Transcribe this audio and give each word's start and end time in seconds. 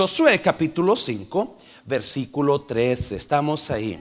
Josué 0.00 0.38
capítulo 0.38 0.94
5, 0.94 1.56
versículo 1.84 2.60
13. 2.60 3.16
Estamos 3.16 3.68
ahí. 3.72 3.98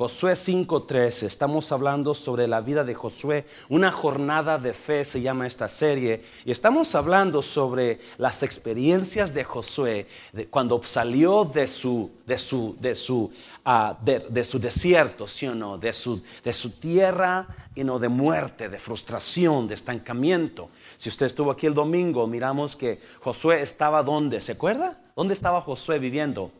Josué 0.00 0.34
5:13, 0.34 1.26
estamos 1.26 1.72
hablando 1.72 2.14
sobre 2.14 2.48
la 2.48 2.62
vida 2.62 2.84
de 2.84 2.94
Josué, 2.94 3.44
una 3.68 3.92
jornada 3.92 4.56
de 4.56 4.72
fe 4.72 5.04
se 5.04 5.20
llama 5.20 5.46
esta 5.46 5.68
serie, 5.68 6.22
y 6.46 6.50
estamos 6.50 6.94
hablando 6.94 7.42
sobre 7.42 8.00
las 8.16 8.42
experiencias 8.42 9.34
de 9.34 9.44
Josué 9.44 10.06
cuando 10.48 10.82
salió 10.82 11.44
de 11.44 11.66
su, 11.66 12.12
de 12.26 12.38
su, 12.38 12.78
de 12.80 12.94
su, 12.94 13.30
ah, 13.66 13.98
de 14.02 14.42
su 14.42 14.58
desierto, 14.58 15.28
¿sí 15.28 15.46
o 15.46 15.54
no? 15.54 15.76
De 15.76 15.92
su, 15.92 16.22
de 16.42 16.54
su 16.54 16.80
tierra 16.80 17.46
y 17.74 17.84
no 17.84 17.98
de 17.98 18.08
muerte, 18.08 18.70
de 18.70 18.78
frustración, 18.78 19.68
de 19.68 19.74
estancamiento. 19.74 20.70
Si 20.96 21.10
usted 21.10 21.26
estuvo 21.26 21.50
aquí 21.50 21.66
el 21.66 21.74
domingo, 21.74 22.26
miramos 22.26 22.74
que 22.74 22.98
Josué 23.20 23.60
estaba 23.60 24.02
donde, 24.02 24.40
¿se 24.40 24.52
acuerda? 24.52 24.98
¿Dónde 25.14 25.34
estaba 25.34 25.60
Josué 25.60 25.98
viviendo? 25.98 26.52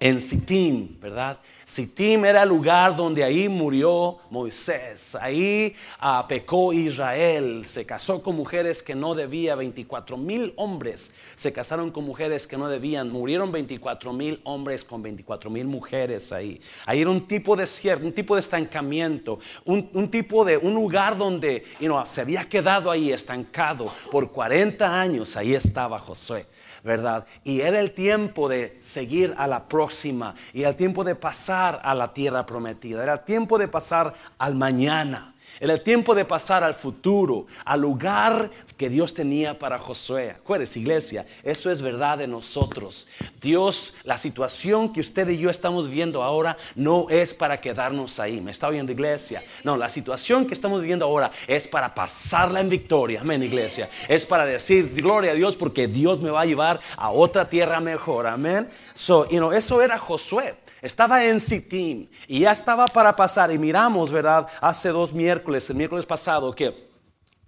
En 0.00 0.20
Sittim, 0.20 1.00
¿verdad? 1.00 1.38
Sittim 1.64 2.24
era 2.24 2.44
el 2.44 2.48
lugar 2.48 2.96
donde 2.96 3.24
ahí 3.24 3.48
murió 3.48 4.18
Moisés, 4.30 5.16
ahí 5.16 5.74
ah, 5.98 6.24
pecó 6.28 6.72
Israel, 6.72 7.64
se 7.66 7.84
casó 7.84 8.22
con 8.22 8.36
mujeres 8.36 8.82
que 8.82 8.94
no 8.94 9.14
debía, 9.14 9.54
24 9.54 10.16
mil 10.16 10.52
hombres 10.56 11.10
se 11.34 11.52
casaron 11.52 11.90
con 11.90 12.04
mujeres 12.04 12.46
que 12.46 12.56
no 12.56 12.68
debían, 12.68 13.10
murieron 13.10 13.50
24 13.50 14.12
mil 14.12 14.40
hombres 14.44 14.84
con 14.84 15.02
24 15.02 15.50
mil 15.50 15.66
mujeres 15.66 16.32
ahí. 16.32 16.60
Ahí 16.86 17.00
era 17.00 17.10
un 17.10 17.26
tipo 17.26 17.56
de 17.56 17.66
cierto, 17.66 18.06
un 18.06 18.12
tipo 18.12 18.34
de 18.34 18.40
estancamiento, 18.40 19.38
un, 19.64 20.10
tipo 20.10 20.44
de, 20.44 20.56
un 20.56 20.74
lugar 20.74 21.18
donde 21.18 21.64
se 22.06 22.20
había 22.20 22.48
quedado 22.48 22.90
ahí 22.90 23.12
estancado 23.12 23.92
por 24.10 24.30
40 24.30 25.00
años, 25.00 25.36
ahí 25.36 25.54
estaba 25.54 25.98
Josué. 25.98 26.46
¿Verdad? 26.82 27.26
Y 27.44 27.60
era 27.60 27.80
el 27.80 27.92
tiempo 27.92 28.48
de 28.48 28.78
seguir 28.82 29.34
a 29.38 29.46
la 29.46 29.68
próxima 29.68 30.34
y 30.52 30.62
el 30.62 30.76
tiempo 30.76 31.04
de 31.04 31.14
pasar 31.14 31.80
a 31.82 31.94
la 31.94 32.12
tierra 32.12 32.46
prometida, 32.46 33.02
era 33.02 33.14
el 33.14 33.24
tiempo 33.24 33.58
de 33.58 33.68
pasar 33.68 34.14
al 34.38 34.54
mañana. 34.54 35.34
Era 35.60 35.74
el 35.74 35.82
tiempo 35.82 36.14
de 36.14 36.24
pasar 36.24 36.62
al 36.62 36.74
futuro, 36.74 37.46
al 37.64 37.80
lugar 37.80 38.50
que 38.76 38.88
Dios 38.88 39.12
tenía 39.12 39.58
para 39.58 39.78
Josué. 39.78 40.30
Acuérdense, 40.30 40.78
iglesia, 40.78 41.26
eso 41.42 41.70
es 41.70 41.82
verdad 41.82 42.18
de 42.18 42.28
nosotros. 42.28 43.08
Dios, 43.40 43.94
la 44.04 44.16
situación 44.16 44.92
que 44.92 45.00
usted 45.00 45.28
y 45.28 45.38
yo 45.38 45.50
estamos 45.50 45.88
viendo 45.88 46.22
ahora 46.22 46.56
no 46.76 47.06
es 47.10 47.34
para 47.34 47.60
quedarnos 47.60 48.20
ahí. 48.20 48.40
¿Me 48.40 48.52
está 48.52 48.68
oyendo, 48.68 48.92
iglesia? 48.92 49.42
No, 49.64 49.76
la 49.76 49.88
situación 49.88 50.46
que 50.46 50.54
estamos 50.54 50.80
viviendo 50.80 51.04
ahora 51.04 51.32
es 51.48 51.66
para 51.66 51.92
pasarla 51.92 52.60
en 52.60 52.68
victoria. 52.68 53.20
Amén, 53.20 53.42
iglesia. 53.42 53.88
Es 54.08 54.24
para 54.24 54.46
decir 54.46 54.94
gloria 54.94 55.32
a 55.32 55.34
Dios 55.34 55.56
porque 55.56 55.88
Dios 55.88 56.20
me 56.20 56.30
va 56.30 56.42
a 56.42 56.46
llevar 56.46 56.80
a 56.96 57.10
otra 57.10 57.48
tierra 57.48 57.80
mejor. 57.80 58.26
Amén. 58.28 58.68
So, 58.94 59.28
you 59.28 59.38
know, 59.38 59.52
eso 59.52 59.82
era 59.82 59.98
Josué. 59.98 60.54
Estaba 60.82 61.24
en 61.24 61.40
Sittim 61.40 62.08
y 62.26 62.40
ya 62.40 62.52
estaba 62.52 62.88
para 62.88 63.16
pasar. 63.16 63.50
Y 63.50 63.58
miramos, 63.58 64.12
¿verdad? 64.12 64.48
Hace 64.60 64.90
dos 64.90 65.12
miércoles, 65.12 65.68
el 65.70 65.76
miércoles 65.76 66.06
pasado, 66.06 66.54
que 66.54 66.88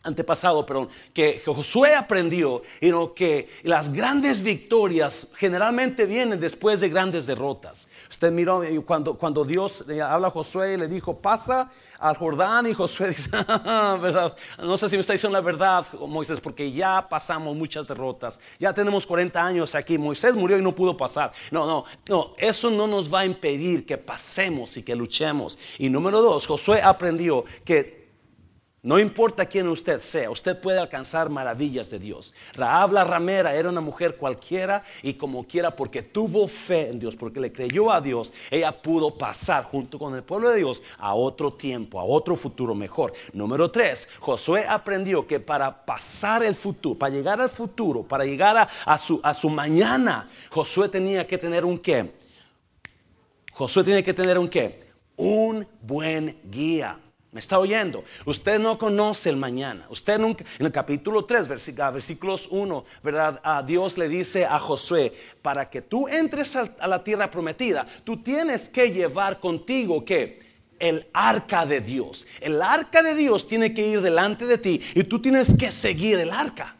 antepasado, 0.02 0.64
perdón, 0.64 0.88
que 1.12 1.42
Josué 1.44 1.94
aprendió 1.94 2.62
y 2.80 2.90
que 3.14 3.48
las 3.64 3.92
grandes 3.92 4.42
victorias 4.42 5.28
generalmente 5.36 6.06
vienen 6.06 6.40
después 6.40 6.80
de 6.80 6.88
grandes 6.88 7.26
derrotas. 7.26 7.86
Usted 8.10 8.32
miró 8.32 8.60
cuando, 8.84 9.14
cuando 9.14 9.44
Dios 9.44 9.84
habla 10.04 10.28
a 10.28 10.30
Josué 10.30 10.74
y 10.74 10.76
le 10.76 10.88
dijo, 10.88 11.16
pasa 11.18 11.70
al 11.96 12.16
Jordán 12.16 12.66
y 12.66 12.74
Josué 12.74 13.08
dice. 13.10 13.30
No 14.58 14.76
sé 14.76 14.88
si 14.88 14.96
me 14.96 15.02
está 15.02 15.12
diciendo 15.12 15.38
la 15.38 15.44
verdad, 15.44 15.86
Moisés, 16.08 16.40
porque 16.40 16.72
ya 16.72 17.06
pasamos 17.08 17.56
muchas 17.56 17.86
derrotas. 17.86 18.40
Ya 18.58 18.74
tenemos 18.74 19.06
40 19.06 19.40
años 19.40 19.76
aquí. 19.76 19.96
Moisés 19.96 20.34
murió 20.34 20.58
y 20.58 20.62
no 20.62 20.72
pudo 20.72 20.96
pasar. 20.96 21.32
No, 21.52 21.64
no, 21.64 21.84
no, 22.08 22.34
eso 22.36 22.68
no 22.68 22.88
nos 22.88 23.14
va 23.14 23.20
a 23.20 23.26
impedir 23.26 23.86
que 23.86 23.96
pasemos 23.96 24.76
y 24.76 24.82
que 24.82 24.96
luchemos. 24.96 25.56
Y 25.78 25.88
número 25.88 26.20
dos, 26.20 26.48
Josué 26.48 26.82
aprendió 26.82 27.44
que 27.64 27.99
no 28.82 28.98
importa 28.98 29.44
quién 29.44 29.68
usted 29.68 30.00
sea, 30.00 30.30
usted 30.30 30.58
puede 30.58 30.78
alcanzar 30.78 31.28
maravillas 31.28 31.90
de 31.90 31.98
Dios. 31.98 32.32
Raab 32.54 32.92
la 32.92 33.04
ramera 33.04 33.54
era 33.54 33.68
una 33.68 33.82
mujer 33.82 34.16
cualquiera 34.16 34.82
y 35.02 35.14
como 35.14 35.46
quiera 35.46 35.76
porque 35.76 36.02
tuvo 36.02 36.48
fe 36.48 36.88
en 36.88 36.98
Dios, 36.98 37.14
porque 37.14 37.40
le 37.40 37.52
creyó 37.52 37.92
a 37.92 38.00
Dios, 38.00 38.32
ella 38.50 38.72
pudo 38.80 39.18
pasar 39.18 39.64
junto 39.64 39.98
con 39.98 40.14
el 40.14 40.22
pueblo 40.22 40.48
de 40.48 40.56
Dios 40.56 40.82
a 40.96 41.14
otro 41.14 41.52
tiempo, 41.52 42.00
a 42.00 42.04
otro 42.04 42.36
futuro 42.36 42.74
mejor. 42.74 43.12
Número 43.34 43.70
tres, 43.70 44.08
Josué 44.18 44.64
aprendió 44.66 45.26
que 45.26 45.40
para 45.40 45.84
pasar 45.84 46.42
el 46.42 46.54
futuro, 46.54 46.98
para 46.98 47.12
llegar 47.12 47.38
al 47.38 47.50
futuro, 47.50 48.02
para 48.02 48.24
llegar 48.24 48.66
a, 48.86 48.98
su, 48.98 49.20
a 49.22 49.34
su 49.34 49.50
mañana, 49.50 50.26
Josué 50.50 50.88
tenía 50.88 51.26
que 51.26 51.36
tener 51.36 51.66
un 51.66 51.78
qué. 51.78 52.14
Josué 53.52 53.84
tiene 53.84 54.02
que 54.02 54.14
tener 54.14 54.38
un 54.38 54.48
qué. 54.48 54.88
Un 55.16 55.66
buen 55.82 56.40
guía. 56.44 56.98
¿Me 57.32 57.38
está 57.38 57.60
oyendo? 57.60 58.02
Usted 58.24 58.58
no 58.58 58.76
conoce 58.76 59.30
el 59.30 59.36
mañana. 59.36 59.86
Usted 59.88 60.18
nunca, 60.18 60.44
en 60.58 60.66
el 60.66 60.72
capítulo 60.72 61.24
3, 61.24 61.46
versículos 61.46 62.48
1, 62.50 62.84
¿verdad? 63.04 63.40
A 63.44 63.62
Dios 63.62 63.96
le 63.98 64.08
dice 64.08 64.44
a 64.44 64.58
Josué, 64.58 65.12
para 65.40 65.70
que 65.70 65.80
tú 65.80 66.08
entres 66.08 66.56
a, 66.56 66.88
la 66.88 67.04
tierra 67.04 67.30
prometida, 67.30 67.86
tú 68.02 68.20
tienes 68.20 68.68
que 68.68 68.90
llevar 68.90 69.38
contigo 69.38 70.04
que 70.04 70.40
el 70.80 71.06
arca 71.12 71.64
de 71.66 71.80
Dios. 71.80 72.26
El 72.40 72.60
arca 72.60 73.00
de 73.00 73.14
Dios 73.14 73.46
tiene 73.46 73.72
que 73.72 73.86
ir 73.86 74.00
delante 74.00 74.46
de 74.46 74.58
ti 74.58 74.80
y 74.96 75.04
tú 75.04 75.22
tienes 75.22 75.54
que 75.56 75.70
seguir 75.70 76.18
el 76.18 76.30
arca. 76.30 76.79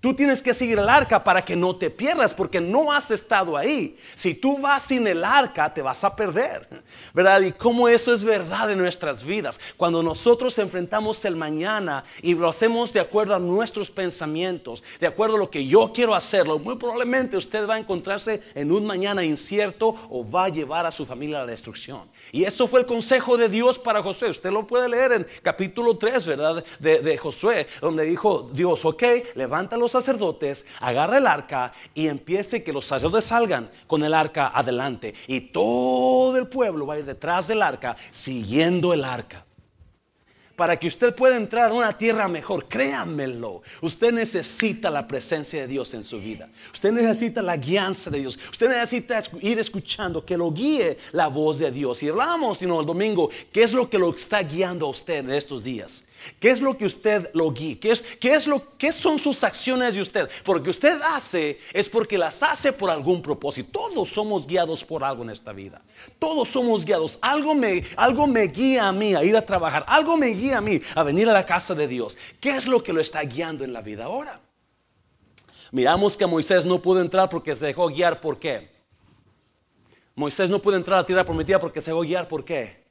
Tú 0.00 0.14
tienes 0.14 0.40
que 0.40 0.54
seguir 0.54 0.78
el 0.78 0.88
arca 0.88 1.24
para 1.24 1.44
que 1.44 1.56
no 1.56 1.74
te 1.74 1.90
pierdas, 1.90 2.32
porque 2.32 2.60
no 2.60 2.92
has 2.92 3.10
estado 3.10 3.56
ahí. 3.56 3.98
Si 4.14 4.32
tú 4.32 4.58
vas 4.58 4.84
sin 4.84 5.04
el 5.08 5.24
arca, 5.24 5.74
te 5.74 5.82
vas 5.82 6.04
a 6.04 6.14
perder. 6.14 6.68
¿Verdad? 7.12 7.40
Y 7.40 7.50
cómo 7.50 7.88
eso 7.88 8.14
es 8.14 8.22
verdad 8.22 8.70
en 8.70 8.78
nuestras 8.78 9.24
vidas. 9.24 9.58
Cuando 9.76 10.00
nosotros 10.00 10.56
enfrentamos 10.58 11.24
el 11.24 11.34
mañana 11.34 12.04
y 12.22 12.34
lo 12.34 12.48
hacemos 12.48 12.92
de 12.92 13.00
acuerdo 13.00 13.34
a 13.34 13.40
nuestros 13.40 13.90
pensamientos, 13.90 14.84
de 15.00 15.08
acuerdo 15.08 15.34
a 15.34 15.38
lo 15.40 15.50
que 15.50 15.66
yo 15.66 15.92
quiero 15.92 16.14
hacerlo, 16.14 16.60
muy 16.60 16.76
probablemente 16.76 17.36
usted 17.36 17.68
va 17.68 17.74
a 17.74 17.78
encontrarse 17.80 18.40
en 18.54 18.70
un 18.70 18.86
mañana 18.86 19.24
incierto 19.24 19.96
o 20.10 20.28
va 20.28 20.44
a 20.44 20.48
llevar 20.48 20.86
a 20.86 20.92
su 20.92 21.06
familia 21.06 21.38
a 21.38 21.40
la 21.40 21.50
destrucción. 21.50 22.02
Y 22.30 22.44
eso 22.44 22.68
fue 22.68 22.78
el 22.78 22.86
consejo 22.86 23.36
de 23.36 23.48
Dios 23.48 23.80
para 23.80 24.00
Josué. 24.00 24.30
Usted 24.30 24.52
lo 24.52 24.64
puede 24.64 24.88
leer 24.88 25.10
en 25.10 25.26
capítulo 25.42 25.96
3, 25.96 26.24
¿verdad? 26.24 26.64
De, 26.78 27.00
de 27.00 27.18
Josué, 27.18 27.66
donde 27.80 28.04
dijo 28.04 28.48
Dios, 28.52 28.84
ok, 28.84 29.02
levántalo 29.34 29.87
sacerdotes, 29.92 30.66
agarra 30.80 31.18
el 31.18 31.26
arca 31.26 31.72
y 31.94 32.08
empiece 32.08 32.62
que 32.62 32.72
los 32.72 32.84
sacerdotes 32.84 33.24
salgan 33.24 33.70
con 33.86 34.04
el 34.04 34.14
arca 34.14 34.52
adelante. 34.54 35.14
Y 35.26 35.40
todo 35.40 36.36
el 36.36 36.46
pueblo 36.46 36.86
va 36.86 36.94
a 36.94 36.98
ir 36.98 37.04
detrás 37.04 37.48
del 37.48 37.62
arca, 37.62 37.96
siguiendo 38.10 38.92
el 38.92 39.04
arca 39.04 39.44
para 40.58 40.76
que 40.76 40.88
usted 40.88 41.14
pueda 41.14 41.36
entrar 41.36 41.70
a 41.70 41.72
una 41.72 41.96
tierra 41.96 42.26
mejor. 42.26 42.66
Créanmelo. 42.66 43.62
Usted 43.80 44.12
necesita 44.12 44.90
la 44.90 45.06
presencia 45.06 45.60
de 45.60 45.68
Dios 45.68 45.94
en 45.94 46.02
su 46.02 46.18
vida. 46.18 46.48
Usted 46.74 46.90
necesita 46.90 47.40
la 47.40 47.56
guianza 47.56 48.10
de 48.10 48.18
Dios. 48.18 48.36
Usted 48.50 48.68
necesita 48.68 49.22
ir 49.40 49.60
escuchando 49.60 50.26
que 50.26 50.36
lo 50.36 50.50
guíe 50.50 50.98
la 51.12 51.28
voz 51.28 51.60
de 51.60 51.70
Dios. 51.70 52.02
Y 52.02 52.08
hablamos 52.08 52.60
el 52.60 52.68
domingo, 52.68 53.30
¿qué 53.52 53.62
es 53.62 53.72
lo 53.72 53.88
que 53.88 54.00
lo 54.00 54.12
está 54.12 54.42
guiando 54.42 54.86
a 54.86 54.88
usted 54.88 55.18
en 55.18 55.30
estos 55.30 55.62
días? 55.62 56.02
¿Qué 56.40 56.50
es 56.50 56.60
lo 56.60 56.76
que 56.76 56.84
usted 56.84 57.30
lo 57.34 57.52
guía? 57.52 57.76
¿Qué, 57.80 57.90
es, 58.32 58.46
lo, 58.46 58.76
¿Qué 58.76 58.92
son 58.92 59.18
sus 59.18 59.42
acciones 59.44 59.94
de 59.94 60.00
usted? 60.00 60.28
Porque 60.44 60.70
usted 60.70 61.00
hace 61.02 61.58
es 61.72 61.88
porque 61.88 62.18
las 62.18 62.42
hace 62.42 62.72
por 62.72 62.90
algún 62.90 63.22
propósito. 63.22 63.70
Todos 63.72 64.08
somos 64.10 64.46
guiados 64.46 64.84
por 64.84 65.04
algo 65.04 65.22
en 65.22 65.30
esta 65.30 65.52
vida. 65.52 65.82
Todos 66.18 66.48
somos 66.48 66.84
guiados. 66.84 67.18
Algo 67.20 67.54
me, 67.54 67.84
algo 67.96 68.26
me 68.26 68.42
guía 68.42 68.88
a 68.88 68.92
mí 68.92 69.14
a 69.14 69.24
ir 69.24 69.36
a 69.36 69.44
trabajar. 69.44 69.84
Algo 69.88 70.16
me 70.16 70.28
guía 70.28 70.58
a 70.58 70.60
mí 70.60 70.80
a 70.94 71.02
venir 71.02 71.28
a 71.28 71.32
la 71.32 71.46
casa 71.46 71.74
de 71.74 71.88
Dios. 71.88 72.16
¿Qué 72.40 72.50
es 72.50 72.66
lo 72.66 72.82
que 72.82 72.92
lo 72.92 73.00
está 73.00 73.22
guiando 73.22 73.64
en 73.64 73.72
la 73.72 73.80
vida 73.80 74.04
ahora? 74.04 74.40
Miramos 75.70 76.16
que 76.16 76.26
Moisés 76.26 76.64
no 76.64 76.80
pudo 76.80 77.00
entrar 77.00 77.28
porque 77.28 77.54
se 77.54 77.66
dejó 77.66 77.88
guiar. 77.88 78.20
¿Por 78.20 78.38
qué? 78.38 78.70
Moisés 80.14 80.50
no 80.50 80.60
pudo 80.60 80.76
entrar 80.76 80.98
a 80.98 81.02
la 81.02 81.06
tierra 81.06 81.24
prometida 81.24 81.58
porque 81.58 81.80
se 81.80 81.90
dejó 81.90 82.00
guiar. 82.00 82.26
¿Por 82.26 82.44
qué? 82.44 82.87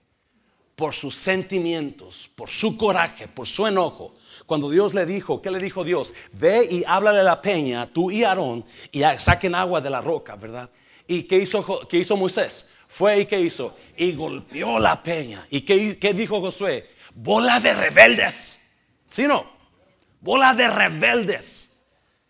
Por 0.78 0.94
sus 0.94 1.16
sentimientos, 1.16 2.30
por 2.36 2.50
su 2.50 2.78
coraje, 2.78 3.28
por 3.28 3.48
su 3.48 3.66
enojo. 3.66 4.14
Cuando 4.46 4.70
Dios 4.70 4.94
le 4.94 5.08
dijo, 5.08 5.42
¿qué 5.42 5.50
le 5.50 5.60
dijo 5.60 5.84
Dios? 5.84 6.14
Ve 6.34 6.68
y 6.70 6.84
háblale 6.86 7.22
a 7.22 7.24
la 7.24 7.42
peña, 7.42 7.88
tú 7.88 8.12
y 8.12 8.24
Aarón, 8.24 8.64
y 8.92 9.02
saquen 9.18 9.56
agua 9.56 9.82
de 9.82 9.90
la 9.90 10.02
roca, 10.02 10.36
¿verdad? 10.36 10.70
¿Y 11.08 11.24
qué 11.24 11.40
hizo, 11.40 11.88
qué 11.88 11.98
hizo 11.98 12.16
Moisés? 12.16 12.70
Fue 12.88 13.22
y 13.22 13.26
qué 13.26 13.40
hizo? 13.40 13.76
Y 13.98 14.12
golpeó 14.12 14.78
la 14.78 15.02
peña. 15.02 15.48
¿Y 15.50 15.62
qué, 15.62 15.98
qué 15.98 16.14
dijo 16.14 16.40
Josué? 16.42 16.92
Bola 17.16 17.60
de 17.60 17.74
rebeldes. 17.74 18.60
¿Sí 19.08 19.24
no? 19.24 19.50
Bola 20.22 20.54
de 20.54 20.68
rebeldes. 20.68 21.82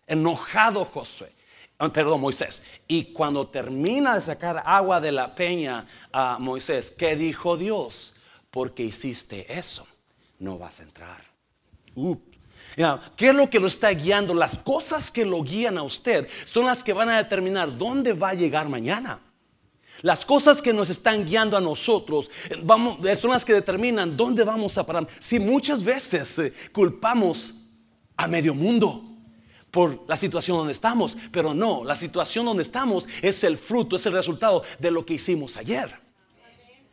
Enojado 0.06 0.86
Josué. 0.86 1.30
Ah, 1.76 1.92
perdón, 1.92 2.22
Moisés. 2.22 2.62
Y 2.88 3.12
cuando 3.12 3.46
termina 3.48 4.14
de 4.14 4.22
sacar 4.22 4.62
agua 4.64 5.02
de 5.02 5.12
la 5.12 5.34
peña 5.34 5.86
a 6.10 6.38
Moisés, 6.38 6.90
¿qué 6.90 7.14
dijo 7.14 7.58
Dios? 7.58 8.14
Porque 8.50 8.84
hiciste 8.84 9.46
eso, 9.58 9.86
no 10.38 10.58
vas 10.58 10.80
a 10.80 10.82
entrar. 10.82 11.24
¿Qué 13.16 13.28
es 13.28 13.34
lo 13.34 13.50
que 13.50 13.60
lo 13.60 13.66
está 13.66 13.90
guiando? 13.90 14.34
Las 14.34 14.58
cosas 14.58 15.10
que 15.10 15.24
lo 15.24 15.42
guían 15.42 15.78
a 15.78 15.82
usted 15.82 16.28
son 16.44 16.66
las 16.66 16.82
que 16.82 16.92
van 16.92 17.08
a 17.08 17.18
determinar 17.18 17.76
dónde 17.76 18.12
va 18.12 18.30
a 18.30 18.34
llegar 18.34 18.68
mañana. 18.68 19.20
Las 20.02 20.24
cosas 20.24 20.62
que 20.62 20.72
nos 20.72 20.90
están 20.90 21.24
guiando 21.24 21.56
a 21.56 21.60
nosotros 21.60 22.30
vamos, 22.62 22.98
son 23.18 23.32
las 23.32 23.44
que 23.44 23.52
determinan 23.52 24.16
dónde 24.16 24.44
vamos 24.44 24.78
a 24.78 24.86
parar. 24.86 25.08
Si 25.18 25.40
muchas 25.40 25.82
veces 25.82 26.38
eh, 26.38 26.52
culpamos 26.72 27.54
a 28.16 28.28
medio 28.28 28.54
mundo 28.54 29.02
por 29.72 30.04
la 30.08 30.16
situación 30.16 30.56
donde 30.56 30.72
estamos, 30.72 31.16
pero 31.32 31.52
no, 31.52 31.82
la 31.84 31.96
situación 31.96 32.46
donde 32.46 32.62
estamos 32.62 33.08
es 33.22 33.42
el 33.42 33.58
fruto, 33.58 33.96
es 33.96 34.06
el 34.06 34.12
resultado 34.12 34.62
de 34.78 34.90
lo 34.92 35.04
que 35.04 35.14
hicimos 35.14 35.56
ayer. 35.56 36.07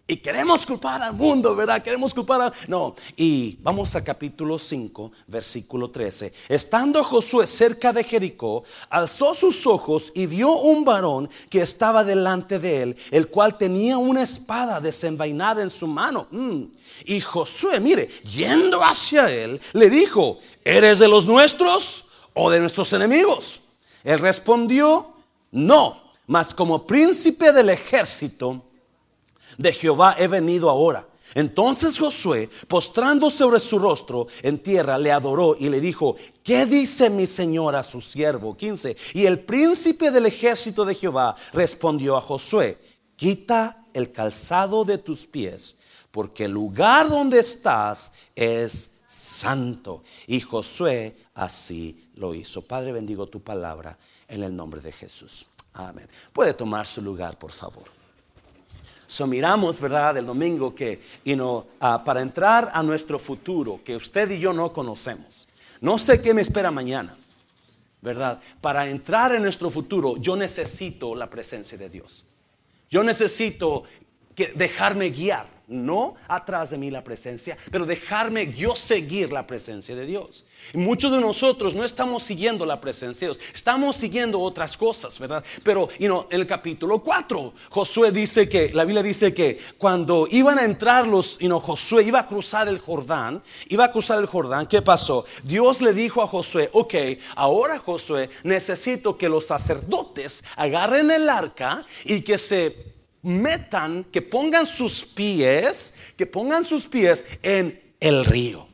Y 0.08 0.18
queremos 0.18 0.68
culpar 0.68 1.02
al 1.02 1.14
mundo, 1.14 1.56
¿verdad? 1.56 1.82
Queremos 1.82 2.14
culpar 2.14 2.40
a... 2.40 2.54
No, 2.68 2.96
y 3.16 3.58
vamos 3.64 3.96
a 3.96 4.04
capítulo 4.04 4.60
5, 4.60 5.12
versículo 5.26 5.90
13. 5.90 6.32
Estando 6.48 7.04
Josué 7.04 7.48
cerca 7.48 7.92
de 7.92 8.04
Jericó, 8.04 8.64
alzó 8.92 9.34
sus 9.34 9.66
ojos 9.66 10.12
y 10.14 10.28
vio 10.28 10.52
un 10.52 10.86
varón 10.86 11.28
que 11.50 11.62
estaba 11.62 12.04
delante 12.04 12.60
de 12.60 12.84
él, 12.84 12.98
el 13.10 13.30
cual 13.30 13.58
tenía 13.58 13.98
una 13.98 14.22
espada 14.22 14.80
desenvainada 14.80 15.64
en 15.64 15.72
su 15.72 15.88
mano. 15.88 16.28
Mm. 16.30 16.66
Y 17.06 17.20
Josué, 17.20 17.80
mire, 17.80 18.08
yendo 18.32 18.84
hacia 18.84 19.28
él, 19.32 19.60
le 19.74 19.90
dijo, 19.90 20.38
¿eres 20.64 21.00
de 21.00 21.08
los 21.08 21.26
nuestros 21.26 22.06
o 22.36 22.52
de 22.52 22.60
nuestros 22.60 22.94
enemigos? 22.94 23.62
Él 24.04 24.20
respondió, 24.20 25.16
no, 25.52 26.00
mas 26.28 26.54
como 26.54 26.86
príncipe 26.86 27.52
del 27.52 27.70
ejército 27.70 28.66
de 29.58 29.72
Jehová 29.72 30.16
he 30.18 30.28
venido 30.28 30.70
ahora. 30.70 31.08
Entonces 31.34 32.00
Josué, 32.00 32.50
postrando 32.68 33.30
sobre 33.30 33.60
su 33.60 33.78
rostro 33.78 34.28
en 34.42 34.60
tierra, 34.60 34.98
le 34.98 35.12
adoró 35.12 35.56
y 35.60 35.70
le 35.70 35.82
dijo, 35.82 36.16
¿qué 36.44 36.66
dice 36.66 37.10
mi 37.10 37.26
señor 37.26 37.76
a 37.76 37.84
su 37.84 38.00
siervo? 38.00 38.56
15. 38.56 38.96
Y 39.14 39.26
el 39.26 39.40
príncipe 39.40 40.12
del 40.12 40.28
ejército 40.28 40.86
de 40.86 40.96
Jehová 40.96 41.36
respondió 41.52 42.16
a 42.16 42.22
Josué, 42.22 42.78
quita 43.18 43.86
el 43.94 44.14
calzado 44.14 44.86
de 44.86 44.98
tus 44.98 45.26
pies, 45.26 45.76
porque 46.12 46.46
el 46.46 46.52
lugar 46.52 47.10
donde 47.10 47.40
estás 47.40 48.14
es 48.34 49.02
santo. 49.06 50.04
Y 50.28 50.40
Josué 50.40 51.18
así 51.34 52.10
lo 52.16 52.34
hizo. 52.34 52.62
Padre, 52.62 52.94
bendigo 52.94 53.28
tu 53.28 53.42
palabra 53.42 53.98
en 54.30 54.44
el 54.44 54.56
nombre 54.56 54.80
de 54.80 54.94
Jesús. 54.94 55.48
Amén. 55.74 56.08
Puede 56.32 56.54
tomar 56.54 56.86
su 56.86 57.02
lugar, 57.02 57.38
por 57.38 57.52
favor. 57.52 57.95
So, 59.16 59.26
miramos, 59.26 59.80
¿verdad?, 59.80 60.18
el 60.18 60.26
domingo 60.26 60.76
que, 60.76 61.00
ah, 61.80 62.04
para 62.04 62.20
entrar 62.20 62.70
a 62.74 62.84
nuestro 62.84 63.18
futuro, 63.18 63.80
que 63.82 63.96
usted 63.96 64.30
y 64.32 64.40
yo 64.40 64.52
no 64.52 64.74
conocemos, 64.74 65.48
no 65.80 65.98
sé 65.98 66.22
qué 66.22 66.34
me 66.34 66.42
espera 66.42 66.70
mañana, 66.70 67.16
¿verdad? 68.02 68.42
Para 68.60 68.90
entrar 68.90 69.34
en 69.34 69.44
nuestro 69.44 69.72
futuro, 69.72 70.18
yo 70.18 70.36
necesito 70.36 71.16
la 71.16 71.30
presencia 71.30 71.78
de 71.78 71.88
Dios. 71.88 72.26
Yo 72.90 73.06
necesito 73.06 73.84
que 74.36 74.48
dejarme 74.48 75.10
guiar 75.12 75.48
no 75.68 76.16
atrás 76.28 76.72
de 76.72 76.78
mí 76.78 76.92
la 76.92 77.04
presencia, 77.04 77.58
pero 77.72 77.86
dejarme 77.86 78.54
yo 78.54 78.76
seguir 78.76 79.32
la 79.32 79.46
presencia 79.48 79.96
de 79.96 80.06
Dios. 80.06 80.46
Muchos 80.74 81.12
de 81.12 81.20
nosotros 81.20 81.76
no 81.76 81.84
estamos 81.84 82.24
siguiendo 82.24 82.66
la 82.66 82.82
presencia 82.82 83.28
de 83.28 83.34
Dios, 83.34 83.46
estamos 83.54 83.96
siguiendo 83.96 84.40
otras 84.40 84.78
cosas, 84.78 85.20
¿verdad? 85.20 85.44
Pero 85.64 85.90
en 86.00 86.12
el 86.30 86.48
capítulo 86.48 87.00
4, 87.00 87.54
Josué 87.70 88.12
dice 88.12 88.50
que, 88.50 88.72
la 88.74 88.86
Biblia 88.86 89.04
dice 89.04 89.34
que 89.34 89.60
cuando 89.78 90.28
iban 90.30 90.60
a 90.60 90.64
entrar 90.64 91.08
los, 91.08 91.38
you 91.40 91.60
Josué 91.60 92.04
iba 92.04 92.20
a 92.20 92.28
cruzar 92.28 92.68
el 92.68 92.80
Jordán, 92.80 93.42
iba 93.70 93.86
a 93.86 93.92
cruzar 93.92 94.20
el 94.20 94.26
Jordán, 94.26 94.68
¿qué 94.68 94.82
pasó? 94.82 95.26
Dios 95.44 95.82
le 95.82 95.94
dijo 95.94 96.22
a 96.22 96.28
Josué, 96.28 96.70
ok, 96.74 96.96
ahora 97.36 97.80
Josué, 97.80 98.30
necesito 98.44 99.18
que 99.18 99.30
los 99.30 99.46
sacerdotes 99.46 100.44
agarren 100.56 101.12
el 101.12 101.30
arca 101.30 101.86
y 102.04 102.22
que 102.22 102.38
se 102.38 102.95
metan, 103.26 104.06
que 104.06 104.22
pongan 104.22 104.66
sus 104.66 105.04
pies, 105.04 105.96
que 106.16 106.26
pongan 106.26 106.64
sus 106.64 106.88
pies 106.88 107.26
en 107.44 107.82
el 108.00 108.24
río. 108.24 108.68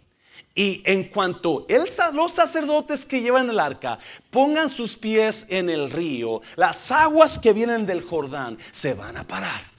Y 0.54 0.84
en 0.86 1.06
cuanto 1.06 1.66
los 2.14 2.34
sacerdotes 2.34 3.06
que 3.06 3.22
llevan 3.22 3.50
el 3.50 3.60
arca 3.60 3.98
pongan 4.30 4.70
sus 4.70 4.98
pies 4.98 5.46
en 5.50 5.70
el 5.70 5.90
río, 5.90 6.42
las 6.58 6.92
aguas 6.92 7.40
que 7.40 7.54
vienen 7.54 7.86
del 7.86 8.04
Jordán 8.04 8.58
se 8.70 8.94
van 8.94 9.16
a 9.16 9.26
parar 9.26 9.71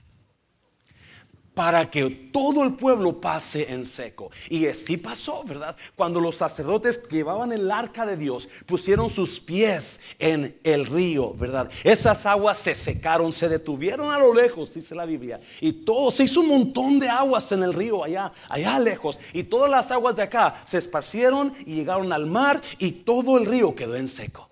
para 1.55 1.91
que 1.91 2.31
todo 2.33 2.65
el 2.65 2.75
pueblo 2.75 3.21
pase 3.21 3.73
en 3.73 3.85
seco. 3.85 4.31
Y 4.49 4.67
así 4.67 4.97
pasó, 4.97 5.45
¿verdad? 5.45 5.77
Cuando 5.95 6.21
los 6.21 6.37
sacerdotes 6.37 7.09
llevaban 7.11 7.53
el 7.53 7.71
arca 7.71 8.07
de 8.07 8.17
Dios 8.17 8.49
pusieron 8.67 9.11
sus 9.11 9.41
pies 9.41 10.01
en 10.19 10.59
el 10.65 10.87
río, 10.87 11.35
¿verdad? 11.35 11.71
Esas 11.85 12.25
aguas 12.27 12.59
se 12.59 12.75
secaron, 12.75 13.33
se 13.33 13.49
detuvieron 13.49 14.13
a 14.13 14.19
lo 14.19 14.33
lejos, 14.33 14.75
dice 14.75 14.95
la 14.95 15.05
Biblia. 15.05 15.41
Y 15.61 15.73
todo, 15.73 16.11
se 16.11 16.25
hizo 16.25 16.41
un 16.41 16.49
montón 16.49 16.99
de 16.99 17.09
aguas 17.09 17.53
en 17.53 17.63
el 17.63 17.75
río 17.75 18.05
allá, 18.05 18.33
allá 18.49 18.79
lejos. 18.79 19.19
Y 19.33 19.45
todas 19.45 19.71
las 19.71 19.91
aguas 19.91 20.17
de 20.17 20.23
acá 20.23 20.63
se 20.65 20.79
esparcieron 20.79 21.53
y 21.67 21.75
llegaron 21.75 22.13
al 22.13 22.27
mar 22.27 22.61
y 22.79 22.93
todo 22.93 23.39
el 23.39 23.47
río 23.47 23.75
quedó 23.75 23.97
en 23.97 24.09
seco 24.09 24.52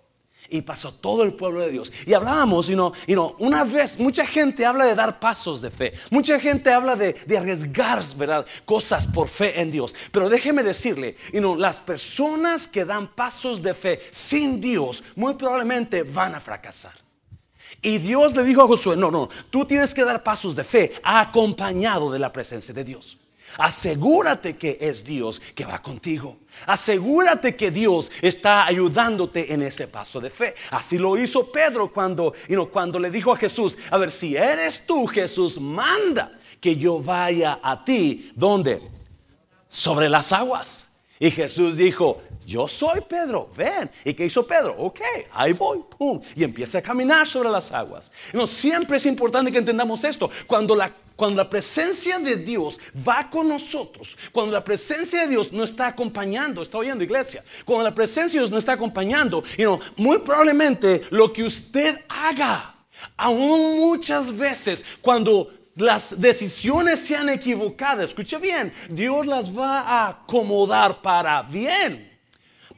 y 0.50 0.62
pasó 0.62 0.92
todo 0.92 1.22
el 1.22 1.32
pueblo 1.32 1.60
de 1.60 1.70
Dios. 1.70 1.92
Y 2.06 2.12
hablábamos, 2.12 2.68
y 2.68 2.76
no, 2.76 2.92
y 3.06 3.14
no, 3.14 3.36
una 3.38 3.64
vez, 3.64 3.98
mucha 3.98 4.26
gente 4.26 4.66
habla 4.66 4.84
de 4.84 4.94
dar 4.94 5.18
pasos 5.18 5.60
de 5.60 5.70
fe, 5.70 5.92
mucha 6.10 6.38
gente 6.38 6.72
habla 6.72 6.96
de, 6.96 7.12
de 7.12 7.38
arriesgar, 7.38 8.02
¿verdad? 8.16 8.46
Cosas 8.64 9.06
por 9.06 9.28
fe 9.28 9.60
en 9.60 9.70
Dios. 9.70 9.94
Pero 10.12 10.28
déjeme 10.28 10.62
decirle, 10.62 11.16
y 11.32 11.40
no, 11.40 11.56
las 11.56 11.78
personas 11.78 12.66
que 12.66 12.84
dan 12.84 13.08
pasos 13.08 13.62
de 13.62 13.74
fe 13.74 14.00
sin 14.10 14.60
Dios, 14.60 15.02
muy 15.16 15.34
probablemente 15.34 16.02
van 16.02 16.34
a 16.34 16.40
fracasar. 16.40 16.92
Y 17.82 17.98
Dios 17.98 18.36
le 18.36 18.44
dijo 18.44 18.62
a 18.62 18.66
Josué, 18.66 18.96
no, 18.96 19.10
no, 19.10 19.28
tú 19.50 19.64
tienes 19.64 19.94
que 19.94 20.04
dar 20.04 20.22
pasos 20.22 20.56
de 20.56 20.64
fe 20.64 20.92
acompañado 21.02 22.10
de 22.10 22.18
la 22.18 22.32
presencia 22.32 22.74
de 22.74 22.84
Dios. 22.84 23.16
Asegúrate 23.58 24.56
que 24.56 24.78
es 24.80 25.04
Dios 25.04 25.40
que 25.54 25.64
va 25.64 25.80
contigo. 25.80 26.38
Asegúrate 26.66 27.56
que 27.56 27.70
Dios 27.70 28.10
está 28.22 28.66
ayudándote 28.66 29.52
en 29.52 29.62
ese 29.62 29.88
paso 29.88 30.20
de 30.20 30.30
fe. 30.30 30.54
Así 30.70 30.98
lo 30.98 31.16
hizo 31.18 31.50
Pedro 31.50 31.92
cuando, 31.92 32.32
cuando 32.72 32.98
le 32.98 33.10
dijo 33.10 33.32
a 33.32 33.36
Jesús, 33.36 33.76
a 33.90 33.98
ver, 33.98 34.12
si 34.12 34.36
eres 34.36 34.86
tú 34.86 35.06
Jesús, 35.06 35.60
manda 35.60 36.32
que 36.60 36.76
yo 36.76 37.00
vaya 37.00 37.60
a 37.62 37.84
ti. 37.84 38.30
¿Dónde? 38.34 38.82
Sobre 39.68 40.08
las 40.08 40.32
aguas. 40.32 40.98
Y 41.18 41.30
Jesús 41.30 41.76
dijo, 41.76 42.22
yo 42.50 42.66
soy 42.66 43.00
Pedro, 43.02 43.48
ven. 43.56 43.88
¿Y 44.04 44.12
qué 44.12 44.26
hizo 44.26 44.44
Pedro? 44.44 44.74
Ok, 44.76 44.98
ahí 45.34 45.52
voy, 45.52 45.84
pum. 45.96 46.20
Y 46.34 46.42
empieza 46.42 46.78
a 46.78 46.82
caminar 46.82 47.24
sobre 47.24 47.48
las 47.48 47.70
aguas. 47.70 48.10
No, 48.32 48.44
siempre 48.48 48.96
es 48.96 49.06
importante 49.06 49.52
que 49.52 49.58
entendamos 49.58 50.02
esto. 50.02 50.28
Cuando 50.48 50.74
la, 50.74 50.92
cuando 51.14 51.44
la 51.44 51.48
presencia 51.48 52.18
de 52.18 52.34
Dios 52.34 52.80
va 53.06 53.30
con 53.30 53.46
nosotros, 53.48 54.18
cuando 54.32 54.52
la 54.52 54.64
presencia 54.64 55.20
de 55.20 55.28
Dios 55.28 55.52
no 55.52 55.62
está 55.62 55.86
acompañando, 55.86 56.60
está 56.60 56.78
oyendo 56.78 57.04
iglesia, 57.04 57.44
cuando 57.64 57.84
la 57.84 57.94
presencia 57.94 58.40
de 58.40 58.42
Dios 58.42 58.50
no 58.50 58.58
está 58.58 58.72
acompañando, 58.72 59.44
you 59.56 59.78
muy 59.96 60.18
probablemente 60.18 61.02
lo 61.10 61.32
que 61.32 61.44
usted 61.44 62.00
haga, 62.08 62.74
aún 63.16 63.78
muchas 63.78 64.36
veces 64.36 64.84
cuando 65.00 65.52
las 65.76 66.20
decisiones 66.20 66.98
sean 66.98 67.28
equivocadas, 67.28 68.08
escuche 68.08 68.38
bien, 68.38 68.72
Dios 68.88 69.24
las 69.24 69.56
va 69.56 69.82
a 69.82 70.08
acomodar 70.08 71.00
para 71.00 71.44
bien. 71.44 72.09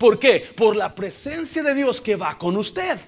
¿Por 0.03 0.19
qué? 0.19 0.41
Por 0.57 0.75
la 0.75 0.93
presencia 0.93 1.63
de 1.63 1.77
Dios 1.77 2.01
que 2.01 2.17
va 2.17 2.37
con 2.37 2.57
usted. 2.57 2.99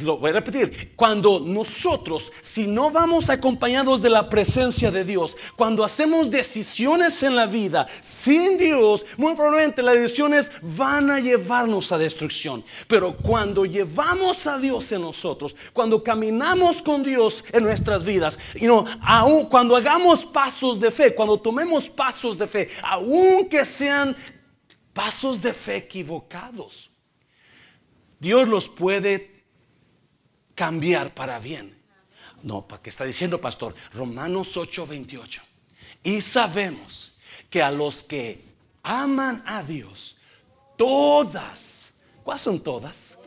Lo 0.00 0.18
voy 0.18 0.30
a 0.30 0.32
repetir, 0.32 0.92
cuando 0.96 1.38
nosotros, 1.38 2.32
si 2.40 2.66
no 2.66 2.90
vamos 2.90 3.30
acompañados 3.30 4.02
de 4.02 4.10
la 4.10 4.28
presencia 4.28 4.90
de 4.90 5.04
Dios, 5.04 5.36
cuando 5.54 5.84
hacemos 5.84 6.28
decisiones 6.28 7.22
en 7.22 7.36
la 7.36 7.46
vida 7.46 7.86
sin 8.00 8.58
Dios, 8.58 9.06
muy 9.16 9.36
probablemente 9.36 9.82
las 9.84 9.94
decisiones 9.94 10.50
van 10.62 11.12
a 11.12 11.20
llevarnos 11.20 11.92
a 11.92 11.98
destrucción. 11.98 12.64
Pero 12.88 13.16
cuando 13.16 13.64
llevamos 13.64 14.48
a 14.48 14.58
Dios 14.58 14.90
en 14.90 15.02
nosotros, 15.02 15.54
cuando 15.72 16.02
caminamos 16.02 16.82
con 16.82 17.04
Dios 17.04 17.44
en 17.52 17.62
nuestras 17.62 18.04
vidas, 18.04 18.36
y 18.56 18.66
no, 18.66 18.84
aun 19.00 19.46
cuando 19.46 19.76
hagamos 19.76 20.24
pasos 20.24 20.80
de 20.80 20.90
fe, 20.90 21.14
cuando 21.14 21.38
tomemos 21.38 21.88
pasos 21.88 22.36
de 22.36 22.48
fe, 22.48 22.68
aunque 22.82 23.64
sean 23.64 24.16
pasos 24.94 25.42
de 25.42 25.52
fe 25.52 25.76
equivocados, 25.76 26.90
Dios 28.18 28.48
los 28.48 28.68
puede 28.68 29.44
cambiar 30.54 31.12
para 31.12 31.38
bien. 31.38 31.76
No, 32.42 32.66
¿para 32.66 32.80
qué 32.80 32.90
está 32.90 33.04
diciendo, 33.04 33.40
pastor? 33.40 33.74
Romanos 33.92 34.56
8, 34.56 34.86
28. 34.86 35.42
Y 36.04 36.20
sabemos 36.20 37.14
que 37.50 37.62
a 37.62 37.70
los 37.70 38.02
que 38.02 38.44
aman 38.82 39.42
a 39.46 39.62
Dios, 39.62 40.16
todas, 40.76 41.92
¿cuáles 42.22 42.42
son 42.42 42.60
todas? 42.62 43.18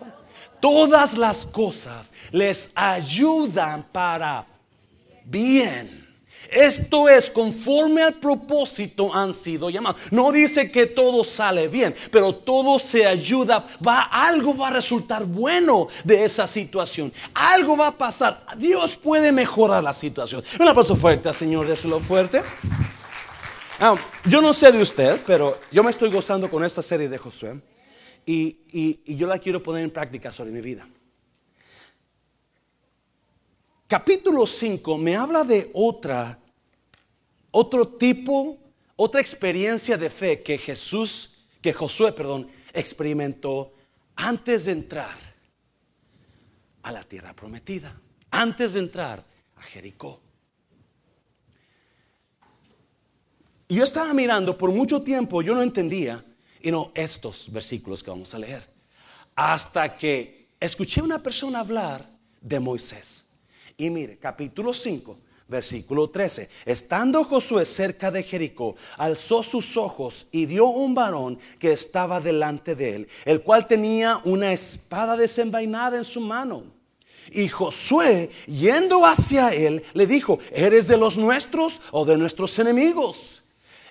Todas 0.62 1.18
las 1.18 1.46
cosas 1.46 2.14
les 2.32 2.72
ayudan 2.76 3.84
para 3.92 4.48
bien. 5.26 6.07
Esto 6.50 7.10
es 7.10 7.30
conforme 7.30 8.04
al 8.04 8.16
propósito 8.16 9.14
han 9.14 9.34
sido 9.34 9.70
llamados. 9.70 10.02
No 10.12 10.32
dice 10.32 10.72
que 10.72 10.86
todo 10.86 11.24
sale 11.24 11.68
bien, 11.68 11.96
pero 12.12 12.36
todo 12.36 12.80
se 12.80 13.06
ayuda. 13.06 13.68
Va, 13.86 14.04
algo 14.04 14.56
va 14.56 14.70
a 14.70 14.72
resultar 14.72 15.26
bueno 15.26 15.88
de 16.04 16.26
esa 16.26 16.48
situación. 16.48 17.12
Algo 17.34 17.78
va 17.78 17.88
a 17.88 17.98
pasar. 17.98 18.46
Dios 18.58 18.96
puede 18.96 19.32
mejorar 19.32 19.84
la 19.84 19.94
situación. 19.94 20.44
Un 20.60 20.68
aplauso 20.68 20.96
fuerte, 20.96 21.32
Señor, 21.34 21.68
déselo 21.68 22.00
fuerte. 22.00 22.42
Ah, 23.80 23.96
yo 24.26 24.42
no 24.42 24.54
sé 24.54 24.72
de 24.72 24.82
usted, 24.82 25.22
pero 25.26 25.60
yo 25.72 25.84
me 25.84 25.90
estoy 25.90 26.10
gozando 26.10 26.50
con 26.50 26.64
esta 26.64 26.82
serie 26.82 27.10
de 27.10 27.18
Josué 27.18 27.62
y, 28.26 28.58
y 28.72 29.16
yo 29.16 29.28
la 29.28 29.38
quiero 29.38 29.62
poner 29.62 29.84
en 29.84 29.92
práctica 29.92 30.32
sobre 30.32 30.52
mi 30.52 30.62
vida. 30.62 30.88
Capítulo 33.88 34.46
5 34.46 34.98
me 34.98 35.16
habla 35.16 35.46
de 35.46 35.72
otra, 35.74 36.38
otro 37.52 37.88
tipo, 37.88 38.58
otra 38.98 39.22
experiencia 39.22 39.98
de 39.98 40.10
fe 40.10 40.44
que 40.44 40.58
Jesús, 40.58 41.48
que 41.62 41.72
Josué, 41.72 42.12
perdón, 42.12 42.50
experimentó 42.74 43.72
antes 44.18 44.66
de 44.66 44.74
entrar 44.74 45.18
a 46.84 46.92
la 46.92 47.04
tierra 47.06 47.34
prometida, 47.34 47.98
antes 48.30 48.74
de 48.74 48.82
entrar 48.82 49.26
a 49.56 49.62
Jericó. 49.62 50.20
Yo 53.70 53.86
estaba 53.86 54.14
mirando 54.14 54.58
por 54.58 54.74
mucho 54.74 55.02
tiempo, 55.02 55.42
yo 55.42 55.56
no 55.56 55.62
entendía, 55.62 56.26
y 56.62 56.72
no 56.72 56.92
estos 56.94 57.50
versículos 57.50 58.04
que 58.04 58.10
vamos 58.10 58.34
a 58.34 58.40
leer, 58.40 58.70
hasta 59.34 59.96
que 59.96 60.50
escuché 60.60 61.00
a 61.00 61.06
una 61.06 61.24
persona 61.24 61.60
hablar 61.60 62.10
de 62.42 62.60
Moisés. 62.60 63.27
Y 63.80 63.92
mire, 63.92 64.18
capítulo 64.18 64.74
5, 64.74 65.20
versículo 65.48 66.10
13. 66.10 66.50
Estando 66.66 67.24
Josué 67.24 67.64
cerca 67.64 68.10
de 68.10 68.24
Jericó, 68.24 68.76
alzó 68.98 69.44
sus 69.44 69.78
ojos 69.78 70.26
y 70.32 70.48
vio 70.48 70.66
un 70.66 70.96
varón 70.96 71.38
que 71.60 71.74
estaba 71.74 72.20
delante 72.20 72.74
de 72.74 72.96
él, 72.96 73.08
el 73.24 73.42
cual 73.42 73.68
tenía 73.68 74.20
una 74.24 74.52
espada 74.52 75.16
desenvainada 75.16 75.96
en 75.98 76.06
su 76.06 76.22
mano. 76.22 76.64
Y 77.32 77.50
Josué, 77.50 78.32
yendo 78.48 79.06
hacia 79.06 79.50
él, 79.50 79.84
le 79.94 80.08
dijo, 80.08 80.40
¿eres 80.54 80.88
de 80.88 80.98
los 80.98 81.20
nuestros 81.20 81.82
o 81.92 82.04
de 82.04 82.18
nuestros 82.18 82.58
enemigos? 82.58 83.37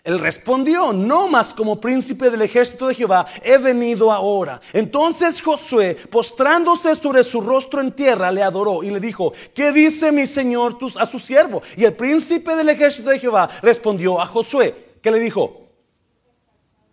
Él 0.07 0.21
respondió, 0.21 0.93
no 0.93 1.27
más 1.27 1.53
como 1.53 1.81
príncipe 1.81 2.31
del 2.31 2.43
ejército 2.43 2.87
de 2.87 2.95
Jehová, 2.95 3.27
he 3.43 3.59
venido 3.59 4.13
ahora. 4.13 4.61
Entonces 4.73 5.43
Josué, 5.43 5.97
postrándose 6.09 6.95
sobre 6.95 7.25
su 7.25 7.41
rostro 7.41 7.81
en 7.81 7.91
tierra, 7.91 8.31
le 8.31 8.45
adoró 8.45 8.85
y 8.85 8.91
le 8.93 9.01
dijo, 9.01 9.33
¿qué 9.53 9.73
dice 9.73 10.13
mi 10.13 10.29
señor 10.29 10.79
a 11.01 11.07
su 11.07 11.19
siervo? 11.19 11.61
Y 11.77 11.83
el 11.83 11.95
príncipe 11.95 12.55
del 12.55 12.69
ejército 12.69 13.11
de 13.11 13.19
Jehová 13.19 13.51
respondió 13.63 14.21
a 14.21 14.27
Josué, 14.27 14.93
¿qué 15.03 15.11
le 15.11 15.19
dijo? 15.19 15.67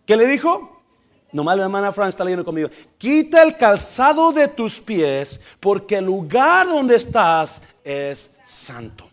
¿Qué 0.07 0.17
le 0.17 0.25
dijo? 0.25 0.81
Nomás 1.33 1.55
la 1.55 1.65
hermana 1.65 1.93
Fran 1.93 2.09
está 2.09 2.23
leyendo 2.23 2.43
conmigo. 2.43 2.69
Quita 2.97 3.43
el 3.43 3.55
calzado 3.57 4.31
de 4.31 4.47
tus 4.47 4.81
pies, 4.81 5.39
porque 5.59 5.97
el 5.97 6.05
lugar 6.05 6.67
donde 6.67 6.95
estás 6.95 7.61
es 7.83 8.31
santo. 8.43 9.07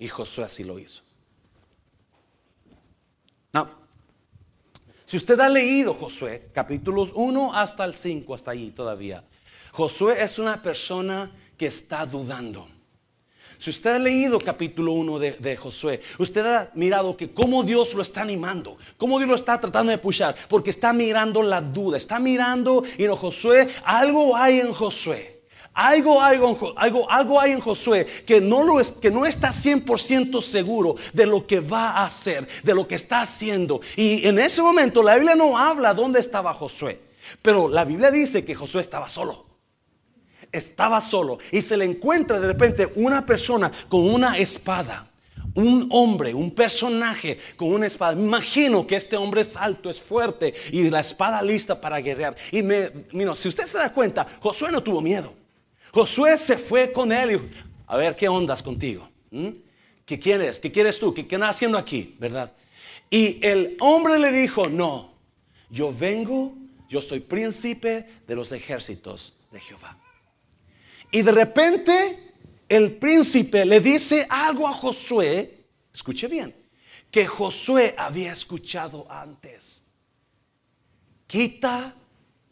Y 0.00 0.08
Josué 0.08 0.46
así 0.46 0.64
lo 0.64 0.80
hizo. 0.80 1.09
Si 5.10 5.16
usted 5.16 5.40
ha 5.40 5.48
leído 5.48 5.92
Josué, 5.92 6.50
capítulos 6.52 7.10
1 7.16 7.52
hasta 7.52 7.84
el 7.84 7.94
5, 7.94 8.32
hasta 8.32 8.52
allí 8.52 8.70
todavía, 8.70 9.24
Josué 9.72 10.22
es 10.22 10.38
una 10.38 10.62
persona 10.62 11.32
que 11.58 11.66
está 11.66 12.06
dudando. 12.06 12.68
Si 13.58 13.70
usted 13.70 13.90
ha 13.90 13.98
leído 13.98 14.38
capítulo 14.38 14.92
1 14.92 15.18
de, 15.18 15.56
Josué, 15.56 16.00
usted 16.20 16.46
ha 16.46 16.70
mirado 16.74 17.16
que 17.16 17.32
cómo 17.32 17.64
Dios 17.64 17.92
lo 17.94 18.02
está 18.02 18.20
animando, 18.20 18.78
cómo 18.96 19.18
Dios 19.18 19.28
lo 19.28 19.34
está 19.34 19.60
tratando 19.60 19.90
de 19.90 19.98
pushar, 19.98 20.36
porque 20.48 20.70
está 20.70 20.92
mirando 20.92 21.42
la 21.42 21.60
duda, 21.60 21.96
está 21.96 22.20
mirando, 22.20 22.84
y 22.96 23.02
no 23.02 23.16
Josué, 23.16 23.66
algo 23.82 24.36
hay 24.36 24.60
en 24.60 24.72
Josué 24.72 25.29
algo, 25.72 26.20
algo, 26.20 26.74
algo, 26.76 27.10
algo 27.10 27.40
hay 27.40 27.52
en 27.52 27.60
Josué 27.60 28.06
que 28.26 28.40
no, 28.40 28.64
lo 28.64 28.80
es, 28.80 28.92
que 28.92 29.10
no 29.10 29.24
está 29.24 29.50
100% 29.50 30.42
seguro 30.42 30.96
de 31.12 31.26
lo 31.26 31.46
que 31.46 31.60
va 31.60 31.90
a 31.90 32.06
hacer, 32.06 32.46
de 32.62 32.74
lo 32.74 32.86
que 32.86 32.96
está 32.96 33.22
haciendo. 33.22 33.80
Y 33.96 34.26
en 34.26 34.38
ese 34.38 34.62
momento 34.62 35.02
la 35.02 35.14
Biblia 35.14 35.34
no 35.34 35.56
habla 35.56 35.94
dónde 35.94 36.20
estaba 36.20 36.52
Josué, 36.54 37.00
pero 37.40 37.68
la 37.68 37.84
Biblia 37.84 38.10
dice 38.10 38.44
que 38.44 38.54
Josué 38.54 38.80
estaba 38.80 39.08
solo. 39.08 39.46
Estaba 40.52 41.00
solo 41.00 41.38
y 41.52 41.62
se 41.62 41.76
le 41.76 41.84
encuentra 41.84 42.40
de 42.40 42.48
repente 42.48 42.92
una 42.96 43.24
persona 43.24 43.70
con 43.88 44.08
una 44.10 44.36
espada 44.36 45.06
un 45.54 45.88
hombre, 45.90 46.32
un 46.32 46.52
personaje 46.52 47.38
con 47.56 47.72
una 47.72 47.86
espada. 47.86 48.12
Imagino 48.12 48.86
que 48.86 48.96
este 48.96 49.16
hombre 49.16 49.40
es 49.40 49.56
alto, 49.56 49.90
es 49.90 50.00
fuerte 50.00 50.54
y 50.70 50.88
la 50.90 51.00
espada 51.00 51.42
lista 51.42 51.80
para 51.80 52.00
guerrear. 52.00 52.36
Y 52.52 52.62
me, 52.62 52.90
si 53.34 53.48
usted 53.48 53.66
se 53.66 53.78
da 53.78 53.92
cuenta, 53.92 54.26
Josué 54.40 54.70
no 54.70 54.82
tuvo 54.82 55.00
miedo. 55.00 55.39
Josué 55.92 56.36
se 56.36 56.56
fue 56.56 56.92
con 56.92 57.12
él 57.12 57.32
y 57.32 57.50
a 57.86 57.96
ver 57.96 58.14
qué 58.16 58.28
ondas 58.28 58.62
contigo. 58.62 59.08
¿Mm? 59.30 59.48
¿Qué 60.06 60.18
quieres? 60.18 60.58
¿Qué 60.60 60.70
quieres 60.70 60.98
tú? 60.98 61.12
¿Qué, 61.14 61.26
qué 61.26 61.36
haciendo 61.36 61.78
aquí? 61.78 62.16
¿Verdad? 62.18 62.52
Y 63.08 63.44
el 63.44 63.76
hombre 63.80 64.18
le 64.18 64.32
dijo, 64.32 64.68
no, 64.68 65.14
yo 65.68 65.92
vengo, 65.92 66.54
yo 66.88 67.00
soy 67.00 67.20
príncipe 67.20 68.08
de 68.26 68.34
los 68.36 68.52
ejércitos 68.52 69.34
de 69.50 69.60
Jehová. 69.60 69.96
Y 71.10 71.22
de 71.22 71.32
repente 71.32 72.32
el 72.68 72.92
príncipe 72.92 73.64
le 73.64 73.80
dice 73.80 74.26
algo 74.30 74.68
a 74.68 74.72
Josué, 74.72 75.64
escuche 75.92 76.28
bien, 76.28 76.54
que 77.10 77.26
Josué 77.26 77.94
había 77.98 78.32
escuchado 78.32 79.10
antes. 79.10 79.82
Quita 81.26 81.94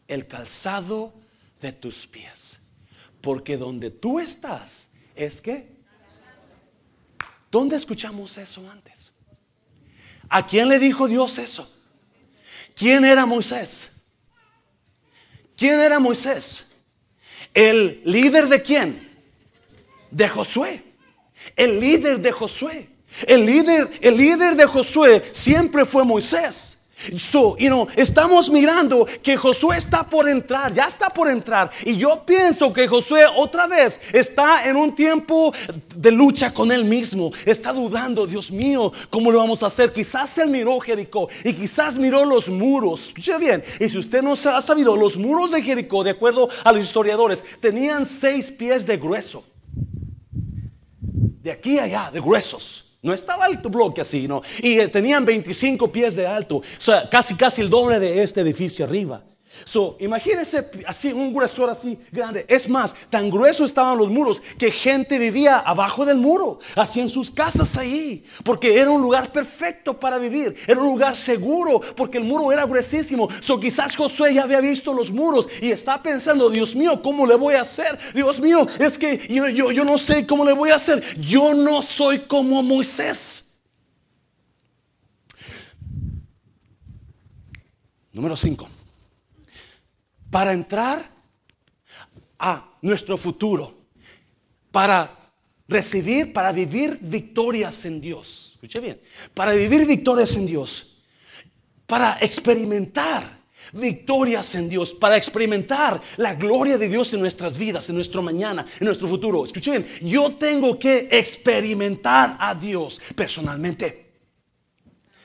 el 0.07 0.27
calzado 0.27 1.13
de 1.61 1.71
tus 1.71 2.05
pies. 2.05 2.59
Porque 3.21 3.57
donde 3.57 3.91
tú 3.91 4.19
estás 4.19 4.89
es 5.15 5.41
que... 5.41 5.67
¿Dónde 7.51 7.75
escuchamos 7.75 8.37
eso 8.37 8.69
antes? 8.69 9.11
¿A 10.29 10.45
quién 10.45 10.69
le 10.69 10.77
dijo 10.77 11.07
Dios 11.07 11.37
eso? 11.39 11.71
¿Quién 12.75 13.03
era 13.03 13.25
Moisés? 13.25 13.91
¿Quién 15.57 15.79
era 15.79 15.99
Moisés? 15.99 16.67
¿El 17.53 18.01
líder 18.05 18.47
de 18.47 18.61
quién? 18.61 19.09
De 20.11 20.29
Josué. 20.29 20.83
El 21.55 21.79
líder 21.79 22.19
de 22.21 22.31
Josué. 22.31 22.89
El 23.27 23.45
líder, 23.45 23.89
el 24.01 24.15
líder 24.15 24.55
de 24.55 24.65
Josué 24.65 25.21
siempre 25.33 25.85
fue 25.85 26.05
Moisés. 26.05 26.78
So, 27.17 27.55
you 27.57 27.69
know, 27.69 27.87
estamos 27.95 28.49
mirando 28.49 29.07
que 29.23 29.37
Josué 29.37 29.77
está 29.77 30.03
por 30.03 30.27
entrar, 30.27 30.73
ya 30.73 30.85
está 30.85 31.09
por 31.09 31.29
entrar. 31.29 31.71
Y 31.85 31.95
yo 31.95 32.23
pienso 32.25 32.73
que 32.73 32.87
Josué 32.87 33.23
otra 33.35 33.67
vez 33.67 33.99
está 34.11 34.65
en 34.65 34.75
un 34.75 34.93
tiempo 34.93 35.53
de 35.95 36.11
lucha 36.11 36.53
con 36.53 36.71
él 36.71 36.83
mismo. 36.83 37.31
Está 37.45 37.71
dudando, 37.71 38.27
Dios 38.27 38.51
mío, 38.51 38.91
¿cómo 39.09 39.31
lo 39.31 39.39
vamos 39.39 39.63
a 39.63 39.67
hacer? 39.67 39.93
Quizás 39.93 40.37
él 40.39 40.49
miró 40.49 40.79
Jericó 40.79 41.29
y 41.43 41.53
quizás 41.53 41.95
miró 41.95 42.25
los 42.25 42.49
muros. 42.49 43.07
Escuche 43.07 43.37
bien, 43.37 43.63
y 43.79 43.87
si 43.87 43.97
usted 43.97 44.21
no 44.21 44.33
ha 44.33 44.61
sabido, 44.61 44.97
los 44.97 45.15
muros 45.15 45.51
de 45.51 45.61
Jericó, 45.61 46.03
de 46.03 46.11
acuerdo 46.11 46.49
a 46.63 46.71
los 46.71 46.85
historiadores, 46.85 47.45
tenían 47.61 48.05
seis 48.05 48.47
pies 48.47 48.85
de 48.85 48.97
grueso. 48.97 49.45
De 51.01 51.51
aquí 51.51 51.79
a 51.79 51.83
allá, 51.83 52.11
de 52.11 52.19
gruesos. 52.19 52.88
No 53.01 53.13
estaba 53.13 53.45
alto 53.45 53.69
bloque 53.69 54.01
así, 54.01 54.27
¿no? 54.27 54.41
Y 54.61 54.77
tenían 54.87 55.25
25 55.25 55.91
pies 55.91 56.15
de 56.15 56.27
alto, 56.27 56.57
o 56.57 56.63
sea, 56.77 57.09
casi 57.09 57.35
casi 57.35 57.61
el 57.61 57.69
doble 57.69 57.99
de 57.99 58.21
este 58.23 58.41
edificio 58.41 58.85
arriba. 58.85 59.23
So, 59.65 59.97
imagínense 59.99 60.69
así, 60.87 61.11
un 61.11 61.33
gruesor 61.33 61.69
así 61.69 61.97
grande. 62.11 62.45
Es 62.47 62.67
más, 62.67 62.95
tan 63.09 63.29
grueso 63.29 63.65
estaban 63.65 63.97
los 63.97 64.09
muros 64.09 64.41
que 64.57 64.71
gente 64.71 65.19
vivía 65.19 65.57
abajo 65.59 66.05
del 66.05 66.17
muro, 66.17 66.59
así 66.75 67.01
en 67.01 67.09
sus 67.09 67.31
casas 67.31 67.77
ahí, 67.77 68.23
porque 68.43 68.79
era 68.79 68.91
un 68.91 69.01
lugar 69.01 69.31
perfecto 69.31 69.99
para 69.99 70.17
vivir, 70.17 70.55
era 70.67 70.79
un 70.79 70.87
lugar 70.87 71.15
seguro, 71.15 71.81
porque 71.95 72.17
el 72.17 72.23
muro 72.23 72.51
era 72.51 72.65
gruesísimo. 72.65 73.27
So, 73.41 73.59
quizás 73.59 73.95
Josué 73.95 74.33
ya 74.33 74.43
había 74.43 74.61
visto 74.61 74.93
los 74.93 75.11
muros 75.11 75.47
y 75.61 75.71
está 75.71 76.01
pensando, 76.01 76.49
Dios 76.49 76.75
mío, 76.75 77.01
¿cómo 77.01 77.25
le 77.25 77.35
voy 77.35 77.55
a 77.55 77.61
hacer? 77.61 77.97
Dios 78.13 78.39
mío, 78.39 78.65
es 78.79 78.97
que 78.97 79.27
yo, 79.29 79.47
yo, 79.49 79.71
yo 79.71 79.83
no 79.83 79.97
sé 79.97 80.25
cómo 80.25 80.45
le 80.45 80.53
voy 80.53 80.71
a 80.71 80.75
hacer. 80.75 81.03
Yo 81.19 81.53
no 81.53 81.81
soy 81.81 82.19
como 82.19 82.63
Moisés. 82.63 83.45
Número 88.11 88.35
5 88.35 88.78
para 90.29 90.53
entrar 90.53 91.11
a 92.37 92.77
nuestro 92.81 93.17
futuro, 93.17 93.73
para 94.71 95.31
recibir, 95.67 96.33
para 96.33 96.51
vivir 96.51 96.97
victorias 97.01 97.85
en 97.85 97.99
Dios. 98.01 98.51
Escuche 98.53 98.79
bien, 98.79 98.99
para 99.33 99.53
vivir 99.53 99.85
victorias 99.85 100.35
en 100.35 100.45
Dios, 100.45 100.97
para 101.85 102.17
experimentar 102.21 103.39
victorias 103.73 104.55
en 104.55 104.69
Dios, 104.69 104.93
para 104.93 105.17
experimentar 105.17 106.01
la 106.17 106.33
gloria 106.33 106.77
de 106.77 106.87
Dios 106.87 107.13
en 107.13 107.19
nuestras 107.19 107.57
vidas, 107.57 107.89
en 107.89 107.95
nuestro 107.95 108.21
mañana, 108.21 108.65
en 108.79 108.85
nuestro 108.85 109.07
futuro. 109.07 109.43
Escuchen, 109.45 109.85
yo 110.01 110.33
tengo 110.35 110.79
que 110.79 111.07
experimentar 111.11 112.37
a 112.39 112.55
Dios 112.55 112.99
personalmente. 113.15 114.08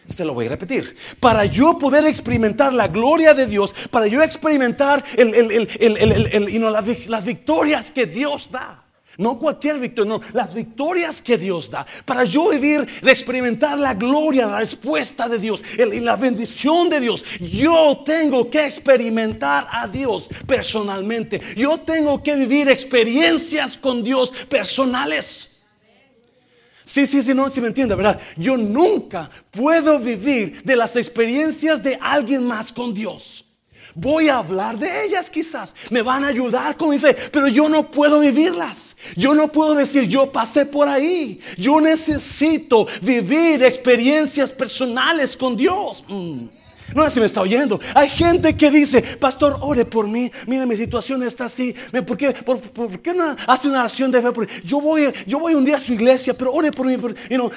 Se 0.09 0.25
lo 0.25 0.35
voy 0.35 0.47
a 0.47 0.51
repetir. 0.51 0.95
Para 1.19 1.47
yo 1.47 1.79
poder 1.79 2.05
experimentar 2.07 2.73
la 2.75 2.89
gloria 2.89 3.35
de 3.35 3.47
Dios, 3.47 3.75
para 3.91 4.07
yo 4.07 4.23
experimentar 4.23 5.03
las 7.09 7.25
victorias 7.25 7.91
que 7.91 8.07
Dios 8.07 8.51
da. 8.51 8.85
No 9.17 9.39
cualquier 9.39 9.79
victoria, 9.79 10.09
no, 10.09 10.21
las 10.33 10.55
victorias 10.55 11.23
que 11.23 11.39
Dios 11.39 11.71
da. 11.71 11.87
Para 12.05 12.25
yo 12.25 12.51
vivir, 12.51 12.87
experimentar 13.03 13.79
la 13.79 13.95
gloria, 13.95 14.47
la 14.47 14.59
respuesta 14.59 15.29
de 15.29 15.39
Dios 15.39 15.63
y 15.79 16.01
la 16.01 16.17
bendición 16.17 16.91
de 16.91 17.01
Dios. 17.01 17.25
Yo 17.41 18.03
tengo 18.05 18.51
que 18.51 18.67
experimentar 18.67 19.69
a 19.71 19.87
Dios 19.87 20.29
personalmente. 20.47 21.41
Yo 21.57 21.79
tengo 21.79 22.23
que 22.23 22.35
vivir 22.35 22.69
experiencias 22.69 23.79
con 23.79 24.03
Dios 24.03 24.33
personales. 24.49 25.54
Sí, 26.85 27.07
sí, 27.07 27.23
sí, 27.23 27.33
no, 27.33 27.49
si 27.49 27.61
me 27.61 27.69
entiende, 27.69 27.95
¿verdad? 27.95 28.21
Yo 28.37 28.57
nunca 28.57 29.31
puedo 29.51 29.99
vivir 29.99 30.63
de 30.63 30.77
las 30.77 30.97
experiencias 30.97 31.83
de 31.83 31.99
alguien 32.01 32.47
más 32.47 32.71
con 32.71 32.93
Dios. 32.93 33.45
Voy 33.95 34.29
a 34.29 34.39
hablar 34.39 34.77
de 34.77 35.07
ellas 35.07 35.31
quizás. 35.31 35.75
Me 35.89 36.03
van 36.03 36.25
a 36.25 36.29
ayudar 36.29 36.77
con 36.77 36.91
mi 36.91 36.99
fe. 36.99 37.15
Pero 37.31 37.47
yo 37.47 37.69
no 37.69 37.85
puedo 37.85 38.19
vivirlas. 38.21 38.97
Yo 39.17 39.35
no 39.35 39.49
puedo 39.49 39.75
decir, 39.75 40.09
yo 40.09 40.31
pasé 40.33 40.67
por 40.67 40.89
ahí. 40.89 41.41
Yo 41.57 41.81
necesito 41.81 42.89
vivir 43.03 43.63
experiencias 43.63 44.51
personales 44.51 45.37
con 45.37 45.57
Dios. 45.57 46.05
Mm. 46.09 46.47
No 46.95 47.09
si 47.11 47.21
me 47.21 47.27
está 47.27 47.41
oyendo. 47.41 47.81
Hay 47.95 48.09
gente 48.09 48.57
que 48.57 48.71
dice, 48.71 49.03
pastor, 49.03 49.59
ore 49.61 49.85
por 49.85 50.07
mí. 50.07 50.31
Mira, 50.47 50.65
mi 50.65 50.77
situación 50.77 51.23
está 51.23 51.47
así. 51.47 51.75
¿Por 52.07 52.17
qué, 52.17 52.33
por, 52.33 52.61
qué 53.01 53.13
no 53.13 53.35
hace 53.47 53.69
una 53.69 53.81
oración 53.81 54.11
de 54.11 54.23
fe? 54.23 54.29
Yo 54.65 54.81
voy, 54.81 55.13
yo 55.27 55.39
voy 55.39 55.55
un 55.55 55.65
día 55.65 55.77
a 55.77 55.81
su 55.81 55.93
iglesia, 55.93 56.35
pero 56.37 56.53
ore 56.53 56.71
por 56.73 56.87
mí. 56.87 56.97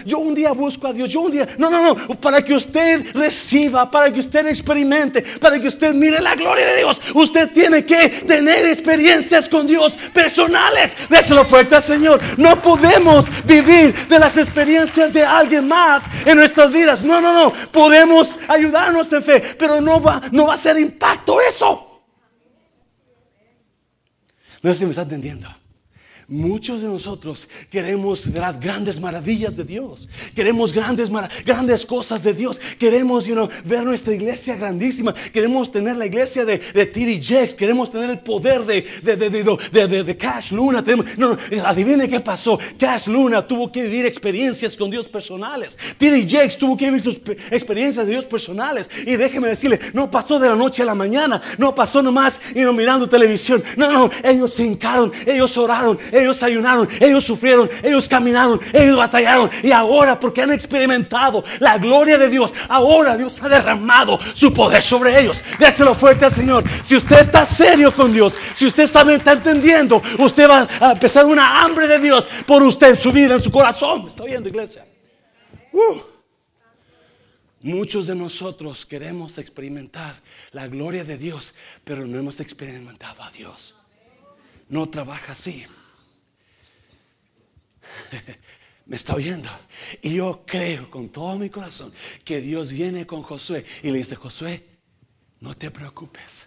yo 0.06 0.20
un 0.20 0.34
día 0.34 0.52
busco 0.52 0.88
a 0.88 0.94
Dios. 0.94 1.10
Yo 1.10 1.22
un 1.22 1.32
día, 1.32 1.48
no, 1.58 1.70
no, 1.70 1.82
no. 1.82 1.96
Para 2.20 2.44
que 2.44 2.54
usted 2.54 3.06
reciba, 3.14 3.90
para 3.90 4.12
que 4.12 4.20
usted 4.20 4.48
experimente, 4.48 5.22
para 5.40 5.60
que 5.60 5.68
usted 5.68 5.94
mire 5.94 6.20
la 6.20 6.36
gloria 6.36 6.66
de 6.66 6.78
Dios. 6.78 7.00
Usted 7.14 7.52
tiene 7.52 7.86
que 7.86 8.10
tener 8.26 8.66
experiencias 8.66 9.48
con 9.48 9.68
Dios 9.68 9.98
personales. 10.14 10.98
Déselo 11.10 11.46
fuerte 11.46 11.76
al 11.76 11.84
Señor. 11.84 12.20
No 12.38 12.62
podemos 12.62 13.26
vivir 13.46 13.94
de 14.08 14.20
las 14.20 14.38
experiencias 14.38 15.14
de 15.14 15.24
alguien 15.24 15.68
más 15.68 16.04
en 16.26 16.38
nuestras 16.38 16.72
vidas. 16.72 17.04
No, 17.04 17.22
no, 17.22 17.34
no. 17.34 17.54
Podemos 17.72 18.38
ayudarnos 18.48 19.12
en 19.14 19.24
pero 19.58 19.82
no 19.82 20.02
va, 20.02 20.22
no 20.32 20.48
va 20.48 20.54
a 20.54 20.58
ser 20.58 20.78
impacto 20.80 21.40
eso. 21.42 22.02
No 24.62 24.74
sé 24.74 24.80
si 24.80 24.86
me 24.86 24.92
está 24.92 25.04
entendiendo. 25.04 25.50
Muchos 26.30 26.82
de 26.82 26.90
nosotros 26.90 27.48
queremos 27.72 28.28
grandes 28.60 29.00
maravillas 29.00 29.56
de 29.56 29.64
Dios. 29.64 30.10
Queremos 30.36 30.74
grandes, 30.74 31.10
grandes 31.46 31.86
cosas 31.86 32.22
de 32.22 32.34
Dios. 32.34 32.60
Queremos 32.78 33.26
ver 33.64 33.86
nuestra 33.86 34.14
iglesia 34.14 34.58
grandísima. 34.58 35.16
Queremos 35.32 35.72
tener 35.72 35.96
la 35.96 36.06
iglesia 36.06 36.44
de, 36.44 36.58
de 36.58 36.86
T.D. 36.86 37.22
Jakes. 37.24 37.54
Queremos 37.54 37.90
tener 37.90 38.10
el 38.10 38.20
poder 38.20 38.66
de, 38.66 38.82
de, 39.04 40.04
de 40.04 40.18
Cash 40.18 40.52
Luna. 40.52 40.84
no, 41.16 41.38
no, 41.38 41.38
adivine 41.64 42.10
qué 42.10 42.20
pasó. 42.20 42.60
Cash 42.78 43.08
Luna 43.08 43.48
tuvo 43.48 43.72
que 43.72 43.84
vivir 43.84 44.06
experiencias 44.06 44.76
con 44.76 44.92
Dios 44.92 45.08
personales. 45.08 45.78
T.D. 45.98 46.28
Jakes 46.28 46.58
tuvo 46.58 46.76
que 46.76 46.88
vivir 46.88 47.02
sus 47.02 47.22
experiencias 47.52 48.06
de 48.06 48.12
Dios 48.12 48.26
personales. 48.26 48.90
Y 49.06 49.16
déjeme 49.16 49.48
decirle, 49.48 49.80
no 49.94 50.12
pasó 50.12 50.40
de 50.40 50.50
la 50.50 50.58
noche 50.58 50.82
a 50.82 50.86
la 50.86 50.96
mañana. 50.96 51.42
No 51.58 51.74
pasó 51.74 52.04
nomás 52.04 52.42
y 52.54 52.60
no 52.60 52.74
mirando 52.74 53.08
televisión. 53.08 53.64
No, 53.78 53.90
no, 53.90 54.12
ellos 54.26 54.54
se 54.54 54.66
hincaron. 54.66 55.14
Ellos 55.26 55.58
oraron 55.58 55.98
ellos 56.22 56.42
ayunaron, 56.44 56.88
ellos 57.00 57.24
sufrieron, 57.24 57.70
ellos 57.84 58.08
caminaron, 58.08 58.60
ellos 58.74 58.98
batallaron. 58.98 59.50
Y 59.64 59.72
ahora, 59.72 60.20
porque 60.20 60.42
han 60.42 60.52
experimentado 60.52 61.44
la 61.60 61.78
gloria 61.78 62.18
de 62.18 62.30
Dios, 62.30 62.54
ahora 62.70 63.18
Dios 63.18 63.42
ha 63.42 63.50
derramado 63.50 64.20
su 64.34 64.54
poder 64.54 64.84
sobre 64.84 65.20
ellos. 65.20 65.44
Déselo 65.60 65.96
fuerte 65.96 66.26
al 66.26 66.32
Señor. 66.32 66.64
Si 66.84 66.96
usted 66.96 67.20
está 67.20 67.46
serio 67.46 67.94
con 67.94 68.12
Dios, 68.12 68.38
si 68.56 68.66
usted 68.66 68.84
está, 68.84 69.02
está 69.14 69.34
entendiendo, 69.34 70.02
usted 70.20 70.50
va 70.50 70.68
a 70.82 70.92
empezar 70.92 71.26
una 71.26 71.62
hambre 71.62 71.88
de 71.88 72.00
Dios 72.00 72.26
por 72.46 72.64
usted 72.64 72.92
en 72.92 72.98
su 72.98 73.12
vida, 73.12 73.36
en 73.36 73.42
su 73.42 73.52
corazón. 73.52 74.04
¿Me 74.04 74.10
está 74.10 74.24
viendo, 74.24 74.50
iglesia? 74.50 74.86
Uh. 75.72 76.18
Muchos 77.62 78.08
de 78.08 78.16
nosotros 78.16 78.86
queremos 78.86 79.38
experimentar 79.38 80.22
la 80.52 80.68
gloria 80.68 81.04
de 81.04 81.18
Dios, 81.18 81.54
pero 81.84 82.06
no 82.06 82.18
hemos 82.18 82.40
experimentado 82.40 83.24
a 83.24 83.32
Dios. 83.32 83.76
No 84.70 84.88
trabaja 84.88 85.32
así. 85.32 85.66
me 88.86 88.96
está 88.96 89.16
oyendo. 89.16 89.50
Y 90.02 90.16
yo 90.16 90.44
creo 90.46 90.90
con 90.90 91.10
todo 91.10 91.38
mi 91.38 91.50
corazón 91.50 91.94
que 92.24 92.42
Dios 92.42 92.72
viene 92.72 93.06
con 93.06 93.22
Josué 93.22 93.66
y 93.84 93.92
le 93.92 94.00
dice, 94.00 94.16
Josué, 94.16 94.66
no 95.40 95.56
te 95.56 95.70
preocupes 95.70 96.47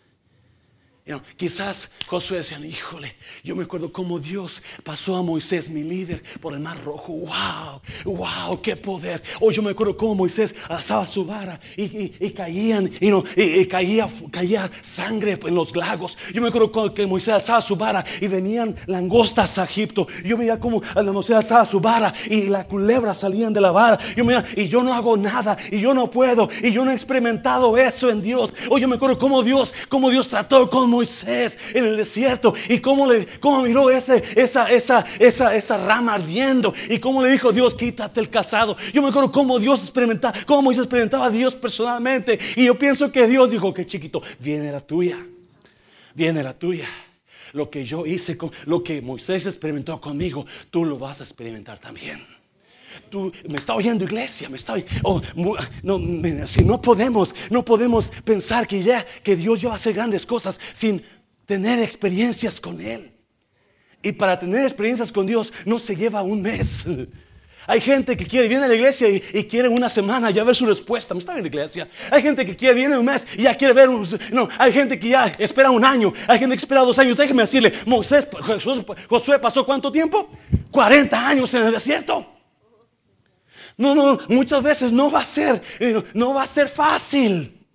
quizás 1.36 1.90
Josué 2.06 2.38
decía, 2.38 2.58
híjole, 2.64 3.14
yo 3.42 3.56
me 3.56 3.64
acuerdo 3.64 3.92
cómo 3.92 4.18
Dios 4.18 4.62
pasó 4.84 5.16
a 5.16 5.22
Moisés, 5.22 5.68
mi 5.68 5.82
líder, 5.82 6.22
por 6.40 6.54
el 6.54 6.60
mar 6.60 6.82
rojo. 6.84 7.12
Wow, 7.12 8.16
wow, 8.16 8.60
qué 8.60 8.76
poder. 8.76 9.22
O 9.40 9.50
yo 9.50 9.62
me 9.62 9.70
acuerdo 9.70 9.96
cómo 9.96 10.14
Moisés 10.14 10.54
alzaba 10.68 11.06
su 11.06 11.24
vara 11.24 11.58
y, 11.76 12.30
caían, 12.30 12.90
y, 13.00 13.66
caía, 13.66 14.08
caía 14.30 14.70
sangre 14.82 15.38
en 15.42 15.54
los 15.54 15.74
lagos. 15.74 16.16
Yo 16.32 16.40
me 16.42 16.48
acuerdo 16.48 16.94
que 16.94 17.06
Moisés 17.06 17.34
alzaba 17.34 17.60
su 17.60 17.76
vara 17.76 18.04
y 18.20 18.28
venían 18.28 18.74
langostas 18.86 19.58
a 19.58 19.64
Egipto. 19.64 20.06
Yo 20.24 20.36
veía 20.36 20.60
cómo 20.60 20.82
Moisés 21.12 21.36
alzaba 21.36 21.64
su 21.64 21.80
vara 21.80 22.12
y 22.28 22.46
las 22.46 22.66
culebras 22.66 23.18
salían 23.18 23.52
de 23.52 23.60
la 23.60 23.70
vara. 23.70 23.98
Yo 24.16 24.24
mira, 24.24 24.44
y 24.56 24.68
yo 24.68 24.82
no 24.82 24.94
hago 24.94 25.16
nada, 25.16 25.56
y 25.70 25.80
yo 25.80 25.94
no 25.94 26.10
puedo, 26.10 26.48
y 26.62 26.72
yo 26.72 26.84
no 26.84 26.90
he 26.90 26.94
experimentado 26.94 27.76
eso 27.76 28.10
en 28.10 28.22
Dios. 28.22 28.54
O 28.68 28.78
yo 28.78 28.86
me 28.86 28.96
acuerdo 28.96 29.18
cómo 29.18 29.42
Dios, 29.42 29.74
cómo 29.88 30.10
Dios 30.10 30.28
trató 30.28 30.68
con 30.68 30.89
Moisés 30.90 31.56
en 31.72 31.84
el 31.84 31.96
desierto 31.96 32.54
y 32.68 32.80
cómo, 32.80 33.10
le, 33.10 33.26
cómo 33.38 33.62
miró 33.62 33.90
ese, 33.90 34.22
esa, 34.36 34.70
esa, 34.70 35.04
esa, 35.18 35.56
esa 35.56 35.78
rama 35.78 36.14
ardiendo 36.14 36.74
y 36.88 36.98
cómo 36.98 37.22
le 37.22 37.30
dijo 37.30 37.52
Dios, 37.52 37.74
quítate 37.74 38.20
el 38.20 38.28
calzado. 38.28 38.76
Yo 38.92 39.02
me 39.02 39.08
acuerdo 39.08 39.32
cómo 39.32 39.58
Dios 39.58 39.82
experimentaba, 39.82 40.34
cómo 40.46 40.62
Moisés 40.62 40.84
experimentaba 40.84 41.26
a 41.26 41.30
Dios 41.30 41.54
personalmente. 41.54 42.38
Y 42.56 42.66
yo 42.66 42.78
pienso 42.78 43.10
que 43.10 43.26
Dios 43.26 43.50
dijo, 43.50 43.72
que 43.72 43.86
chiquito, 43.86 44.22
viene 44.38 44.70
la 44.70 44.80
tuya, 44.80 45.18
viene 46.14 46.42
la 46.42 46.52
tuya. 46.52 46.88
Lo 47.52 47.68
que 47.68 47.84
yo 47.84 48.06
hice, 48.06 48.36
con, 48.36 48.52
lo 48.66 48.82
que 48.82 49.02
Moisés 49.02 49.46
experimentó 49.46 50.00
conmigo, 50.00 50.46
tú 50.70 50.84
lo 50.84 50.98
vas 50.98 51.20
a 51.20 51.24
experimentar 51.24 51.78
también. 51.78 52.39
Tú 53.08 53.32
me 53.48 53.58
está 53.58 53.74
oyendo 53.74 54.04
iglesia, 54.04 54.48
me 54.48 54.56
está 54.56 54.74
oh, 55.02 55.20
no, 55.34 55.56
si 56.46 56.64
no 56.64 56.80
podemos, 56.80 57.34
no 57.50 57.64
podemos 57.64 58.10
pensar 58.24 58.66
que 58.66 58.82
ya 58.82 59.04
que 59.22 59.36
Dios 59.36 59.60
ya 59.60 59.68
va 59.68 59.74
a 59.74 59.76
hacer 59.76 59.94
grandes 59.94 60.26
cosas 60.26 60.58
sin 60.72 61.02
tener 61.46 61.80
experiencias 61.80 62.60
con 62.60 62.80
él. 62.80 63.12
Y 64.02 64.12
para 64.12 64.38
tener 64.38 64.62
experiencias 64.62 65.12
con 65.12 65.26
Dios 65.26 65.52
no 65.64 65.78
se 65.78 65.94
lleva 65.94 66.22
un 66.22 66.40
mes. 66.42 66.86
Hay 67.66 67.80
gente 67.80 68.16
que 68.16 68.26
quiere, 68.26 68.48
viene 68.48 68.64
a 68.64 68.68
la 68.68 68.74
iglesia 68.74 69.08
y, 69.08 69.44
quiere 69.44 69.68
una 69.68 69.88
semana 69.88 70.30
ya 70.30 70.42
ver 70.42 70.56
su 70.56 70.66
respuesta. 70.66 71.14
¿Me 71.14 71.20
está 71.20 71.36
en 71.36 71.42
la 71.42 71.46
iglesia? 71.46 71.86
Hay 72.10 72.22
gente 72.22 72.44
que 72.44 72.56
quiere, 72.56 72.74
viene 72.74 72.98
un 72.98 73.04
mes 73.04 73.26
y 73.36 73.42
ya 73.42 73.54
quiere 73.54 73.74
ver 73.74 73.88
un... 73.88 74.04
No, 74.32 74.48
hay 74.58 74.72
gente 74.72 74.98
que 74.98 75.10
ya 75.10 75.26
espera 75.38 75.70
un 75.70 75.84
año. 75.84 76.12
Hay 76.26 76.38
gente 76.38 76.56
que 76.56 76.62
espera 76.62 76.80
dos 76.80 76.98
años. 76.98 77.16
Déjeme 77.16 77.42
decirle, 77.42 77.72
Moisés, 77.86 78.26
Josué 79.08 79.38
pasó 79.38 79.64
cuánto 79.64 79.92
tiempo? 79.92 80.28
40 80.70 81.28
años 81.28 81.52
en 81.54 81.66
el 81.66 81.72
desierto. 81.72 82.39
No, 83.80 83.94
no, 83.94 84.18
muchas 84.28 84.62
veces 84.62 84.92
no 84.92 85.10
va 85.10 85.20
a 85.20 85.24
ser, 85.24 85.62
eh, 85.78 86.04
no 86.12 86.34
va 86.34 86.42
a 86.42 86.46
ser 86.46 86.68
fácil. 86.68 87.66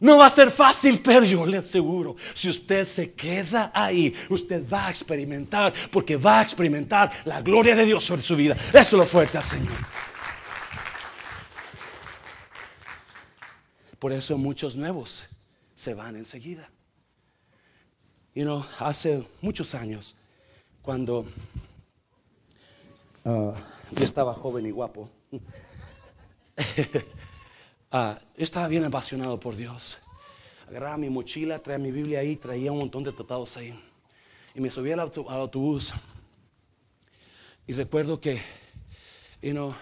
No 0.00 0.18
va 0.18 0.26
a 0.26 0.30
ser 0.30 0.50
fácil, 0.50 0.98
pero 0.98 1.24
yo 1.24 1.46
le 1.46 1.58
aseguro, 1.58 2.16
si 2.34 2.50
usted 2.50 2.84
se 2.84 3.14
queda 3.14 3.70
ahí, 3.72 4.12
usted 4.28 4.68
va 4.68 4.88
a 4.88 4.90
experimentar, 4.90 5.72
porque 5.92 6.16
va 6.16 6.40
a 6.40 6.42
experimentar 6.42 7.12
la 7.26 7.40
gloria 7.42 7.76
de 7.76 7.84
Dios 7.84 8.04
sobre 8.04 8.22
su 8.22 8.34
vida. 8.34 8.56
Eso 8.70 8.78
es 8.80 8.92
lo 8.92 9.06
fuerte 9.06 9.38
al 9.38 9.44
Señor. 9.44 9.72
Por 14.00 14.10
eso 14.10 14.36
muchos 14.36 14.74
nuevos 14.74 15.26
se 15.76 15.94
van 15.94 16.16
enseguida. 16.16 16.68
Y 18.34 18.42
no, 18.42 18.66
hace 18.80 19.24
muchos 19.42 19.76
años, 19.76 20.16
cuando 20.82 21.24
uh, 23.22 23.52
yo 23.96 24.04
estaba 24.04 24.34
joven 24.34 24.66
y 24.66 24.70
guapo. 24.70 25.08
Ah, 27.96 28.18
estaba 28.36 28.66
bien 28.66 28.82
apasionado 28.82 29.38
por 29.38 29.54
Dios. 29.54 29.98
Agarraba 30.66 30.96
mi 30.96 31.08
mochila, 31.10 31.60
traía 31.60 31.78
mi 31.78 31.92
Biblia 31.92 32.18
ahí, 32.18 32.34
traía 32.34 32.72
un 32.72 32.78
montón 32.78 33.04
de 33.04 33.12
tratados 33.12 33.56
ahí. 33.56 33.72
Y 34.52 34.60
me 34.60 34.68
subí 34.68 34.90
al, 34.90 34.98
autobús. 34.98 35.94
Y 37.68 37.72
recuerdo 37.72 38.20
que, 38.20 38.40
you 39.42 39.72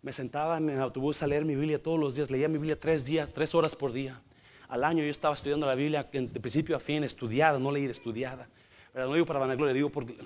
me 0.00 0.14
sentaba 0.14 0.56
en 0.56 0.70
el 0.70 0.80
autobús 0.80 1.22
a 1.22 1.26
leer 1.26 1.44
mi 1.44 1.54
Biblia 1.54 1.82
todos 1.82 2.00
los 2.00 2.14
días. 2.14 2.30
Leía 2.30 2.48
mi 2.48 2.56
Biblia 2.56 2.80
tres 2.80 3.04
días, 3.04 3.30
tres 3.30 3.54
horas 3.54 3.76
por 3.76 3.92
día. 3.92 4.22
al 4.68 4.84
año 4.84 5.04
yo 5.04 5.10
estaba 5.10 5.34
estudiando 5.34 5.66
la 5.66 5.74
Biblia 5.74 6.08
de 6.10 6.40
principio 6.40 6.74
a 6.74 6.80
fin, 6.80 7.04
estudiada, 7.04 7.58
no 7.58 7.70
leída, 7.70 7.90
estudiada. 7.90 8.48
Pero 8.94 9.08
no 9.08 9.12
digo 9.12 9.26
para 9.26 9.40
vanagloria, 9.40 9.74
digo 9.74 9.90
porque... 9.90 10.16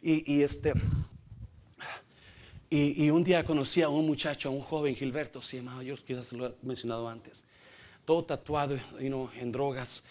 Y, 0.00 0.32
y 0.34 0.42
este... 0.42 0.72
Y, 2.70 3.08
un 3.10 3.22
día 3.22 3.44
conocí 3.44 3.82
a 3.82 3.88
un 3.88 4.06
muchacho, 4.06 4.48
a 4.48 4.52
un 4.52 4.60
joven, 4.60 4.96
Gilberto, 4.96 5.40
se 5.40 5.58
llamaba, 5.58 5.82
yo 5.82 5.96
quizás 5.96 6.32
lo 6.32 6.46
he 6.46 6.54
mencionado 6.62 7.08
antes, 7.08 7.44
todo 8.04 8.24
tatuado 8.24 8.76
en 8.98 9.52
drogas. 9.52 10.02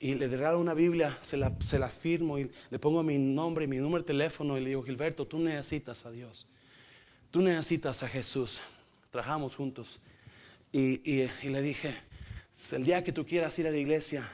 Y 0.00 0.14
le 0.14 0.28
regalo 0.28 0.58
una 0.58 0.74
Biblia, 0.74 1.18
se 1.22 1.36
la, 1.36 1.88
firmo 1.88 2.38
y 2.38 2.50
le 2.70 2.78
pongo 2.78 3.02
mi 3.02 3.18
nombre 3.18 3.64
y 3.64 3.68
mi 3.68 3.78
número 3.78 4.02
de 4.02 4.06
teléfono 4.06 4.56
y 4.56 4.60
le 4.60 4.68
digo, 4.70 4.82
Gilberto, 4.82 5.26
tú 5.26 5.38
necesitas 5.38 6.06
a 6.06 6.10
Dios. 6.10 6.46
Tú 7.30 7.42
necesitas 7.42 8.02
a 8.02 8.08
Jesús. 8.08 8.60
Trabajamos 9.10 9.56
juntos. 9.56 10.00
Y, 10.72 11.28
le 11.42 11.62
dije, 11.62 11.94
el 12.72 12.84
día 12.84 13.02
que 13.02 13.12
tú 13.12 13.26
quieras 13.26 13.58
ir 13.58 13.66
a 13.66 13.70
la 13.70 13.78
iglesia, 13.78 14.28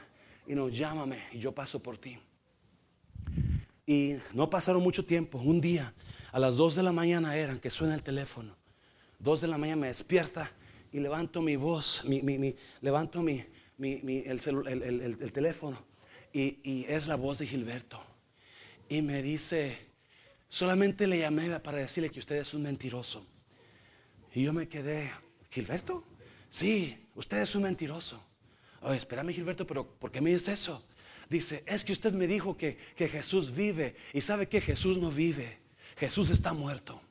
y 0.47 0.53
nos 0.53 0.75
llámame 0.75 1.19
y 1.33 1.39
yo 1.39 1.51
paso 1.51 1.81
por 1.81 1.97
ti. 1.97 2.17
Y 3.87 4.15
no 4.33 4.49
pasaron 4.49 4.81
mucho 4.81 5.05
tiempo, 5.05 5.37
un 5.37 5.61
día, 5.61 5.93
a 6.31 6.39
las 6.39 6.55
2 6.55 6.75
de 6.75 6.83
la 6.83 6.91
mañana 6.91 7.35
eran 7.35 7.59
que 7.59 7.69
suena 7.69 7.93
el 7.93 8.01
teléfono. 8.01 8.55
2 9.19 9.41
de 9.41 9.47
la 9.47 9.57
mañana 9.57 9.81
me 9.81 9.87
despierta 9.87 10.51
y 10.91 10.99
levanto 10.99 11.41
mi 11.41 11.55
voz, 11.55 12.03
mi, 12.05 12.55
levanto 12.81 13.21
mi, 13.21 13.45
el, 13.79 15.31
teléfono 15.31 15.77
y, 16.33 16.59
y 16.63 16.85
es 16.87 17.07
la 17.07 17.15
voz 17.15 17.39
de 17.39 17.47
Gilberto. 17.47 18.01
Y 18.89 19.01
me 19.01 19.21
dice, 19.21 19.77
solamente 20.47 21.07
le 21.07 21.19
llamé 21.19 21.59
para 21.59 21.79
decirle 21.79 22.09
que 22.09 22.19
usted 22.19 22.37
es 22.37 22.53
un 22.53 22.63
mentiroso. 22.63 23.25
Y 24.33 24.43
yo 24.43 24.53
me 24.53 24.67
quedé, 24.67 25.11
¿Gilberto? 25.51 26.03
Sí, 26.49 26.97
usted 27.15 27.41
es 27.41 27.55
un 27.55 27.63
mentiroso. 27.63 28.21
Oye, 28.81 28.97
espérame 28.97 29.33
Gilberto, 29.33 29.65
pero 29.65 29.87
¿por 29.87 30.11
qué 30.11 30.21
me 30.21 30.31
dice 30.31 30.51
eso? 30.51 30.85
Dice, 31.29 31.63
es 31.65 31.83
que 31.83 31.93
usted 31.93 32.13
me 32.13 32.27
dijo 32.27 32.55
que, 32.55 32.77
Jesús 32.97 33.53
vive 33.53 33.95
y 34.13 34.21
sabe 34.21 34.47
que 34.47 34.61
Jesús 34.61 34.97
no 34.97 35.09
vive. 35.09 35.59
Jesús 35.97 36.29
está 36.29 36.53
muerto. 36.53 37.01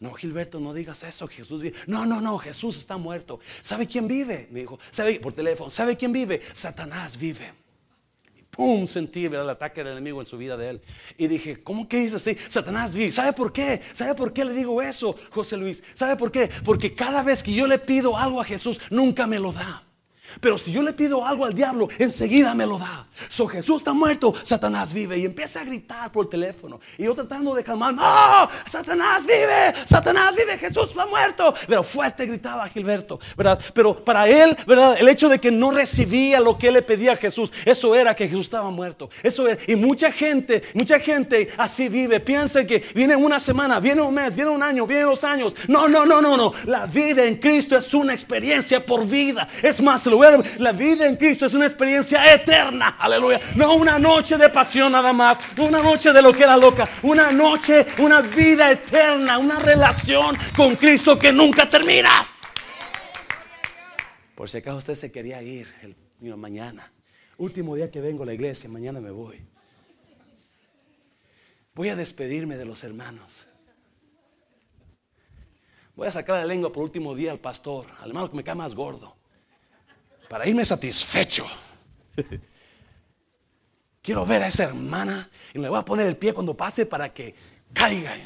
No, 0.00 0.12
Gilberto, 0.12 0.60
no 0.60 0.74
digas 0.74 1.02
eso, 1.04 1.26
Jesús 1.26 1.62
vive. 1.62 1.76
No, 1.86 2.04
no, 2.04 2.20
no, 2.20 2.38
Jesús 2.38 2.76
está 2.76 2.96
muerto. 2.96 3.40
¿Sabe 3.62 3.86
quién 3.86 4.06
vive? 4.06 4.48
Me 4.50 4.60
dijo, 4.60 4.78
¿sabe 4.90 5.18
por 5.20 5.32
teléfono? 5.32 5.70
¿Sabe 5.70 5.96
quién 5.96 6.12
vive? 6.12 6.42
Satanás 6.52 7.16
vive. 7.16 7.52
Y 8.36 8.42
pum, 8.42 8.86
sentí 8.86 9.24
el 9.24 9.48
ataque 9.48 9.82
del 9.82 9.92
enemigo 9.92 10.20
en 10.20 10.26
su 10.26 10.36
vida 10.36 10.56
de 10.56 10.70
él. 10.70 10.82
Y 11.16 11.28
dije, 11.28 11.62
¿cómo 11.62 11.88
que 11.88 11.98
dice 11.98 12.16
así? 12.16 12.36
Satanás 12.48 12.94
vive. 12.94 13.10
¿Sabe 13.10 13.32
por 13.32 13.52
qué? 13.52 13.80
¿Sabe 13.94 14.14
por 14.14 14.32
qué 14.32 14.44
le 14.44 14.52
digo 14.52 14.82
eso, 14.82 15.16
José 15.30 15.56
Luis? 15.56 15.82
¿Sabe 15.94 16.16
por 16.16 16.30
qué? 16.30 16.50
Porque 16.64 16.94
cada 16.94 17.22
vez 17.22 17.42
que 17.42 17.54
yo 17.54 17.66
le 17.66 17.78
pido 17.78 18.18
algo 18.18 18.40
a 18.40 18.44
Jesús, 18.44 18.78
nunca 18.90 19.26
me 19.26 19.38
lo 19.38 19.52
da. 19.52 19.85
Pero 20.40 20.58
si 20.58 20.72
yo 20.72 20.82
le 20.82 20.92
pido 20.92 21.24
algo 21.24 21.44
al 21.44 21.54
diablo, 21.54 21.88
enseguida 21.98 22.54
me 22.54 22.66
lo 22.66 22.78
da. 22.78 23.06
So 23.28 23.46
Jesús 23.46 23.78
está 23.78 23.92
muerto, 23.92 24.34
Satanás 24.42 24.92
vive. 24.92 25.18
Y 25.18 25.24
empieza 25.24 25.60
a 25.60 25.64
gritar 25.64 26.12
por 26.12 26.28
teléfono. 26.28 26.80
Y 26.98 27.04
yo 27.04 27.14
tratando 27.14 27.54
de 27.54 27.64
calmar, 27.64 27.94
¡No! 27.94 28.50
Satanás 28.66 29.26
vive, 29.26 29.74
Satanás 29.84 30.34
vive, 30.34 30.58
Jesús 30.58 30.94
va 30.96 31.06
muerto. 31.06 31.54
Pero 31.66 31.82
fuerte 31.82 32.26
gritaba 32.26 32.68
Gilberto, 32.68 33.18
¿verdad? 33.36 33.60
Pero 33.72 34.04
para 34.04 34.28
él, 34.28 34.56
¿verdad? 34.66 34.96
El 34.98 35.08
hecho 35.08 35.28
de 35.28 35.38
que 35.38 35.50
no 35.50 35.70
recibía 35.70 36.40
lo 36.40 36.58
que 36.58 36.68
él 36.68 36.74
le 36.74 36.82
pedía 36.82 37.12
a 37.12 37.16
Jesús, 37.16 37.52
eso 37.64 37.94
era 37.94 38.14
que 38.14 38.28
Jesús 38.28 38.46
estaba 38.46 38.70
muerto. 38.70 39.10
Eso 39.22 39.48
es. 39.48 39.68
Y 39.68 39.76
mucha 39.76 40.12
gente, 40.12 40.62
mucha 40.74 40.98
gente 40.98 41.48
así 41.56 41.88
vive. 41.88 42.20
Piensa 42.20 42.64
que 42.64 42.84
viene 42.94 43.16
una 43.16 43.40
semana, 43.40 43.80
viene 43.80 44.02
un 44.02 44.14
mes, 44.14 44.34
viene 44.34 44.50
un 44.50 44.62
año, 44.62 44.86
viene 44.86 45.04
dos 45.04 45.24
años. 45.24 45.54
No, 45.68 45.88
no, 45.88 46.04
no, 46.04 46.20
no, 46.20 46.36
no. 46.36 46.52
La 46.64 46.86
vida 46.86 47.24
en 47.24 47.36
Cristo 47.36 47.76
es 47.76 47.92
una 47.94 48.12
experiencia 48.12 48.84
por 48.84 49.06
vida. 49.06 49.48
Es 49.62 49.80
más, 49.80 50.06
lo 50.06 50.15
la 50.58 50.72
vida 50.72 51.06
en 51.06 51.16
Cristo 51.16 51.46
es 51.46 51.54
una 51.54 51.66
experiencia 51.66 52.32
eterna. 52.32 52.96
Aleluya. 52.98 53.40
No 53.54 53.74
una 53.74 53.98
noche 53.98 54.36
de 54.36 54.48
pasión 54.48 54.92
nada 54.92 55.12
más. 55.12 55.38
una 55.58 55.82
noche 55.82 56.12
de 56.12 56.22
lo 56.22 56.32
que 56.32 56.44
era 56.44 56.56
loca. 56.56 56.88
Una 57.02 57.30
noche, 57.30 57.86
una 57.98 58.20
vida 58.20 58.70
eterna. 58.70 59.38
Una 59.38 59.58
relación 59.58 60.36
con 60.56 60.76
Cristo 60.76 61.18
que 61.18 61.32
nunca 61.32 61.68
termina. 61.68 62.26
Por 64.34 64.48
si 64.48 64.58
acaso 64.58 64.78
usted 64.78 64.94
se 64.94 65.10
quería 65.10 65.42
ir 65.42 65.68
mañana. 66.20 66.92
Último 67.38 67.74
día 67.76 67.90
que 67.90 68.00
vengo 68.00 68.22
a 68.22 68.26
la 68.26 68.34
iglesia. 68.34 68.68
Mañana 68.70 69.00
me 69.00 69.10
voy. 69.10 69.40
Voy 71.74 71.88
a 71.90 71.96
despedirme 71.96 72.56
de 72.56 72.64
los 72.64 72.84
hermanos. 72.84 73.46
Voy 75.94 76.08
a 76.08 76.10
sacar 76.10 76.40
la 76.40 76.44
lengua 76.44 76.72
por 76.72 76.82
último 76.82 77.14
día 77.14 77.32
al 77.32 77.40
pastor, 77.40 77.86
al 78.00 78.08
hermano 78.08 78.30
que 78.30 78.36
me 78.36 78.44
cae 78.44 78.54
más 78.54 78.74
gordo 78.74 79.15
para 80.28 80.48
irme 80.48 80.64
satisfecho. 80.64 81.44
Quiero 84.02 84.24
ver 84.24 84.42
a 84.42 84.48
esa 84.48 84.64
hermana 84.64 85.28
y 85.52 85.58
le 85.58 85.68
voy 85.68 85.78
a 85.78 85.84
poner 85.84 86.06
el 86.06 86.16
pie 86.16 86.32
cuando 86.32 86.56
pase 86.56 86.86
para 86.86 87.12
que 87.12 87.34
caiga. 87.72 88.16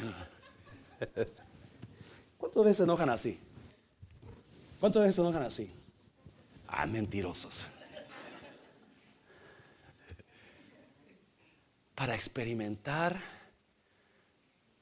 ¿Cuántas 2.37 2.63
veces 2.63 2.77
se 2.77 2.83
enojan 2.83 3.09
así? 3.09 3.39
¿Cuántas 4.79 5.01
veces 5.01 5.15
se 5.15 5.21
enojan 5.21 5.43
así? 5.43 5.69
Ah, 6.67 6.85
mentirosos. 6.85 7.65
Para 11.95 12.15
experimentar 12.15 13.19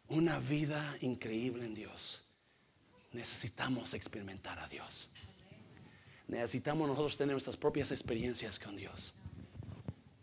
una 0.09 0.39
vida 0.39 0.95
increíble 1.01 1.65
en 1.65 1.75
Dios, 1.75 2.23
necesitamos 3.13 3.93
experimentar 3.93 4.59
a 4.59 4.67
Dios. 4.67 5.07
Necesitamos 6.29 6.87
nosotros 6.87 7.17
tener 7.17 7.33
nuestras 7.33 7.57
propias 7.57 7.91
experiencias 7.91 8.59
con 8.59 8.75
Dios. 8.75 9.15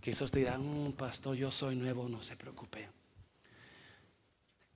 Quizás 0.01 0.23
usted 0.23 0.39
dirá, 0.39 0.57
un 0.57 0.91
mm, 0.91 0.93
pastor, 0.93 1.37
yo 1.37 1.51
soy 1.51 1.75
nuevo, 1.75 2.09
no 2.09 2.23
se 2.23 2.37
preocupe. 2.37 2.89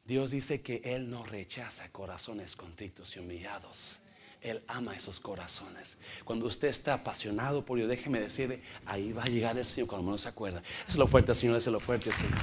Dios 0.04 0.32
dice 0.32 0.60
que 0.60 0.82
Él 0.84 1.08
no 1.08 1.24
rechaza 1.24 1.88
corazones 1.92 2.56
contritos 2.56 3.14
y 3.14 3.20
humillados. 3.20 4.02
Él 4.40 4.60
ama 4.66 4.96
esos 4.96 5.20
corazones. 5.20 5.98
Cuando 6.24 6.46
usted 6.46 6.66
está 6.66 6.94
apasionado 6.94 7.64
por 7.64 7.78
Dios, 7.78 7.88
déjeme 7.88 8.18
decirle, 8.18 8.60
ahí 8.84 9.12
va 9.12 9.22
a 9.22 9.26
llegar 9.26 9.56
el 9.56 9.64
Señor 9.64 9.86
cuando 9.86 10.10
no 10.10 10.18
se 10.18 10.28
acuerda. 10.28 10.60
Es 10.88 10.96
lo 10.96 11.06
fuerte, 11.06 11.32
Señor, 11.32 11.58
es 11.58 11.66
lo 11.68 11.78
fuerte, 11.78 12.10
Señor. 12.10 12.40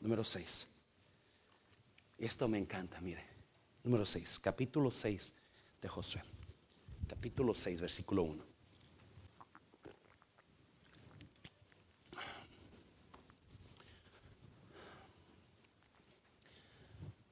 Número 0.00 0.24
6. 0.24 0.68
Esto 2.16 2.48
me 2.48 2.56
encanta, 2.56 2.98
mire. 3.02 3.29
Número 3.82 4.04
6, 4.04 4.38
capítulo 4.40 4.90
6 4.90 5.34
de 5.80 5.88
Josué. 5.88 6.22
Capítulo 7.08 7.54
6, 7.54 7.80
versículo 7.80 8.24
1. 8.24 8.44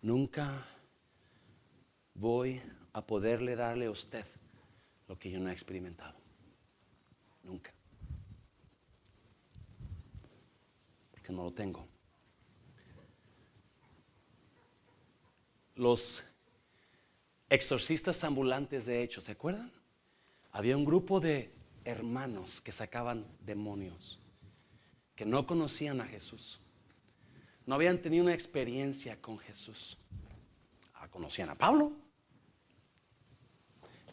Nunca 0.00 0.50
voy 2.14 2.62
a 2.94 3.06
poderle 3.06 3.54
darle 3.54 3.86
a 3.86 3.90
usted 3.90 4.24
lo 5.06 5.18
que 5.18 5.30
yo 5.30 5.38
no 5.40 5.50
he 5.50 5.52
experimentado. 5.52 6.18
Nunca. 7.42 7.74
Porque 11.10 11.30
no 11.30 11.44
lo 11.44 11.52
tengo. 11.52 11.86
Los 15.74 16.22
exorcistas 17.50 18.24
ambulantes 18.24 18.86
de 18.86 19.02
hecho, 19.02 19.20
¿se 19.20 19.32
acuerdan? 19.32 19.72
Había 20.52 20.76
un 20.76 20.84
grupo 20.84 21.20
de 21.20 21.52
hermanos 21.84 22.60
que 22.60 22.72
sacaban 22.72 23.26
demonios, 23.44 24.18
que 25.14 25.24
no 25.24 25.46
conocían 25.46 26.00
a 26.00 26.06
Jesús, 26.06 26.60
no 27.68 27.74
habían 27.74 28.00
tenido 28.00 28.24
una 28.24 28.32
experiencia 28.32 29.20
con 29.20 29.38
Jesús. 29.38 29.98
Ah, 30.94 31.06
conocían 31.08 31.50
a 31.50 31.54
Pablo. 31.54 31.92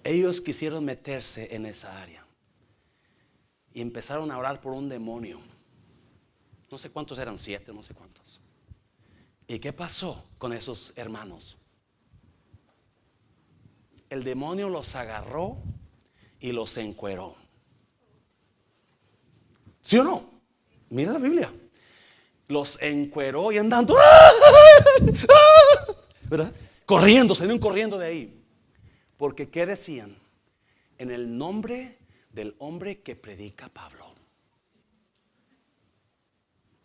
Ellos 0.03 0.41
quisieron 0.41 0.83
meterse 0.83 1.55
en 1.55 1.65
esa 1.65 2.01
área 2.01 2.25
y 3.73 3.79
empezaron 3.79 4.29
a 4.29 4.37
orar 4.37 4.59
por 4.59 4.73
un 4.73 4.89
demonio. 4.89 5.39
No 6.69 6.77
sé 6.77 6.89
cuántos 6.89 7.17
eran, 7.17 7.39
siete, 7.39 7.73
no 7.73 7.81
sé 7.81 7.93
cuántos. 7.93 8.41
¿Y 9.47 9.59
qué 9.59 9.71
pasó 9.71 10.25
con 10.37 10.51
esos 10.51 10.91
hermanos? 10.97 11.57
El 14.15 14.23
demonio 14.23 14.69
los 14.69 14.95
agarró 14.95 15.57
y 16.39 16.53
los 16.53 16.77
encueró. 16.77 17.35
¿Sí 19.81 19.97
o 19.97 20.05
no? 20.05 20.31
Mira 20.89 21.11
la 21.11 21.19
Biblia. 21.19 21.51
Los 22.47 22.81
encueró 22.81 23.51
y 23.51 23.57
andando. 23.57 23.93
¿Verdad? 26.29 26.53
Corriendo, 26.85 27.35
salieron 27.35 27.59
corriendo 27.59 27.97
de 27.97 28.07
ahí. 28.07 28.41
Porque 29.17 29.49
¿qué 29.49 29.65
decían? 29.65 30.17
En 30.97 31.11
el 31.11 31.37
nombre 31.37 31.97
del 32.31 32.55
hombre 32.59 33.01
que 33.01 33.17
predica 33.17 33.67
Pablo. 33.67 34.13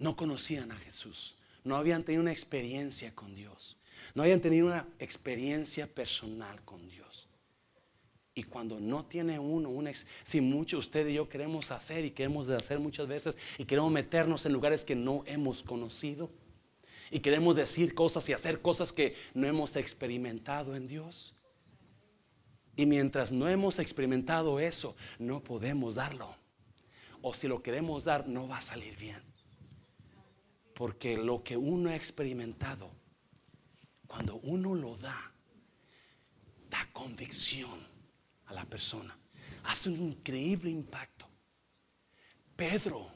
No 0.01 0.17
conocían 0.17 0.73
a 0.73 0.77
Jesús. 0.79 1.37
No 1.63 1.77
habían 1.77 2.03
tenido 2.03 2.23
una 2.23 2.33
experiencia 2.33 3.15
con 3.15 3.37
Dios. 3.37 3.77
no 4.15 4.25
hayan 4.25 4.41
tenido 4.41 4.67
una 4.67 4.89
experiencia 4.99 5.87
personal 5.87 6.61
con 6.65 6.89
Dios. 6.89 7.00
Y 8.41 8.45
cuando 8.45 8.81
no 8.81 9.05
tiene 9.05 9.39
uno, 9.39 9.69
una, 9.69 9.93
si 10.23 10.41
mucho 10.41 10.79
usted 10.79 11.07
y 11.07 11.13
yo 11.13 11.29
queremos 11.29 11.71
hacer 11.71 12.07
y 12.07 12.11
queremos 12.11 12.49
hacer 12.49 12.81
muchas 12.81 13.07
veces 13.07 13.37
y 13.59 13.67
queremos 13.67 13.93
meternos 13.93 14.47
en 14.47 14.55
lugares 14.55 14.83
que 14.83 14.97
no 14.97 15.25
hemos 15.27 15.63
conocido 15.63 16.31
y 17.11 17.21
queremos 17.21 17.57
decir 17.57 17.95
cosas 17.95 18.27
y 18.31 18.33
hacer 18.33 18.63
cosas 18.63 18.95
que 18.95 19.15
no 19.35 19.47
hemos 19.47 19.77
experimentado 19.77 20.75
en 20.75 20.89
Dios. 20.89 21.35
Y 22.77 22.87
mientras 22.87 23.31
no 23.31 23.47
hemos 23.47 23.79
experimentado 23.79 24.59
eso, 24.59 24.97
no 25.19 25.45
podemos 25.45 25.97
darlo. 25.97 26.35
O 27.21 27.35
si 27.35 27.47
lo 27.47 27.63
queremos 27.63 28.05
dar, 28.05 28.27
no 28.27 28.49
va 28.49 28.57
a 28.57 28.63
salir 28.63 28.97
bien. 28.97 29.21
Porque 30.73 31.19
lo 31.19 31.45
que 31.45 31.59
uno 31.59 31.91
ha 31.91 31.95
experimentado, 31.95 32.91
cuando 34.07 34.37
uno 34.37 34.75
lo 34.75 34.97
da, 34.97 35.31
da 36.71 36.89
convicción 36.95 37.90
a 38.51 38.55
la 38.55 38.65
persona. 38.65 39.17
Hace 39.65 39.89
un 39.89 40.01
increíble 40.03 40.71
impacto. 40.71 41.27
Pedro, 42.57 43.09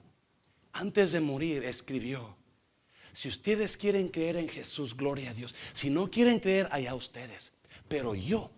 antes 0.72 1.12
de 1.12 1.20
morir, 1.20 1.64
escribió, 1.64 2.36
si 3.12 3.28
ustedes 3.28 3.76
quieren 3.76 4.08
creer 4.08 4.36
en 4.36 4.48
Jesús, 4.48 4.96
gloria 4.96 5.30
a 5.30 5.34
Dios. 5.34 5.54
Si 5.72 5.90
no 5.90 6.10
quieren 6.10 6.40
creer, 6.40 6.68
allá 6.72 6.94
ustedes. 6.94 7.52
Pero 7.88 8.14
yo, 8.14 8.50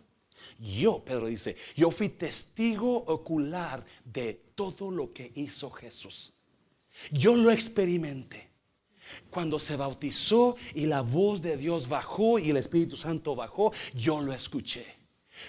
yo, 0.58 1.04
Pedro 1.04 1.26
dice, 1.26 1.56
yo 1.74 1.90
fui 1.90 2.08
testigo 2.08 2.96
ocular 3.06 3.84
de 4.04 4.34
todo 4.54 4.90
lo 4.90 5.10
que 5.10 5.32
hizo 5.34 5.70
Jesús. 5.70 6.32
Yo 7.10 7.36
lo 7.36 7.50
experimenté. 7.50 8.48
Cuando 9.30 9.58
se 9.58 9.76
bautizó 9.76 10.56
y 10.74 10.86
la 10.86 11.02
voz 11.02 11.42
de 11.42 11.56
Dios 11.56 11.88
bajó 11.88 12.38
y 12.38 12.50
el 12.50 12.56
Espíritu 12.56 12.96
Santo 12.96 13.36
bajó, 13.36 13.72
yo 13.94 14.20
lo 14.20 14.32
escuché. 14.32 14.86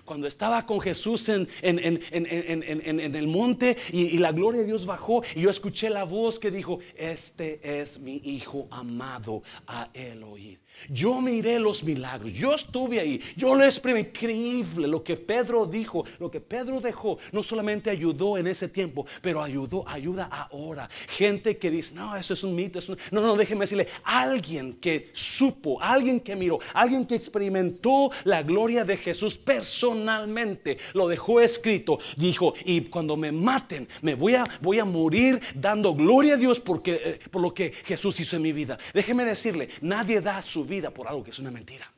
Cuando 0.05 0.27
estaba 0.27 0.65
con 0.65 0.79
Jesús 0.79 1.29
en, 1.29 1.47
el 1.61 3.27
monte 3.27 3.77
y, 3.91 4.17
la 4.17 4.31
gloria 4.31 4.61
de 4.61 4.67
Dios 4.67 4.85
bajó 4.85 5.23
y 5.35 5.41
yo 5.41 5.49
escuché 5.49 5.89
la 5.89 6.03
voz 6.03 6.39
que 6.39 6.51
dijo, 6.51 6.79
este 6.95 7.59
es 7.81 7.99
mi 7.99 8.21
Hijo 8.23 8.67
amado, 8.71 9.43
a 9.67 9.89
él 9.93 10.23
oír. 10.23 10.59
Yo 10.89 11.21
miré 11.21 11.59
los 11.59 11.83
milagros, 11.83 12.33
yo 12.33 12.53
estuve 12.53 12.99
ahí, 12.99 13.21
yo 13.35 13.55
lo 13.55 13.63
experimenté. 13.63 13.97
Increíble 13.97 14.87
lo 14.87 15.03
que 15.03 15.15
Pedro 15.15 15.65
dijo, 15.65 16.05
lo 16.19 16.29
que 16.29 16.39
Pedro 16.41 16.79
dejó, 16.79 17.17
no 17.31 17.43
solamente 17.43 17.89
ayudó 17.89 18.37
en 18.37 18.47
ese 18.47 18.67
tiempo, 18.67 19.05
pero 19.21 19.41
ayudó, 19.41 19.87
ayuda 19.87 20.25
ahora. 20.25 20.89
Gente 21.09 21.57
que 21.57 21.71
dice, 21.71 21.95
no, 21.95 22.15
eso 22.15 22.33
es 22.33 22.43
un 22.43 22.55
mito. 22.55 22.79
No, 23.11 23.21
no, 23.21 23.35
déjeme 23.35 23.61
decirle, 23.61 23.87
alguien 24.03 24.73
que 24.73 25.09
supo, 25.13 25.81
alguien 25.81 26.19
que 26.19 26.35
miró, 26.35 26.59
alguien 26.73 27.05
que 27.05 27.15
experimentó 27.15 28.11
la 28.23 28.43
gloria 28.43 28.83
de 28.83 28.97
Jesús 28.97 29.37
personalmente, 29.37 30.77
lo 30.93 31.07
dejó 31.07 31.39
escrito. 31.41 31.99
Dijo, 32.15 32.53
y 32.65 32.81
cuando 32.81 33.17
me 33.17 33.31
maten, 33.31 33.87
me 34.01 34.15
voy 34.15 34.35
a, 34.35 34.43
voy 34.61 34.79
a 34.79 34.85
morir 34.85 35.39
dando 35.55 35.93
gloria 35.93 36.35
a 36.35 36.37
Dios 36.37 36.59
porque, 36.59 37.01
eh, 37.03 37.19
por 37.29 37.41
lo 37.41 37.53
que 37.53 37.71
Jesús 37.85 38.19
hizo 38.19 38.35
en 38.35 38.41
mi 38.41 38.51
vida. 38.51 38.77
Déjeme 38.93 39.25
decirle, 39.25 39.69
nadie 39.81 40.21
da 40.21 40.41
su 40.41 40.65
vida 40.67 40.91
por 40.91 41.07
algo 41.07 41.23
que 41.23 41.31
es 41.31 41.39
una 41.39 41.51
mentira. 41.51 41.91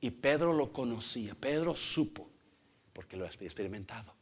Y 0.00 0.10
Pedro 0.10 0.52
lo 0.52 0.72
conocía, 0.72 1.34
Pedro 1.34 1.74
supo, 1.74 2.28
porque 2.92 3.16
lo 3.16 3.26
había 3.26 3.46
experimentado. 3.46 4.14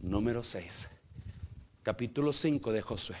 Número 0.00 0.44
6, 0.44 0.88
capítulo 1.82 2.32
5 2.32 2.72
de 2.72 2.82
Josué. 2.82 3.16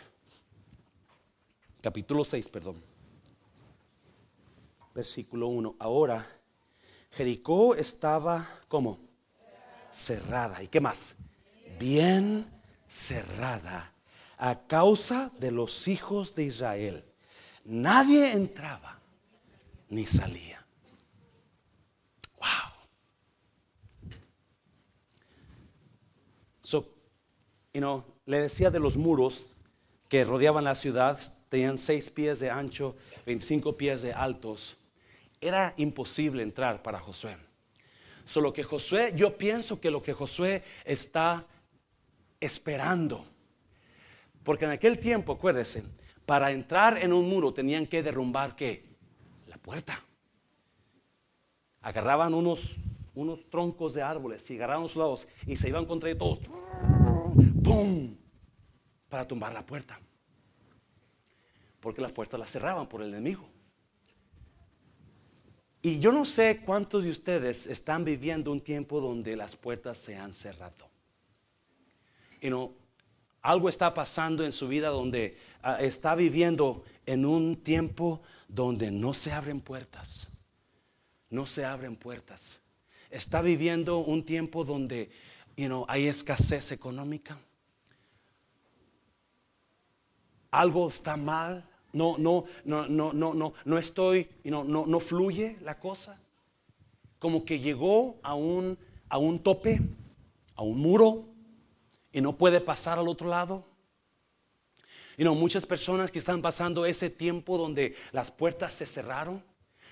Capítulo 1.80 2.24
6, 2.24 2.48
perdón. 2.48 2.82
Versículo 4.94 5.48
1. 5.48 5.76
Ahora, 5.78 6.26
Jericó 7.12 7.74
estaba 7.74 8.48
como 8.68 8.98
cerrada. 9.90 10.62
¿Y 10.62 10.68
qué 10.68 10.80
más? 10.80 11.14
Bien 11.78 12.46
cerrada 12.86 13.92
a 14.36 14.66
causa 14.66 15.30
de 15.38 15.50
los 15.50 15.88
hijos 15.88 16.34
de 16.34 16.44
Israel 16.44 17.07
Nadie 17.68 18.32
entraba 18.32 18.98
ni 19.90 20.06
salía. 20.06 20.64
Wow. 22.38 22.72
So, 26.62 26.94
you 27.74 28.04
le 28.24 28.40
decía 28.40 28.70
de 28.70 28.80
los 28.80 28.96
muros 28.96 29.50
que 30.08 30.24
rodeaban 30.24 30.64
la 30.64 30.74
ciudad, 30.74 31.20
tenían 31.50 31.76
seis 31.76 32.08
pies 32.08 32.40
de 32.40 32.50
ancho, 32.50 32.96
25 33.26 33.76
pies 33.76 34.00
de 34.00 34.14
altos. 34.14 34.78
Era 35.38 35.74
imposible 35.76 36.42
entrar 36.42 36.82
para 36.82 36.98
Josué. 36.98 37.36
Solo 38.24 38.50
que 38.50 38.64
Josué, 38.64 39.12
yo 39.14 39.36
pienso 39.36 39.78
que 39.78 39.90
lo 39.90 40.02
que 40.02 40.14
Josué 40.14 40.62
está 40.86 41.46
esperando, 42.40 43.26
porque 44.42 44.64
en 44.64 44.70
aquel 44.70 44.98
tiempo, 44.98 45.32
acuérdese, 45.32 45.84
para 46.28 46.50
entrar 46.50 46.98
en 46.98 47.14
un 47.14 47.26
muro 47.26 47.54
tenían 47.54 47.86
que 47.86 48.02
derrumbar 48.02 48.54
qué? 48.54 48.84
La 49.46 49.56
puerta. 49.56 50.04
Agarraban 51.80 52.34
unos, 52.34 52.76
unos 53.14 53.48
troncos 53.48 53.94
de 53.94 54.02
árboles 54.02 54.50
y 54.50 54.56
agarraban 54.56 54.82
los 54.82 54.94
lados 54.94 55.26
y 55.46 55.56
se 55.56 55.70
iban 55.70 55.86
contra 55.86 56.14
todos. 56.18 56.40
¡Pum! 57.64 58.14
Para 59.08 59.26
tumbar 59.26 59.54
la 59.54 59.64
puerta. 59.64 59.98
Porque 61.80 62.02
las 62.02 62.12
puertas 62.12 62.38
las 62.38 62.50
cerraban 62.50 62.86
por 62.90 63.00
el 63.00 63.08
enemigo. 63.08 63.48
Y 65.80 65.98
yo 65.98 66.12
no 66.12 66.26
sé 66.26 66.60
cuántos 66.62 67.04
de 67.04 67.10
ustedes 67.10 67.66
están 67.66 68.04
viviendo 68.04 68.52
un 68.52 68.60
tiempo 68.60 69.00
donde 69.00 69.34
las 69.34 69.56
puertas 69.56 69.96
se 69.96 70.14
han 70.14 70.34
cerrado. 70.34 70.90
Y 72.42 72.50
no, 72.50 72.74
algo 73.42 73.68
está 73.68 73.94
pasando 73.94 74.44
en 74.44 74.52
su 74.52 74.68
vida 74.68 74.88
donde 74.88 75.36
ah, 75.62 75.80
está 75.80 76.14
viviendo 76.14 76.84
en 77.06 77.24
un 77.24 77.56
tiempo 77.56 78.20
donde 78.48 78.90
no 78.90 79.14
se 79.14 79.32
abren 79.32 79.60
puertas. 79.60 80.28
No 81.30 81.46
se 81.46 81.64
abren 81.64 81.96
puertas. 81.96 82.58
Está 83.10 83.42
viviendo 83.42 83.98
un 83.98 84.24
tiempo 84.24 84.64
donde 84.64 85.10
hay 85.88 86.06
escasez 86.06 86.72
económica. 86.72 87.38
Algo 90.50 90.88
está 90.88 91.16
mal. 91.16 91.68
No, 91.92 92.16
no, 92.18 92.44
no, 92.64 92.86
no, 92.86 93.12
no, 93.12 93.34
no, 93.34 93.54
no 93.64 93.78
estoy, 93.78 94.28
no, 94.44 94.64
no 94.64 95.00
fluye 95.00 95.56
la 95.62 95.78
cosa. 95.78 96.20
Como 97.18 97.44
que 97.44 97.58
llegó 97.58 98.18
a 98.22 98.34
un, 98.34 98.78
a 99.08 99.18
un 99.18 99.42
tope, 99.42 99.80
a 100.54 100.62
un 100.62 100.78
muro 100.78 101.27
y 102.12 102.20
no 102.20 102.36
puede 102.36 102.60
pasar 102.60 102.98
al 102.98 103.08
otro 103.08 103.28
lado. 103.28 103.66
Y 105.16 105.24
no, 105.24 105.34
muchas 105.34 105.66
personas 105.66 106.10
que 106.10 106.18
están 106.18 106.40
pasando 106.40 106.86
ese 106.86 107.10
tiempo 107.10 107.58
donde 107.58 107.96
las 108.12 108.30
puertas 108.30 108.72
se 108.72 108.86
cerraron, 108.86 109.44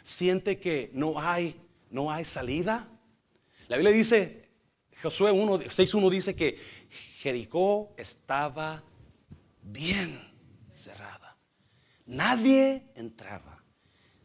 siente 0.02 0.60
que 0.60 0.90
no 0.92 1.20
hay, 1.20 1.60
no 1.90 2.12
hay 2.12 2.24
salida. 2.24 2.88
La 3.66 3.76
Biblia 3.76 3.92
dice, 3.92 4.48
Josué 5.02 5.32
1, 5.32 5.58
6.1 5.58 6.10
dice 6.10 6.36
que 6.36 6.58
Jericó 7.18 7.92
estaba 7.96 8.84
bien 9.62 10.32
cerrada. 10.68 11.36
Nadie 12.06 12.92
entraba, 12.94 13.64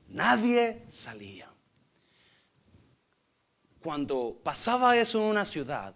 nadie 0.07 0.83
salía. 0.87 1.51
Cuando 3.81 4.39
pasaba 4.43 4.95
eso 4.95 5.19
en 5.19 5.31
una 5.31 5.45
ciudad, 5.45 5.95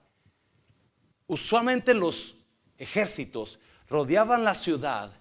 Usualmente 1.27 1.93
los 1.93 2.35
ejércitos 2.77 3.59
rodeaban 3.87 4.43
la 4.43 4.55
ciudad, 4.55 5.11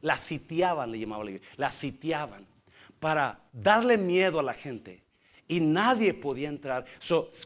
la 0.00 0.18
sitiaban, 0.18 0.90
le 0.90 0.98
llamaba 0.98 1.24
la 1.56 1.72
sitiaban 1.72 2.46
para 2.98 3.40
darle 3.52 3.98
miedo 3.98 4.38
a 4.38 4.42
la 4.42 4.54
gente 4.54 5.02
y 5.48 5.60
nadie 5.60 6.14
podía 6.14 6.48
entrar. 6.48 6.86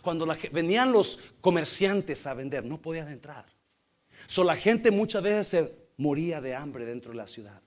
cuando 0.02 0.26
venían 0.52 0.92
los 0.92 1.18
comerciantes 1.40 2.26
a 2.26 2.34
vender, 2.34 2.64
no 2.64 2.78
podían 2.78 3.08
entrar. 3.08 3.46
So, 4.26 4.44
la 4.44 4.56
gente 4.56 4.90
muchas 4.90 5.22
veces 5.22 5.46
se 5.48 5.72
moría 5.96 6.40
de 6.40 6.54
hambre 6.54 6.84
dentro 6.84 7.10
de 7.10 7.16
la 7.16 7.26
ciudad. 7.26 7.60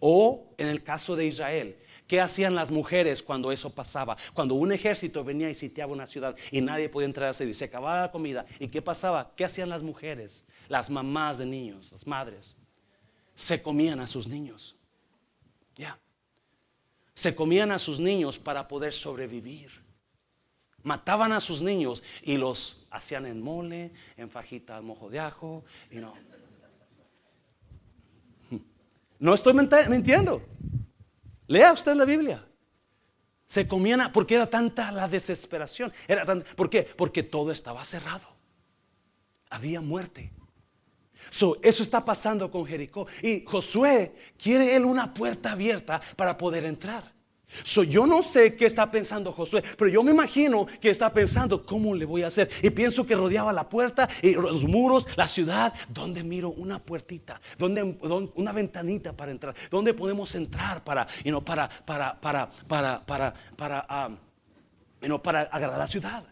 O 0.00 0.54
en 0.58 0.68
el 0.68 0.82
caso 0.82 1.14
de 1.14 1.26
Israel, 1.26 1.76
¿Qué 2.06 2.20
hacían 2.20 2.54
las 2.54 2.70
mujeres 2.70 3.22
cuando 3.22 3.50
eso 3.50 3.70
pasaba? 3.70 4.16
Cuando 4.32 4.54
un 4.54 4.70
ejército 4.70 5.24
venía 5.24 5.50
y 5.50 5.54
sitiaba 5.54 5.92
una 5.92 6.06
ciudad 6.06 6.36
y 6.52 6.60
nadie 6.60 6.88
podía 6.88 7.06
entrar 7.06 7.34
a 7.34 7.44
y 7.44 7.54
se 7.54 7.64
acababa 7.64 8.02
la 8.02 8.12
comida. 8.12 8.46
¿Y 8.60 8.68
qué 8.68 8.80
pasaba? 8.80 9.32
¿Qué 9.34 9.44
hacían 9.44 9.68
las 9.68 9.82
mujeres? 9.82 10.44
Las 10.68 10.88
mamás 10.88 11.38
de 11.38 11.46
niños, 11.46 11.90
las 11.90 12.06
madres. 12.06 12.54
Se 13.34 13.60
comían 13.60 13.98
a 13.98 14.06
sus 14.06 14.28
niños. 14.28 14.76
Ya. 15.74 15.98
Se 17.12 17.34
comían 17.34 17.72
a 17.72 17.78
sus 17.78 17.98
niños 17.98 18.38
para 18.38 18.68
poder 18.68 18.92
sobrevivir. 18.92 19.70
Mataban 20.84 21.32
a 21.32 21.40
sus 21.40 21.60
niños 21.60 22.04
y 22.22 22.36
los 22.36 22.86
hacían 22.90 23.26
en 23.26 23.42
mole, 23.42 23.90
en 24.16 24.30
fajita 24.30 24.76
al 24.76 24.84
mojo 24.84 25.10
de 25.10 25.18
ajo. 25.18 25.64
Y 25.90 25.96
no. 25.96 26.14
no 29.18 29.34
estoy 29.34 29.54
mintiendo. 29.54 30.40
Lea 31.46 31.72
usted 31.72 31.94
la 31.94 32.04
Biblia. 32.04 32.44
Se 33.44 33.68
comían, 33.68 34.10
porque 34.12 34.34
era 34.34 34.50
tanta 34.50 34.90
la 34.90 35.08
desesperación. 35.08 35.92
Era 36.08 36.24
tan, 36.24 36.42
¿Por 36.56 36.68
qué? 36.68 36.82
Porque 36.82 37.22
todo 37.22 37.52
estaba 37.52 37.84
cerrado. 37.84 38.26
Había 39.50 39.80
muerte. 39.80 40.32
eso 41.62 41.82
está 41.82 42.04
pasando 42.04 42.50
con 42.50 42.66
Jericó. 42.66 43.06
Y 43.22 43.44
Josué 43.44 44.14
quiere 44.36 44.74
él 44.74 44.84
una 44.84 45.14
puerta 45.14 45.52
abierta 45.52 46.00
para 46.16 46.36
poder 46.36 46.64
entrar. 46.64 47.15
So, 47.62 47.84
yo 47.84 48.06
no 48.06 48.22
sé 48.22 48.56
qué 48.56 48.66
está 48.66 48.90
pensando 48.90 49.30
Josué, 49.30 49.62
pero 49.78 49.88
yo 49.88 50.02
me 50.02 50.10
imagino 50.10 50.66
que 50.80 50.90
está 50.90 51.12
pensando 51.12 51.64
cómo 51.64 51.94
le 51.94 52.04
voy 52.04 52.22
a 52.22 52.26
hacer. 52.26 52.50
Y 52.62 52.70
pienso 52.70 53.06
que 53.06 53.14
rodeaba 53.14 53.52
la 53.52 53.68
puerta 53.68 54.08
y 54.20 54.34
los 54.34 54.64
muros, 54.64 55.06
la 55.16 55.28
ciudad, 55.28 55.72
donde 55.88 56.24
miro 56.24 56.50
una 56.50 56.78
puertita, 56.80 57.40
donde, 57.56 57.82
una 58.34 58.52
ventanita 58.52 59.12
para 59.12 59.30
entrar, 59.30 59.54
donde 59.70 59.94
podemos 59.94 60.34
entrar 60.34 60.82
para, 60.82 61.06
you 61.24 61.40
para, 61.42 61.68
para, 61.68 62.20
para, 62.20 62.50
para, 62.66 63.06
para, 63.06 63.34
para, 63.56 64.08
um, 65.00 65.18
para 65.20 65.42
agarrar 65.42 65.78
la 65.78 65.86
ciudad. 65.86 66.24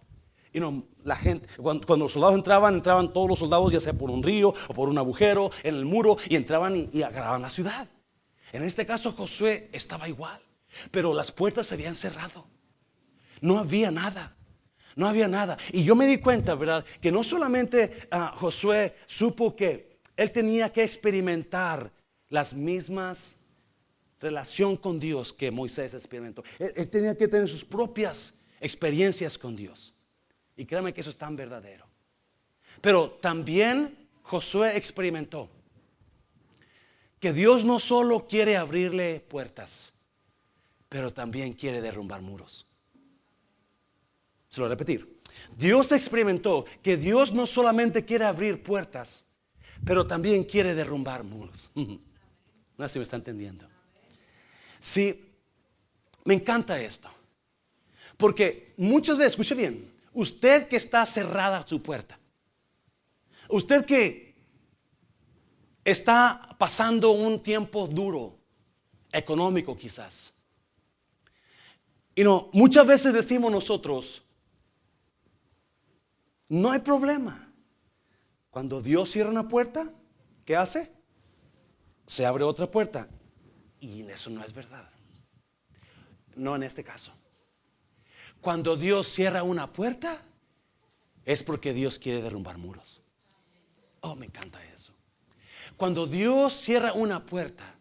Y 0.53 0.61
la 1.05 1.17
gente, 1.17 1.49
cuando, 1.57 1.97
los 1.97 2.13
soldados 2.13 2.37
entraban, 2.37 2.75
entraban 2.75 3.13
todos 3.13 3.29
los 3.29 3.39
soldados, 3.39 3.73
ya 3.73 3.81
sea 3.81 3.93
por 3.93 4.11
un 4.11 4.23
río 4.23 4.53
o 4.69 4.75
por 4.75 4.89
un 4.89 4.99
agujero 4.99 5.51
en 5.63 5.75
el 5.77 5.85
muro, 5.85 6.17
y 6.29 6.37
entraban 6.37 6.77
y, 6.77 6.91
y 6.93 6.99
la 7.01 7.51
ciudad. 7.51 7.89
En 8.53 8.63
este 8.63 8.85
caso, 8.87 9.13
Josué 9.13 9.69
estaba 9.73 10.09
igual. 10.09 10.44
Pero 10.91 11.15
las 11.15 11.33
puertas 11.33 11.67
se 11.67 11.75
habían 11.75 11.95
cerrado. 11.95 12.47
No 13.41 13.59
había 13.59 13.91
nada. 13.91 14.37
No 14.97 15.09
había 15.09 15.29
nada. 15.29 15.57
Y 15.73 15.85
yo 15.85 15.95
me 15.97 16.07
di 16.07 16.19
cuenta, 16.19 16.55
¿verdad? 16.55 16.85
Que 17.01 17.11
no 17.11 17.23
solamente 17.23 18.09
ah, 18.11 18.33
Josué 18.37 18.95
supo 19.07 19.55
que 19.55 19.99
él 20.17 20.31
tenía 20.31 20.73
que 20.73 20.83
experimentar 20.83 21.93
las 22.29 22.53
mismas 22.53 23.37
relación 24.21 24.77
con 24.77 24.99
Dios 24.99 25.33
que 25.33 25.51
Moisés 25.51 25.95
experimentó. 25.95 26.43
Él, 26.59 26.89
tenía 26.89 27.17
que 27.17 27.29
tener 27.29 27.49
sus 27.49 27.65
propias 27.65 28.35
experiencias 28.61 29.37
con 29.37 29.55
Dios. 29.55 29.95
Y 30.57 30.65
créame 30.65 30.95
que 30.95 31.01
eso 31.01 31.11
es 31.11 31.19
tan 31.19 31.37
verdadero. 31.37 31.87
Pero 32.81 33.11
también 33.11 34.09
Josué 34.23 34.77
experimentó 34.77 35.51
que 37.21 37.33
Dios 37.33 37.65
no 37.65 37.79
solo 37.79 38.27
quiere 38.27 38.57
abrirle 38.57 39.21
puertas, 39.21 39.94
pero 40.95 41.13
también 41.13 41.55
quiere 41.55 41.83
derrumbar 41.83 42.23
muros. 42.23 42.65
Se 44.47 44.61
lo 44.61 44.67
voy 44.67 44.69
a 44.69 44.77
repetir. 44.77 45.21
Dios 45.57 45.91
experimentó 45.91 46.65
que 46.85 46.97
Dios 46.97 47.33
no 47.33 47.47
solamente 47.47 48.05
quiere 48.05 48.27
abrir 48.27 48.63
puertas, 48.63 49.27
pero 49.85 50.07
también 50.07 50.45
quiere 50.45 50.73
derrumbar 50.73 51.25
muros. 51.25 51.69
No 52.77 52.89
sé 52.89 52.93
si 52.93 52.99
me 53.01 53.03
está 53.03 53.17
entendiendo. 53.17 53.69
Sí, 54.79 55.33
me 56.25 56.35
encanta 56.35 56.81
esto. 56.81 57.09
Porque 58.17 58.75
muchas 58.77 59.19
veces, 59.19 59.33
escuche 59.33 59.57
bien, 59.57 59.93
usted 60.13 60.69
que 60.69 60.77
está 60.77 61.05
cerrada 61.07 61.67
su 61.67 61.83
puerta, 61.83 62.19
usted 63.49 63.85
que 63.85 64.35
está 65.85 66.55
pasando 66.57 67.11
un 67.11 67.43
tiempo 67.43 67.89
duro, 67.89 68.39
económico 69.13 69.77
quizás, 69.77 70.34
y 72.15 72.23
no, 72.23 72.51
muchas 72.53 72.87
veces 72.87 73.13
decimos 73.13 73.51
nosotros, 73.51 74.23
no 76.49 76.71
hay 76.71 76.81
problema. 76.81 77.53
Cuando 78.51 78.81
Dios 78.81 79.11
cierra 79.11 79.31
una 79.31 79.49
puerta, 79.49 79.91
¿qué 80.45 80.55
hace? 80.55 80.93
Se 82.07 82.25
abre 82.25 82.45
otra 82.45 82.71
puerta. 82.71 83.09
Y 83.81 84.03
eso 84.03 84.31
no 84.31 84.45
es 84.45 84.55
verdad. 84.55 84.89
No 86.37 86.55
en 86.55 86.63
este 86.63 86.85
caso. 86.85 87.13
Cuando 88.41 88.77
Dios 88.77 89.09
cierra 89.09 89.43
una 89.43 89.73
puerta, 89.73 90.23
es 91.25 91.43
porque 91.43 91.73
Dios 91.73 91.99
quiere 91.99 92.23
derrumbar 92.23 92.59
muros. 92.59 93.03
Oh, 94.01 94.15
me 94.15 94.27
encanta 94.27 94.65
eso. 94.67 94.93
Cuando 95.77 96.07
Dios 96.07 96.53
cierra 96.53 96.93
una 96.93 97.25
puerta, 97.25 97.75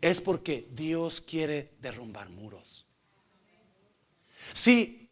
es 0.00 0.20
porque 0.20 0.68
Dios 0.72 1.20
quiere 1.20 1.72
derrumbar 1.80 2.28
muros. 2.28 2.84
Si 4.52 5.10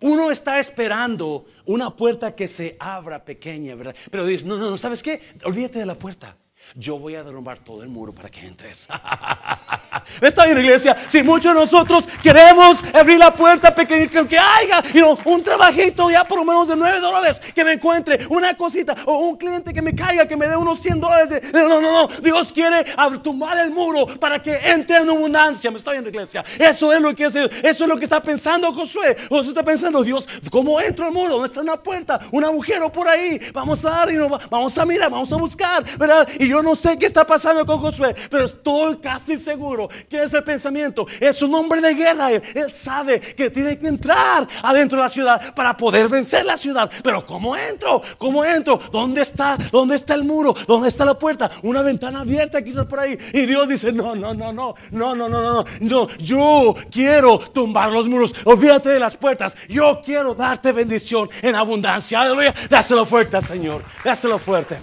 uno 0.00 0.30
está 0.30 0.58
esperando 0.58 1.46
una 1.64 1.94
puerta 1.96 2.34
que 2.34 2.48
se 2.48 2.76
abra 2.78 3.24
pequeña, 3.24 3.74
¿verdad? 3.74 3.96
Pero 4.10 4.26
dices, 4.26 4.46
no, 4.46 4.56
no, 4.56 4.70
no, 4.70 4.76
¿sabes 4.76 5.02
qué? 5.02 5.20
Olvídate 5.44 5.78
de 5.78 5.86
la 5.86 5.94
puerta. 5.94 6.36
Yo 6.74 6.98
voy 6.98 7.14
a 7.14 7.22
derrumbar 7.22 7.58
todo 7.58 7.82
el 7.82 7.88
muro 7.88 8.12
para 8.12 8.28
que 8.28 8.46
entres. 8.46 8.88
Está 10.20 10.44
bien, 10.44 10.58
iglesia. 10.58 10.96
Si 11.06 11.22
muchos 11.22 11.54
de 11.54 11.60
nosotros 11.60 12.06
queremos 12.22 12.82
abrir 12.94 13.18
la 13.18 13.32
puerta 13.32 13.74
pequeñita, 13.74 14.26
que 14.26 14.38
haya 14.38 14.82
un 15.24 15.42
trabajito 15.42 16.10
ya 16.10 16.24
por 16.24 16.38
lo 16.38 16.44
menos 16.44 16.68
de 16.68 16.76
9 16.76 17.00
dólares, 17.00 17.40
que 17.54 17.64
me 17.64 17.72
encuentre 17.72 18.26
una 18.28 18.56
cosita, 18.56 18.94
o 19.06 19.16
un 19.16 19.36
cliente 19.36 19.72
que 19.72 19.82
me 19.82 19.94
caiga, 19.94 20.26
que 20.26 20.36
me 20.36 20.48
dé 20.48 20.56
unos 20.56 20.80
100 20.80 21.00
dólares. 21.00 21.28
De, 21.28 21.62
no, 21.62 21.80
no, 21.80 22.08
no. 22.08 22.08
Dios 22.20 22.52
quiere 22.52 22.84
tumbar 23.22 23.58
el 23.58 23.70
muro 23.70 24.06
para 24.06 24.42
que 24.42 24.54
entre 24.54 24.98
en 24.98 25.08
abundancia. 25.08 25.70
Me 25.70 25.78
está 25.78 25.92
viendo, 25.92 26.10
iglesia. 26.10 26.44
Eso 26.58 26.92
es 26.92 27.00
lo 27.00 27.14
que 27.14 27.26
eso 27.26 27.48
es 27.62 27.80
lo 27.80 27.96
que 27.96 28.04
está 28.04 28.22
pensando 28.22 28.72
Josué. 28.72 29.16
Josué 29.28 29.48
está 29.48 29.62
pensando, 29.62 30.02
Dios, 30.02 30.28
¿cómo 30.50 30.80
entro 30.80 31.06
al 31.06 31.12
muro? 31.12 31.34
¿Dónde 31.34 31.48
está 31.48 31.60
una 31.60 31.82
puerta? 31.82 32.20
Un 32.32 32.44
agujero 32.44 32.90
por 32.90 33.08
ahí. 33.08 33.40
Vamos 33.52 33.84
a 33.84 33.90
dar 33.90 34.12
y 34.12 34.16
no, 34.16 34.28
vamos 34.28 34.76
a 34.78 34.84
mirar, 34.84 35.10
vamos 35.10 35.32
a 35.32 35.36
buscar, 35.36 35.84
¿verdad? 35.98 36.28
Y 36.38 36.48
yo 36.48 36.55
no 36.62 36.74
sé 36.74 36.98
qué 36.98 37.06
está 37.06 37.26
pasando 37.26 37.64
con 37.64 37.78
Josué, 37.78 38.14
pero 38.30 38.44
estoy 38.44 38.96
casi 38.96 39.36
seguro 39.36 39.88
que 40.08 40.22
ese 40.22 40.42
pensamiento 40.42 41.06
es 41.20 41.40
un 41.42 41.54
hombre 41.54 41.80
de 41.80 41.94
guerra. 41.94 42.32
Él, 42.32 42.42
él 42.54 42.72
sabe 42.72 43.20
que 43.20 43.50
tiene 43.50 43.78
que 43.78 43.88
entrar 43.88 44.46
adentro 44.62 44.98
de 44.98 45.04
la 45.04 45.08
ciudad 45.08 45.54
para 45.54 45.76
poder 45.76 46.08
vencer 46.08 46.44
la 46.44 46.56
ciudad. 46.56 46.90
Pero 47.02 47.24
¿cómo 47.24 47.56
entro? 47.56 48.02
¿Cómo 48.18 48.44
entro? 48.44 48.80
¿Dónde 48.92 49.22
está? 49.22 49.56
¿Dónde 49.70 49.96
está 49.96 50.14
el 50.14 50.24
muro? 50.24 50.54
¿Dónde 50.66 50.88
está 50.88 51.04
la 51.04 51.18
puerta? 51.18 51.50
Una 51.62 51.82
ventana 51.82 52.20
abierta 52.20 52.62
quizás 52.62 52.86
por 52.86 53.00
ahí. 53.00 53.18
Y 53.32 53.46
Dios 53.46 53.68
dice, 53.68 53.92
no, 53.92 54.14
no, 54.14 54.34
no, 54.34 54.52
no, 54.52 54.74
no, 54.90 55.14
no, 55.14 55.28
no, 55.28 55.40
no, 55.40 55.64
no. 55.80 56.08
Yo 56.18 56.74
quiero 56.90 57.38
tumbar 57.38 57.90
los 57.90 58.08
muros. 58.08 58.34
Olvídate 58.44 58.90
de 58.90 59.00
las 59.00 59.16
puertas. 59.16 59.56
Yo 59.68 60.00
quiero 60.04 60.34
darte 60.34 60.72
bendición 60.72 61.28
en 61.42 61.54
abundancia. 61.54 62.20
Aleluya. 62.20 62.54
Dáselo 62.68 63.06
fuerte, 63.06 63.40
Señor. 63.40 63.82
Dáselo 64.04 64.38
fuerte. 64.38 64.78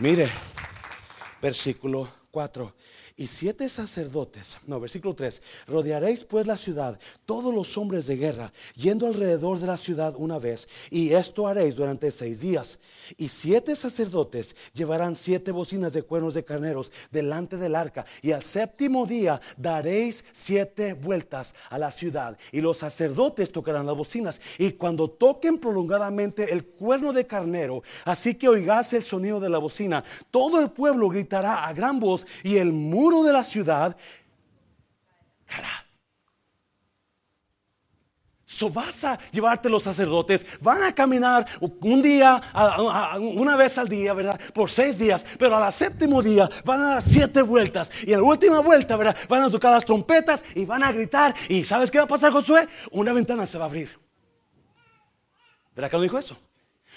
Mire, 0.00 0.30
versículo 1.42 2.08
4 2.30 2.74
y 3.20 3.26
siete 3.26 3.68
sacerdotes, 3.68 4.56
no, 4.66 4.80
versículo 4.80 5.14
3, 5.14 5.42
rodearéis 5.66 6.24
pues 6.24 6.46
la 6.46 6.56
ciudad, 6.56 6.98
todos 7.26 7.54
los 7.54 7.76
hombres 7.76 8.06
de 8.06 8.16
guerra, 8.16 8.50
yendo 8.76 9.06
alrededor 9.06 9.58
de 9.58 9.66
la 9.66 9.76
ciudad 9.76 10.14
una 10.16 10.38
vez, 10.38 10.66
y 10.88 11.12
esto 11.12 11.46
haréis 11.46 11.76
durante 11.76 12.10
seis 12.12 12.40
días. 12.40 12.78
Y 13.18 13.28
siete 13.28 13.76
sacerdotes 13.76 14.56
llevarán 14.72 15.14
siete 15.16 15.52
bocinas 15.52 15.92
de 15.92 16.02
cuernos 16.02 16.32
de 16.32 16.44
carneros 16.44 16.92
delante 17.10 17.58
del 17.58 17.76
arca, 17.76 18.06
y 18.22 18.32
al 18.32 18.42
séptimo 18.42 19.04
día 19.04 19.38
daréis 19.58 20.24
siete 20.32 20.94
vueltas 20.94 21.54
a 21.68 21.76
la 21.76 21.90
ciudad, 21.90 22.38
y 22.52 22.62
los 22.62 22.78
sacerdotes 22.78 23.52
tocarán 23.52 23.84
las 23.84 23.96
bocinas, 23.96 24.40
y 24.56 24.72
cuando 24.72 25.10
toquen 25.10 25.58
prolongadamente 25.58 26.54
el 26.54 26.64
cuerno 26.64 27.12
de 27.12 27.26
carnero, 27.26 27.82
así 28.06 28.34
que 28.34 28.48
oigáis 28.48 28.94
el 28.94 29.02
sonido 29.02 29.40
de 29.40 29.50
la 29.50 29.58
bocina, 29.58 30.02
todo 30.30 30.58
el 30.58 30.70
pueblo 30.70 31.10
gritará 31.10 31.66
a 31.66 31.74
gran 31.74 32.00
voz, 32.00 32.26
y 32.44 32.56
el 32.56 32.72
muro 32.72 33.09
de 33.24 33.32
la 33.32 33.44
ciudad 33.44 33.96
So 38.60 38.68
vas 38.68 39.04
a 39.04 39.18
llevarte 39.32 39.70
los 39.70 39.84
sacerdotes, 39.84 40.44
van 40.60 40.82
a 40.82 40.94
caminar 40.94 41.46
un 41.80 42.02
día, 42.02 42.38
una 43.18 43.56
vez 43.56 43.78
al 43.78 43.88
día, 43.88 44.12
¿verdad? 44.12 44.38
Por 44.52 44.70
seis 44.70 44.98
días, 44.98 45.24
pero 45.38 45.56
al 45.56 45.72
séptimo 45.72 46.20
día 46.20 46.46
van 46.66 46.82
a 46.82 46.86
dar 46.88 47.00
siete 47.00 47.40
vueltas. 47.40 47.90
Y 48.04 48.12
en 48.12 48.20
la 48.20 48.26
última 48.26 48.60
vuelta, 48.60 48.98
¿verdad? 48.98 49.16
Van 49.30 49.44
a 49.44 49.50
tocar 49.50 49.72
las 49.72 49.86
trompetas 49.86 50.42
y 50.54 50.66
van 50.66 50.82
a 50.82 50.92
gritar. 50.92 51.34
¿Y 51.48 51.64
sabes 51.64 51.90
qué 51.90 51.96
va 51.96 52.04
a 52.04 52.08
pasar, 52.08 52.32
Josué? 52.32 52.68
Una 52.90 53.14
ventana 53.14 53.46
se 53.46 53.56
va 53.56 53.64
a 53.64 53.68
abrir. 53.68 53.98
¿Verdad 55.74 55.90
que 55.90 55.96
no 55.96 56.02
dijo 56.02 56.18
eso? 56.18 56.36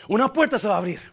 Una 0.09 0.33
puerta 0.33 0.59
se 0.59 0.67
va 0.67 0.75
a 0.75 0.79
abrir 0.79 1.12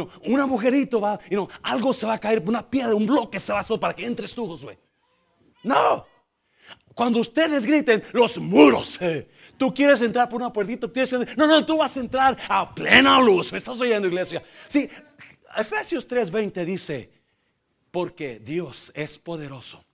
un 0.00 0.40
agujerito 0.40 1.00
va, 1.00 1.18
algo 1.62 1.92
se 1.92 2.06
va 2.06 2.14
a 2.14 2.18
caer, 2.18 2.42
una 2.46 2.68
piedra, 2.68 2.94
un 2.94 3.06
bloque 3.06 3.38
se 3.38 3.52
va 3.52 3.60
a 3.60 3.64
soltar 3.64 3.90
para 3.90 3.96
que 3.96 4.06
entres 4.06 4.34
tú, 4.34 4.46
Josué. 4.46 4.78
No. 5.62 6.06
Cuando 6.94 7.20
ustedes 7.20 7.66
griten, 7.66 8.02
los 8.12 8.38
muros. 8.38 9.00
Eh, 9.02 9.28
tú 9.56 9.72
quieres 9.74 10.00
entrar 10.02 10.28
por 10.28 10.40
una 10.40 10.52
puertita, 10.52 10.88
no, 11.36 11.46
no, 11.46 11.66
tú 11.66 11.78
vas 11.78 11.96
a 11.96 12.00
entrar 12.00 12.36
a 12.48 12.74
plena 12.74 13.20
luz. 13.20 13.50
¿Me 13.52 13.58
estás 13.58 13.80
oyendo, 13.80 14.08
iglesia? 14.08 14.42
Sí, 14.68 14.88
Efesios 15.56 16.08
3:20 16.08 16.64
dice, 16.64 17.10
porque 17.90 18.40
Dios 18.40 18.92
es 18.94 19.18
poderoso 19.18 19.84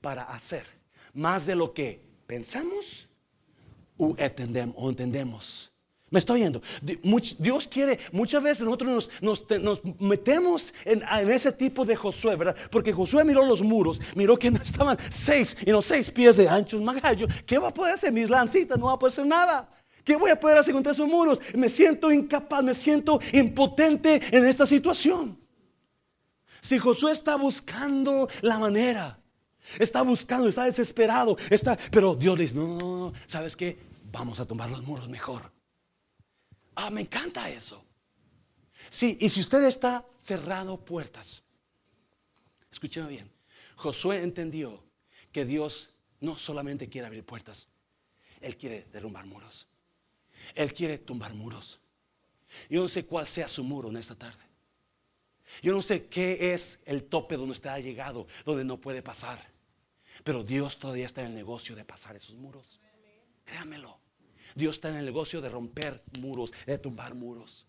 para 0.00 0.24
hacer 0.24 0.66
más 1.12 1.46
de 1.46 1.54
lo 1.54 1.72
que 1.72 2.00
pensamos 2.26 3.08
o 3.96 4.14
entendemos 4.18 5.71
Me 6.12 6.18
estoy 6.18 6.40
yendo. 6.40 6.60
Dios 7.38 7.66
quiere, 7.66 7.98
muchas 8.12 8.42
veces 8.42 8.64
nosotros 8.66 9.10
nos, 9.22 9.44
metemos 9.98 10.74
en, 10.84 11.02
ese 11.30 11.50
tipo 11.52 11.86
de 11.86 11.96
Josué, 11.96 12.36
¿verdad? 12.36 12.54
Porque 12.70 12.92
Josué 12.92 13.24
miró 13.24 13.46
los 13.46 13.62
muros, 13.62 13.98
miró 14.14 14.38
que 14.38 14.50
no 14.50 14.60
estaban 14.60 14.98
seis, 15.08 15.56
y 15.66 15.70
no 15.70 15.80
seis 15.80 16.10
pies 16.10 16.36
de 16.36 16.50
anchos, 16.50 16.82
magallo. 16.82 17.26
¿Qué 17.46 17.56
va 17.56 17.68
a 17.68 17.74
poder 17.74 17.94
hacer? 17.94 18.12
Mis 18.12 18.28
lancitas 18.28 18.78
no 18.78 18.86
va 18.86 18.92
a 18.92 18.98
poder 18.98 19.10
hacer 19.10 19.26
nada. 19.26 19.70
¿Qué 20.04 20.14
voy 20.14 20.30
a 20.30 20.38
poder 20.38 20.58
hacer 20.58 20.74
contra 20.74 20.92
esos 20.92 21.08
muros? 21.08 21.40
Me 21.54 21.70
siento 21.70 22.12
incapaz, 22.12 22.62
me 22.62 22.74
siento 22.74 23.18
impotente 23.32 24.20
en 24.36 24.46
esta 24.46 24.66
situación. 24.66 25.38
Si 26.60 26.78
Josué 26.78 27.12
está 27.12 27.36
buscando 27.36 28.28
la 28.42 28.58
manera, 28.58 29.18
está 29.78 30.02
buscando, 30.02 30.46
está 30.46 30.64
desesperado, 30.64 31.38
está, 31.48 31.78
pero 31.90 32.14
Dios 32.14 32.38
dice, 32.38 32.54
no, 32.54 32.76
no, 32.76 32.96
no, 32.96 33.12
¿sabes 33.26 33.56
qué? 33.56 33.78
Vamos 34.12 34.40
a 34.40 34.44
tomar 34.44 34.68
los 34.68 34.82
muros 34.82 35.08
mejor. 35.08 35.50
Ah, 36.82 36.90
me 36.90 37.02
encanta 37.02 37.48
eso. 37.48 37.84
Sí, 38.90 39.16
y 39.20 39.28
si 39.28 39.40
usted 39.40 39.62
está 39.66 40.04
cerrado 40.18 40.84
puertas, 40.84 41.44
escúcheme 42.72 43.06
bien, 43.06 43.30
Josué 43.76 44.20
entendió 44.20 44.82
que 45.30 45.44
Dios 45.44 45.90
no 46.18 46.36
solamente 46.36 46.88
quiere 46.88 47.06
abrir 47.06 47.24
puertas, 47.24 47.68
Él 48.40 48.56
quiere 48.56 48.88
derrumbar 48.92 49.26
muros. 49.26 49.68
Él 50.56 50.72
quiere 50.74 50.98
tumbar 50.98 51.32
muros. 51.34 51.78
Yo 52.68 52.82
no 52.82 52.88
sé 52.88 53.06
cuál 53.06 53.28
sea 53.28 53.46
su 53.46 53.62
muro 53.62 53.88
en 53.90 53.98
esta 53.98 54.16
tarde. 54.16 54.42
Yo 55.62 55.72
no 55.72 55.82
sé 55.82 56.08
qué 56.08 56.52
es 56.52 56.80
el 56.84 57.04
tope 57.04 57.36
donde 57.36 57.52
usted 57.52 57.70
ha 57.70 57.78
llegado, 57.78 58.26
donde 58.44 58.64
no 58.64 58.80
puede 58.80 59.02
pasar. 59.02 59.52
Pero 60.24 60.42
Dios 60.42 60.80
todavía 60.80 61.06
está 61.06 61.20
en 61.20 61.28
el 61.28 61.34
negocio 61.36 61.76
de 61.76 61.84
pasar 61.84 62.16
esos 62.16 62.34
muros. 62.34 62.80
Créamelo. 63.44 64.01
Dios 64.54 64.76
está 64.76 64.90
en 64.90 64.96
el 64.96 65.04
negocio 65.04 65.40
de 65.40 65.48
romper 65.48 66.02
muros, 66.20 66.52
de 66.66 66.78
tumbar 66.78 67.14
muros. 67.14 67.66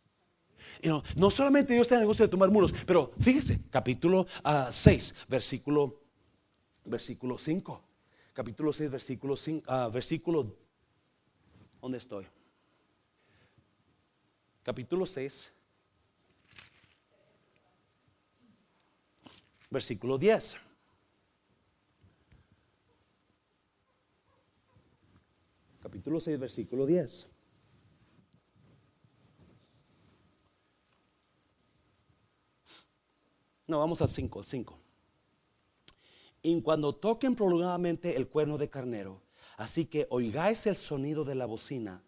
no 1.16 1.32
solamente 1.32 1.74
Dios 1.74 1.86
está 1.86 1.96
en 1.96 2.02
el 2.02 2.06
negocio 2.06 2.26
de 2.26 2.32
tumbar 2.32 2.50
muros, 2.50 2.74
pero 2.86 3.14
fíjese, 3.20 3.60
capítulo 3.70 4.26
6, 4.72 5.16
ah, 5.18 5.26
versículo, 5.30 6.02
versículo 6.86 7.38
5. 7.38 7.84
Capítulo 8.34 8.74
6, 8.74 8.90
versículo 8.90 9.36
5, 9.36 9.66
ah, 9.68 9.90
versículo, 9.94 10.58
¿dónde 11.82 12.00
estoy? 12.00 12.26
Capítulo 14.64 15.06
6, 15.06 15.52
versículo 19.70 20.18
10. 20.18 20.73
Capítulo 25.84 26.22
6, 26.22 26.40
versículo 26.40 26.86
10. 26.86 27.28
No, 33.68 33.80
vamos 33.80 34.02
al 34.02 34.08
5, 34.08 34.40
al 34.40 34.46
5. 34.46 34.80
Y 36.42 36.62
cuando 36.62 36.96
toquen 36.96 37.36
prolongadamente 37.36 38.16
el 38.16 38.30
cuerno 38.30 38.58
de 38.58 38.70
carnero, 38.70 39.22
así 39.58 39.86
que 39.86 40.08
oigáis 40.10 40.66
el 40.68 40.78
sonido 40.78 41.26
de 41.26 41.36
la 41.36 41.46
bocina, 41.46 42.02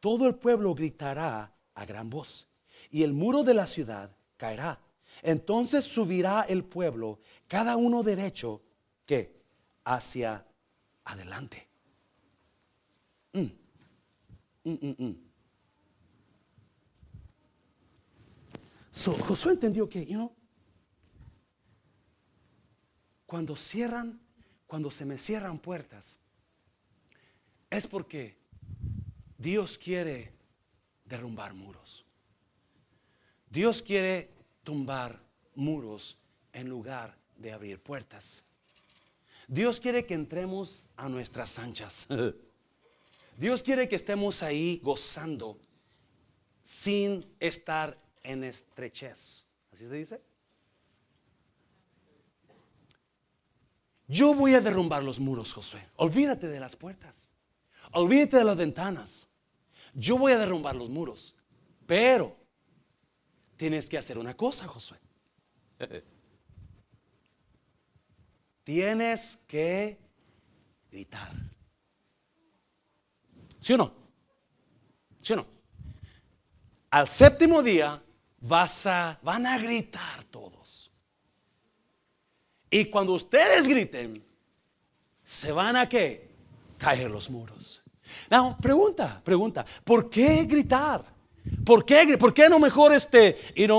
todo 0.00 0.26
el 0.26 0.36
pueblo 0.36 0.74
gritará 0.74 1.54
a 1.74 1.84
gran 1.84 2.08
voz, 2.08 2.48
y 2.90 3.02
el 3.02 3.12
muro 3.12 3.42
de 3.42 3.52
la 3.52 3.66
ciudad 3.66 4.16
caerá. 4.38 4.80
Entonces 5.22 5.84
subirá 5.84 6.42
el 6.42 6.64
pueblo, 6.64 7.20
cada 7.48 7.76
uno 7.76 8.02
derecho, 8.02 8.62
que 9.04 9.42
hacia 9.84 10.46
adelante. 11.04 11.69
Mm. 13.32 13.60
So, 18.90 19.12
Josué 19.14 19.52
entendió 19.52 19.86
que, 19.86 20.04
you 20.04 20.14
know, 20.14 20.36
cuando 23.24 23.56
cierran, 23.56 24.20
cuando 24.66 24.90
se 24.90 25.04
me 25.04 25.16
cierran 25.16 25.58
puertas, 25.58 26.18
es 27.70 27.86
porque 27.86 28.36
Dios 29.38 29.78
quiere 29.78 30.32
derrumbar 31.04 31.54
muros. 31.54 32.04
Dios 33.48 33.82
quiere 33.82 34.30
tumbar 34.64 35.22
muros 35.54 36.18
en 36.52 36.68
lugar 36.68 37.16
de 37.36 37.52
abrir 37.52 37.80
puertas. 37.80 38.44
Dios 39.48 39.80
quiere 39.80 40.04
que 40.04 40.14
entremos 40.14 40.88
a 40.96 41.08
nuestras 41.08 41.58
anchas. 41.58 42.06
Dios 43.40 43.62
quiere 43.62 43.88
que 43.88 43.96
estemos 43.96 44.42
ahí 44.42 44.80
gozando 44.82 45.58
sin 46.60 47.24
estar 47.40 47.96
en 48.22 48.44
estrechez. 48.44 49.46
¿Así 49.72 49.88
se 49.88 49.94
dice? 49.94 50.22
Yo 54.06 54.34
voy 54.34 54.52
a 54.52 54.60
derrumbar 54.60 55.02
los 55.02 55.18
muros, 55.18 55.54
Josué. 55.54 55.80
Olvídate 55.96 56.48
de 56.48 56.60
las 56.60 56.76
puertas. 56.76 57.30
Olvídate 57.92 58.36
de 58.36 58.44
las 58.44 58.58
ventanas. 58.58 59.26
Yo 59.94 60.18
voy 60.18 60.32
a 60.32 60.38
derrumbar 60.38 60.76
los 60.76 60.90
muros. 60.90 61.34
Pero 61.86 62.36
tienes 63.56 63.88
que 63.88 63.96
hacer 63.96 64.18
una 64.18 64.36
cosa, 64.36 64.68
Josué. 64.68 64.98
tienes 68.64 69.38
que 69.46 69.98
gritar. 70.90 71.32
¿Sí 73.60 73.74
o 73.74 73.76
no? 73.76 73.92
¿Sí 75.20 75.32
o 75.34 75.36
no? 75.36 75.46
Al 76.90 77.08
séptimo 77.08 77.62
día 77.62 78.02
vas 78.40 78.86
a, 78.86 79.18
van 79.22 79.46
a 79.46 79.58
gritar 79.58 80.24
todos. 80.24 80.90
Y 82.70 82.86
cuando 82.86 83.12
ustedes 83.12 83.68
griten, 83.68 84.24
se 85.24 85.52
van 85.52 85.76
a 85.76 85.88
qué? 85.88 86.30
Caer 86.78 87.10
los 87.10 87.28
muros. 87.30 87.84
No, 88.30 88.56
pregunta, 88.60 89.20
pregunta, 89.22 89.64
¿por 89.84 90.08
qué 90.08 90.44
gritar? 90.44 91.04
¿Por 91.64 91.84
qué, 91.84 92.16
por 92.18 92.34
qué 92.34 92.48
no 92.48 92.58
mejor 92.58 92.92
este, 92.92 93.36
ir 93.54 93.70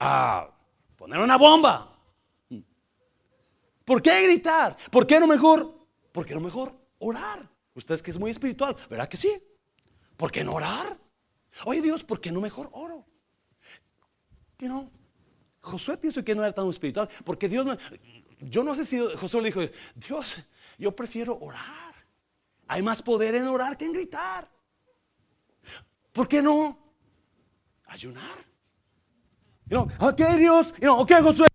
a 0.00 0.50
poner 0.96 1.18
una 1.18 1.36
bomba? 1.36 1.96
¿Por 3.84 4.02
qué 4.02 4.22
gritar? 4.22 4.76
¿Por 4.90 5.06
qué 5.06 5.18
no 5.18 5.26
mejor? 5.26 5.74
¿Por 6.12 6.24
qué 6.24 6.34
no 6.34 6.40
mejor 6.40 6.74
orar? 6.98 7.48
Ustedes 7.78 8.02
que 8.02 8.10
es 8.10 8.18
muy 8.18 8.32
espiritual, 8.32 8.76
¿verdad 8.90 9.08
que 9.08 9.16
sí? 9.16 9.30
¿Por 10.16 10.32
qué 10.32 10.42
no 10.42 10.54
orar? 10.54 10.98
Oye 11.64 11.80
Dios, 11.80 12.02
¿por 12.02 12.20
qué 12.20 12.32
no 12.32 12.40
mejor 12.40 12.68
oro? 12.72 13.06
¿Qué 14.56 14.68
no? 14.68 14.90
Josué 15.60 15.96
pienso 15.96 16.24
que 16.24 16.34
no 16.34 16.42
era 16.42 16.52
tan 16.52 16.68
espiritual, 16.68 17.08
porque 17.24 17.48
Dios 17.48 17.64
no, 17.64 17.76
yo 18.40 18.64
no 18.64 18.74
sé 18.74 18.84
si 18.84 18.98
Josué 18.98 19.42
le 19.42 19.48
dijo, 19.50 19.60
Dios, 19.94 20.38
yo 20.76 20.94
prefiero 20.94 21.38
orar. 21.40 21.94
Hay 22.66 22.82
más 22.82 23.00
poder 23.00 23.36
en 23.36 23.46
orar 23.46 23.78
que 23.78 23.84
en 23.84 23.92
gritar. 23.92 24.50
¿Por 26.12 26.26
qué 26.26 26.42
no? 26.42 26.76
Ayunar. 27.86 28.44
You 29.66 29.86
ok 30.00 30.20
Dios, 30.36 30.74
you 30.80 30.90
ok 30.90 31.12
Josué, 31.22 31.46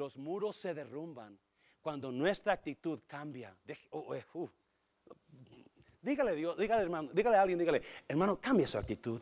Los 0.00 0.16
muros 0.16 0.56
se 0.56 0.72
derrumban 0.72 1.38
cuando 1.82 2.10
nuestra 2.10 2.54
actitud 2.54 3.00
cambia. 3.06 3.54
Oh, 3.90 4.14
eh, 4.14 4.24
uh. 4.32 4.48
Dígale 6.00 6.34
Dios, 6.34 6.56
dígale 6.56 6.84
hermano, 6.84 7.10
dígale 7.12 7.36
a 7.36 7.42
alguien, 7.42 7.58
dígale, 7.58 7.82
hermano, 8.08 8.38
cambia 8.40 8.66
su 8.66 8.78
actitud. 8.78 9.20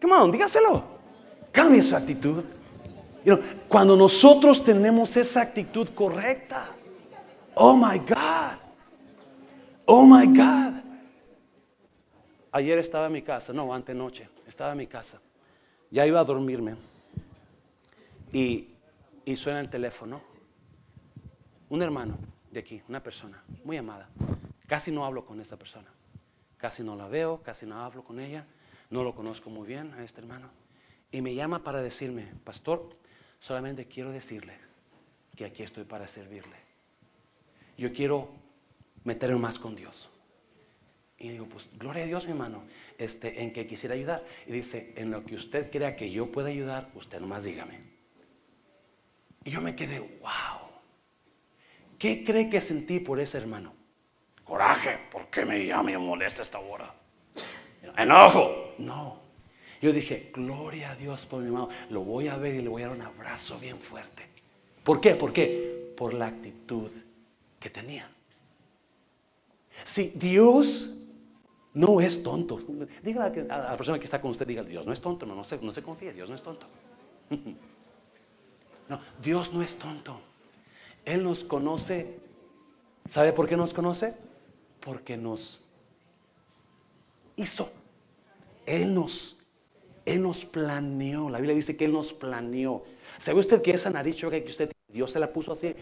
Come 0.00 0.14
on, 0.14 0.32
dígaselo. 0.32 0.82
Cambia 1.52 1.82
su 1.82 1.94
actitud. 1.94 2.42
cuando 3.68 3.94
nosotros 3.98 4.64
tenemos 4.64 5.14
esa 5.14 5.42
actitud 5.42 5.90
correcta, 5.90 6.70
oh 7.54 7.76
my 7.76 7.98
God, 7.98 8.58
oh 9.84 10.06
my 10.06 10.26
God. 10.26 10.82
Ayer 12.50 12.78
estaba 12.78 13.08
en 13.08 13.12
mi 13.12 13.20
casa, 13.20 13.52
no, 13.52 13.74
antenoche, 13.74 14.26
estaba 14.46 14.72
en 14.72 14.78
mi 14.78 14.86
casa. 14.86 15.20
Ya 15.90 16.06
iba 16.06 16.18
a 16.18 16.24
dormirme. 16.24 16.76
Y, 18.32 18.73
y 19.24 19.36
suena 19.36 19.60
el 19.60 19.70
teléfono. 19.70 20.22
Un 21.68 21.82
hermano 21.82 22.18
de 22.50 22.60
aquí, 22.60 22.82
una 22.88 23.02
persona 23.02 23.42
muy 23.64 23.76
amada. 23.76 24.08
Casi 24.66 24.90
no 24.90 25.04
hablo 25.04 25.24
con 25.24 25.40
esa 25.40 25.58
persona. 25.58 25.88
Casi 26.56 26.82
no 26.82 26.96
la 26.96 27.08
veo, 27.08 27.42
casi 27.42 27.66
no 27.66 27.82
hablo 27.82 28.04
con 28.04 28.20
ella. 28.20 28.46
No 28.90 29.02
lo 29.02 29.14
conozco 29.14 29.50
muy 29.50 29.66
bien 29.66 29.92
a 29.94 30.04
este 30.04 30.20
hermano. 30.20 30.50
Y 31.10 31.20
me 31.20 31.34
llama 31.34 31.62
para 31.64 31.82
decirme, 31.82 32.32
pastor, 32.44 32.96
solamente 33.38 33.86
quiero 33.86 34.10
decirle 34.10 34.56
que 35.36 35.44
aquí 35.44 35.62
estoy 35.62 35.84
para 35.84 36.06
servirle. 36.06 36.56
Yo 37.76 37.92
quiero 37.92 38.30
meterme 39.04 39.38
más 39.38 39.58
con 39.58 39.74
Dios. 39.74 40.10
Y 41.18 41.28
digo, 41.30 41.46
pues 41.46 41.70
gloria 41.78 42.04
a 42.04 42.06
Dios, 42.06 42.24
mi 42.26 42.32
hermano, 42.32 42.64
este, 42.98 43.42
en 43.42 43.52
que 43.52 43.66
quisiera 43.66 43.94
ayudar. 43.94 44.24
Y 44.46 44.52
dice, 44.52 44.92
en 44.96 45.10
lo 45.10 45.24
que 45.24 45.34
usted 45.36 45.70
crea 45.70 45.96
que 45.96 46.10
yo 46.10 46.30
pueda 46.30 46.48
ayudar, 46.48 46.90
usted 46.94 47.20
nomás 47.20 47.44
dígame. 47.44 47.93
Y 49.44 49.50
yo 49.50 49.60
me 49.60 49.76
quedé, 49.76 50.00
wow. 50.00 50.64
¿Qué 51.98 52.24
cree 52.24 52.48
que 52.48 52.60
sentí 52.60 52.98
por 52.98 53.20
ese 53.20 53.38
hermano? 53.38 53.72
Coraje, 54.42 54.98
¿por 55.10 55.26
qué 55.28 55.44
me 55.44 55.64
llama 55.64 55.90
y 55.90 55.94
me 55.94 56.00
molesta 56.00 56.42
esta 56.42 56.58
hora? 56.58 56.92
Enojo, 57.96 58.74
no. 58.78 59.20
Yo 59.80 59.92
dije, 59.92 60.30
gloria 60.32 60.92
a 60.92 60.96
Dios 60.96 61.26
por 61.26 61.40
mi 61.40 61.46
hermano. 61.46 61.68
Lo 61.90 62.02
voy 62.02 62.28
a 62.28 62.36
ver 62.36 62.54
y 62.54 62.62
le 62.62 62.68
voy 62.68 62.82
a 62.82 62.88
dar 62.88 62.96
un 62.96 63.02
abrazo 63.02 63.58
bien 63.58 63.78
fuerte. 63.78 64.26
¿Por 64.82 65.00
qué? 65.00 65.14
¿Por 65.14 65.32
qué? 65.32 65.92
Por 65.96 66.14
la 66.14 66.26
actitud 66.26 66.90
que 67.60 67.70
tenía. 67.70 68.10
Si 69.84 70.12
Dios 70.14 70.90
no 71.74 72.00
es 72.00 72.22
tonto. 72.22 72.58
Dígale 73.02 73.46
a 73.50 73.58
la 73.58 73.76
persona 73.76 73.98
que 73.98 74.04
está 74.04 74.20
con 74.20 74.30
usted, 74.30 74.46
diga, 74.46 74.62
Dios 74.62 74.86
no 74.86 74.92
es 74.92 75.00
tonto, 75.00 75.26
no, 75.26 75.34
no, 75.34 75.44
se, 75.44 75.58
no 75.58 75.72
se 75.72 75.82
confíe, 75.82 76.12
Dios 76.12 76.28
no 76.28 76.34
es 76.34 76.42
tonto. 76.42 76.66
No, 78.88 79.00
Dios 79.22 79.52
no 79.52 79.62
es 79.62 79.76
tonto. 79.76 80.18
Él 81.04 81.22
nos 81.22 81.44
conoce. 81.44 82.18
¿Sabe 83.08 83.32
por 83.32 83.48
qué 83.48 83.56
nos 83.56 83.74
conoce? 83.74 84.14
Porque 84.80 85.16
nos 85.16 85.60
hizo. 87.36 87.70
Él 88.66 88.94
nos, 88.94 89.36
Él 90.04 90.22
nos 90.22 90.44
planeó. 90.44 91.28
La 91.30 91.38
Biblia 91.38 91.54
dice 91.54 91.76
que 91.76 91.84
Él 91.84 91.92
nos 91.92 92.12
planeó. 92.12 92.84
¿Sabe 93.18 93.40
usted 93.40 93.62
que 93.62 93.72
esa 93.72 93.90
nariz 93.90 94.16
que 94.16 94.44
usted 94.46 94.70
Dios 94.88 95.10
se 95.10 95.20
la 95.20 95.32
puso 95.32 95.52
así? 95.52 95.74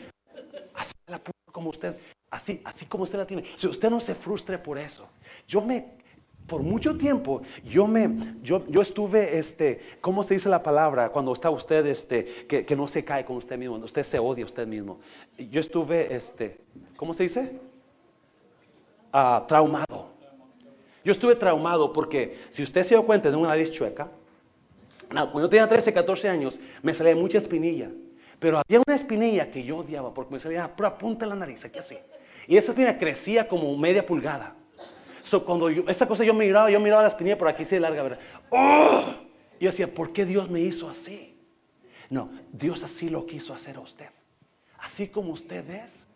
Así 0.75 0.93
la 1.07 1.19
puso 1.19 1.53
como 1.53 1.71
usted. 1.71 1.97
Así, 2.31 2.61
así 2.65 2.87
como 2.87 3.05
usted 3.05 3.19
la 3.19 3.27
tiene. 3.27 3.45
Si 3.57 3.67
usted 3.67 3.91
no 3.91 4.01
se 4.01 4.15
frustre 4.15 4.59
por 4.59 4.79
eso. 4.79 5.09
Yo 5.47 5.61
me, 5.61 5.99
por 6.47 6.63
mucho 6.63 6.97
tiempo, 6.97 7.43
yo 7.65 7.87
me, 7.87 8.37
yo, 8.43 8.67
yo 8.69 8.83
estuve, 8.83 9.39
este, 9.39 9.81
¿cómo 10.01 10.23
se 10.23 10.35
dice 10.35 10.49
la 10.49 10.63
palabra? 10.63 11.11
Cuando 11.11 11.33
está 11.33 11.51
usted, 11.51 11.87
este, 11.87 12.25
que, 12.47 12.65
que 12.67 12.77
no 12.77 12.87
se 12.89 13.05
cae 13.05 13.25
con 13.25 13.37
usted 13.37 13.57
mismo, 13.57 13.77
usted 13.77 14.03
se 14.03 14.19
odia 14.19 14.45
a 14.45 14.47
usted 14.47 14.67
mismo. 14.67 15.01
Yo 15.39 15.61
estuve, 15.61 16.15
este, 16.15 16.59
¿cómo 16.97 17.15
se 17.15 17.25
dice? 17.25 17.59
Ah, 19.13 19.45
traumado. 19.47 20.13
Yo 21.05 21.13
estuve 21.13 21.35
traumado 21.35 21.93
porque 21.93 22.39
si 22.51 22.63
usted 22.63 22.83
se 22.83 22.95
dio 22.95 23.05
cuenta 23.05 23.31
de 23.31 23.37
una 23.37 23.49
nariz 23.49 23.71
chueca, 23.71 24.09
cuando 25.09 25.41
yo 25.43 25.49
tenía 25.49 25.67
13, 25.67 25.93
14 25.93 26.29
años, 26.29 26.59
me 26.83 26.95
salía 26.95 27.15
mucha 27.15 27.39
espinilla. 27.39 27.91
Pero 28.39 28.59
había 28.59 28.81
una 28.87 28.95
espinilla 28.95 29.51
que 29.51 29.63
yo 29.63 29.79
odiaba 29.79 30.13
porque 30.13 30.35
me 30.35 30.41
salía 30.41 30.75
pura 30.75 30.97
punta 30.97 31.27
la 31.27 31.35
nariz, 31.35 31.65
aquí 31.65 31.79
así. 31.79 31.97
Y 32.47 32.57
esa 32.57 32.73
espina 32.73 32.99
crecía 32.99 33.47
como 33.47 33.77
media 33.77 34.05
pulgada. 34.05 34.57
So, 35.33 35.47
cuando 35.47 35.71
esa 35.71 36.07
cosa 36.07 36.25
yo 36.25 36.35
miraba, 36.35 36.71
yo 36.71 36.79
miraba 36.79 37.01
la 37.01 37.09
espinilla 37.09 37.39
por 37.39 37.49
aquí, 37.49 37.65
se 37.65 37.81
larga, 37.81 38.03
¿verdad? 38.03 38.19
¡Oh! 38.51 39.03
Y 39.59 39.65
yo 39.65 39.71
decía, 39.71 39.87
¿por 39.87 40.13
qué 40.13 40.27
Dios 40.27 40.51
me 40.51 40.61
hizo 40.61 40.91
así? 40.91 41.35
No, 42.11 42.31
Dios 42.53 42.85
así 42.85 43.09
lo 43.09 43.25
quiso 43.25 43.55
hacer 43.55 43.77
a 43.77 43.81
usted. 43.81 44.11
Así 44.77 45.09
como 45.09 45.33
usted 45.33 45.71
es. 45.71 46.07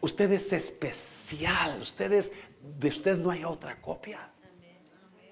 Usted 0.00 0.32
es 0.32 0.52
especial. 0.52 1.80
Usted 1.80 2.28
de 2.60 2.88
usted 2.88 3.16
no 3.16 3.30
hay 3.30 3.44
otra 3.44 3.80
copia. 3.80 4.32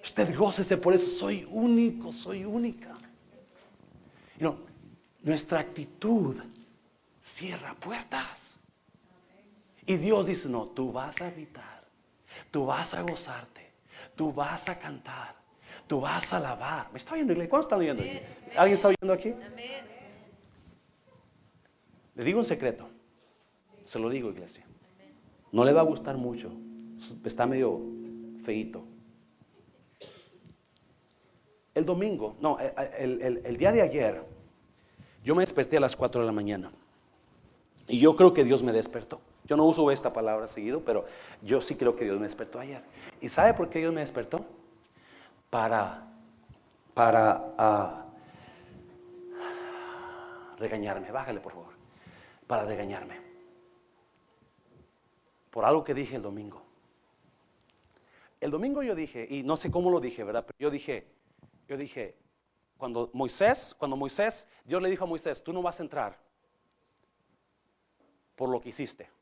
Usted 0.00 0.32
gócese 0.36 0.76
por 0.76 0.94
eso. 0.94 1.18
Soy 1.18 1.44
único, 1.50 2.12
soy 2.12 2.44
única. 2.44 2.94
nuestra 5.24 5.58
actitud 5.58 6.36
cierra 7.20 7.74
puertas. 7.74 8.60
Y 9.84 9.96
Dios 9.96 10.26
dice, 10.26 10.48
no, 10.48 10.66
tú 10.66 10.92
vas 10.92 11.20
a 11.20 11.30
gritar, 11.30 11.73
tú 12.54 12.64
vas 12.64 12.94
a 12.94 13.02
gozarte, 13.02 13.62
tú 14.14 14.32
vas 14.32 14.68
a 14.68 14.78
cantar, 14.78 15.34
tú 15.88 16.00
vas 16.00 16.32
a 16.32 16.36
alabar. 16.36 16.88
¿Me 16.92 16.98
está 16.98 17.14
oyendo? 17.14 17.34
¿Cuánto 17.34 17.62
está 17.62 17.76
oyendo? 17.76 18.04
¿Alguien 18.56 18.74
está 18.74 18.88
oyendo 18.90 19.12
aquí? 19.12 19.34
Le 22.14 22.22
digo 22.22 22.38
un 22.38 22.44
secreto. 22.44 22.88
Se 23.82 23.98
lo 23.98 24.08
digo, 24.08 24.30
iglesia. 24.30 24.64
No 25.50 25.64
le 25.64 25.72
va 25.72 25.80
a 25.80 25.82
gustar 25.82 26.16
mucho. 26.16 26.52
Está 27.24 27.44
medio 27.44 27.80
feito. 28.44 28.84
El 31.74 31.84
domingo, 31.84 32.36
no, 32.38 32.56
el, 32.60 33.42
el 33.44 33.56
día 33.56 33.72
de 33.72 33.82
ayer, 33.82 34.22
yo 35.24 35.34
me 35.34 35.42
desperté 35.42 35.78
a 35.78 35.80
las 35.80 35.96
4 35.96 36.20
de 36.20 36.26
la 36.28 36.32
mañana. 36.32 36.70
Y 37.88 37.98
yo 37.98 38.14
creo 38.14 38.32
que 38.32 38.44
Dios 38.44 38.62
me 38.62 38.70
despertó. 38.70 39.20
Yo 39.44 39.56
no 39.56 39.64
uso 39.64 39.90
esta 39.90 40.12
palabra 40.12 40.46
seguido, 40.46 40.80
pero 40.80 41.04
yo 41.42 41.60
sí 41.60 41.76
creo 41.76 41.94
que 41.94 42.04
Dios 42.04 42.18
me 42.18 42.26
despertó 42.26 42.58
ayer. 42.58 42.82
¿Y 43.20 43.28
sabe 43.28 43.52
por 43.52 43.68
qué 43.68 43.80
Dios 43.80 43.92
me 43.92 44.00
despertó? 44.00 44.44
Para, 45.50 46.06
para 46.94 47.52
ah, 47.58 48.06
regañarme. 50.58 51.10
Bájale, 51.12 51.40
por 51.40 51.52
favor. 51.52 51.74
Para 52.46 52.64
regañarme. 52.64 53.20
Por 55.50 55.64
algo 55.64 55.84
que 55.84 55.92
dije 55.92 56.16
el 56.16 56.22
domingo. 56.22 56.62
El 58.40 58.50
domingo 58.50 58.82
yo 58.82 58.94
dije, 58.94 59.26
y 59.28 59.42
no 59.42 59.56
sé 59.56 59.70
cómo 59.70 59.90
lo 59.90 60.00
dije, 60.00 60.24
¿verdad? 60.24 60.44
Pero 60.46 60.58
yo 60.58 60.70
dije, 60.70 61.06
yo 61.68 61.76
dije, 61.76 62.16
cuando 62.76 63.10
Moisés, 63.12 63.74
cuando 63.78 63.96
Moisés, 63.96 64.48
Dios 64.64 64.82
le 64.82 64.90
dijo 64.90 65.04
a 65.04 65.06
Moisés, 65.06 65.42
tú 65.42 65.52
no 65.52 65.62
vas 65.62 65.80
a 65.80 65.82
entrar 65.82 66.18
por 68.34 68.48
lo 68.48 68.60
que 68.60 68.70
hiciste. 68.70 69.13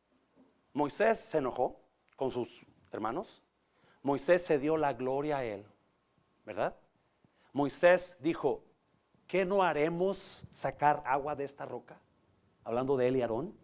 Moisés 0.72 1.18
se 1.18 1.38
enojó 1.38 1.80
con 2.16 2.30
sus 2.30 2.64
hermanos. 2.90 3.42
Moisés 4.02 4.42
se 4.44 4.58
dio 4.58 4.76
la 4.76 4.94
gloria 4.94 5.38
a 5.38 5.44
él, 5.44 5.64
¿verdad? 6.44 6.74
Moisés 7.52 8.16
dijo, 8.20 8.64
¿qué 9.26 9.44
no 9.44 9.62
haremos 9.62 10.44
sacar 10.50 11.02
agua 11.06 11.36
de 11.36 11.44
esta 11.44 11.66
roca? 11.66 12.00
Hablando 12.64 12.96
de 12.96 13.08
él 13.08 13.16
y 13.16 13.22
Aarón, 13.22 13.54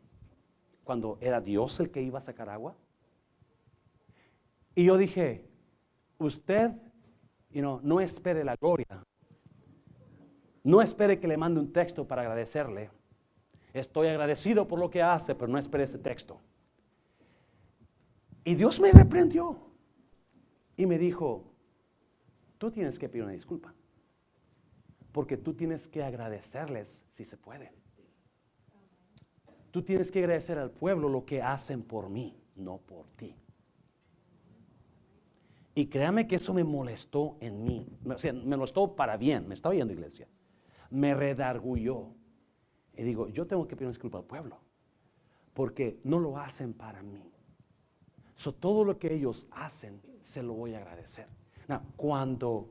cuando 0.85 1.19
era 1.21 1.41
Dios 1.41 1.81
el 1.81 1.91
que 1.91 2.03
iba 2.03 2.19
a 2.19 2.23
sacar 2.23 2.49
agua. 2.49 2.75
Y 4.75 4.85
yo 4.85 4.97
dije, 4.97 5.45
usted 6.19 6.71
no 7.53 8.01
espere 8.01 8.45
la 8.45 8.57
gloria. 8.57 9.05
No 10.63 10.83
espere 10.83 11.19
que 11.19 11.29
le 11.29 11.37
mande 11.37 11.61
un 11.61 11.73
texto 11.73 12.07
para 12.07 12.23
agradecerle. 12.23 12.91
Estoy 13.73 14.09
agradecido 14.09 14.69
por 14.69 14.79
lo 14.79 14.91
que 14.91 15.03
hace, 15.03 15.35
pero 15.35 15.49
no 15.51 15.59
espere 15.59 15.85
ese 15.85 15.99
texto. 15.99 16.41
Y 18.49 18.55
Dios 18.55 18.81
me 18.81 18.91
reprendió 18.93 19.59
y 20.75 20.87
me 20.87 20.97
dijo, 20.97 21.53
tú 22.57 22.71
tienes 22.71 22.99
que 22.99 23.07
pedir 23.07 23.25
una 23.25 23.35
disculpa, 23.35 23.75
porque 25.13 25.37
tú 25.37 25.53
tienes 25.53 25.87
que 25.87 26.03
agradecerles 26.03 27.05
si 27.13 27.27
se 27.27 27.37
puede. 27.37 27.75
Tú 29.71 29.83
tienes 29.83 30.11
que 30.11 30.21
agradecer 30.21 30.59
al 30.59 30.71
pueblo 30.71 31.11
lo 31.11 31.27
que 31.27 31.43
hacen 31.43 31.83
por 31.83 32.09
mí, 32.09 32.41
no 32.57 32.79
por 32.79 33.11
ti. 33.17 33.37
Y 35.75 35.89
créame 35.89 36.27
que 36.27 36.37
eso 36.37 36.55
me 36.55 36.65
molestó 36.65 37.37
en 37.41 37.63
mí. 37.63 37.87
O 38.07 38.17
sea, 38.17 38.33
me 38.33 38.57
molestó 38.57 38.97
para 38.97 39.19
bien. 39.19 39.47
Me 39.47 39.53
está 39.53 39.69
oyendo, 39.69 39.93
iglesia. 39.93 40.27
Me 40.89 41.13
redargulló. 41.13 42.15
Y 42.97 43.03
digo, 43.03 43.29
yo 43.29 43.47
tengo 43.47 43.69
que 43.69 43.77
pedir 43.77 43.89
una 43.89 43.93
disculpa 43.93 44.17
al 44.17 44.25
pueblo. 44.25 44.59
Porque 45.53 46.01
no 46.03 46.19
lo 46.19 46.39
hacen 46.39 46.73
para 46.73 47.03
mí 47.03 47.31
todo 48.47 48.85
lo 48.85 48.99
que 48.99 49.13
ellos 49.13 49.47
hacen, 49.51 50.01
se 50.21 50.43
lo 50.43 50.55
voy 50.55 50.75
a 50.75 50.79
agradecer. 50.79 51.27
cuando, 51.97 52.71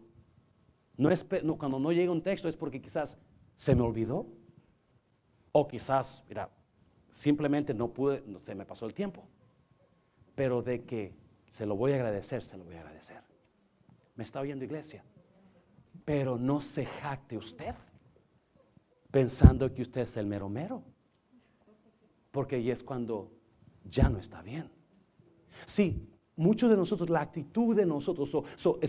no 0.97 1.09
cuando 1.57 1.80
no 1.80 1.91
llega 1.91 2.11
un 2.11 2.22
texto 2.22 2.47
es 2.47 2.55
porque 2.55 2.82
quizás 2.82 3.18
se 3.57 3.76
me 3.76 3.82
olvidó. 3.82 4.26
O 5.51 5.68
quizás, 5.68 6.24
mira, 6.30 6.49
simplemente 7.09 7.74
no 7.74 7.89
pude, 7.89 8.24
se 8.43 8.55
me 8.55 8.65
pasó 8.65 8.86
el 8.86 8.93
tiempo. 8.93 9.28
Pero 10.36 10.61
de 10.61 10.86
que 10.86 11.13
se 11.49 11.65
lo 11.65 11.76
voy 11.76 11.91
a 11.91 11.95
agradecer, 11.95 12.43
se 12.43 12.57
lo 12.57 12.63
voy 12.63 12.76
a 12.76 12.80
agradecer. 12.80 13.22
¿Me 14.15 14.24
está 14.24 14.39
oyendo 14.39 14.63
iglesia? 14.63 15.03
Pero 16.05 16.38
no 16.38 16.61
se 16.61 16.86
jacte 16.86 17.38
usted 17.38 17.76
pensando 19.11 19.74
que 19.74 19.82
usted 19.82 20.01
es 20.01 20.15
el 20.15 20.28
mero 20.28 20.47
mero. 20.47 20.84
Porque 22.32 22.57
ahí 22.57 22.72
es 22.72 22.84
cuando 22.84 23.32
ya 23.84 24.09
no 24.09 24.20
está 24.20 24.41
bien. 24.41 24.76
Sí, 25.65 26.07
muchos 26.35 26.69
de 26.69 26.77
nosotros, 26.77 27.09
la 27.09 27.21
actitud 27.21 27.75
de 27.75 27.85
nosotros, 27.85 28.29
so, 28.29 28.79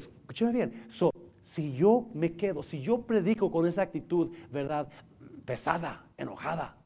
bien, 0.52 0.84
so, 0.88 1.10
si 1.42 1.74
yo 1.74 2.08
me 2.14 2.34
quedo, 2.34 2.62
si 2.62 2.80
yo 2.80 3.02
predico 3.02 3.50
con 3.50 3.66
esa 3.66 3.82
actitud, 3.82 4.30
¿verdad? 4.50 4.88
Pesada, 5.44 6.04
enojada, 6.16 6.78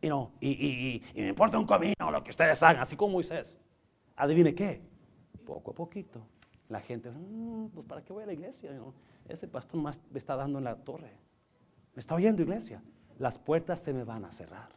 y, 0.00 1.02
y, 1.14 1.20
me 1.20 1.28
importa 1.28 1.58
un 1.58 1.66
comino 1.66 2.10
lo 2.10 2.22
que 2.22 2.30
ustedes 2.30 2.62
hagan, 2.62 2.82
así 2.82 2.96
como 2.96 3.14
Moisés. 3.14 3.58
Adivine 4.16 4.54
qué, 4.54 4.80
poco 5.44 5.72
a 5.72 5.74
poquito, 5.74 6.26
la 6.68 6.80
gente, 6.80 7.10
mm, 7.10 7.68
pues 7.68 7.86
para 7.86 8.02
qué 8.02 8.12
voy 8.12 8.22
a 8.22 8.26
la 8.26 8.32
iglesia, 8.32 8.70
ese 9.28 9.48
pastor 9.48 9.80
más 9.80 10.00
me 10.10 10.18
está 10.18 10.36
dando 10.36 10.58
en 10.58 10.64
la 10.64 10.76
torre. 10.76 11.12
¿Me 11.94 12.00
está 12.00 12.14
oyendo 12.14 12.42
iglesia? 12.42 12.82
Las 13.18 13.38
puertas 13.38 13.80
se 13.80 13.92
me 13.92 14.04
van 14.04 14.24
a 14.24 14.32
cerrar. 14.32 14.70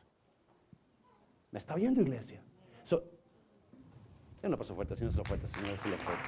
¿Me 1.51 1.59
está 1.59 1.75
oyendo 1.75 2.01
iglesia? 2.01 2.41
No 4.49 4.57
paso 4.57 4.75
fuerte, 4.75 4.95
si 4.95 5.03
no 5.03 5.09
es 5.09 5.15
fuerte, 5.15 5.47
si 5.47 5.61
no 5.61 5.67
es 5.67 5.81
fuerte. 5.81 6.23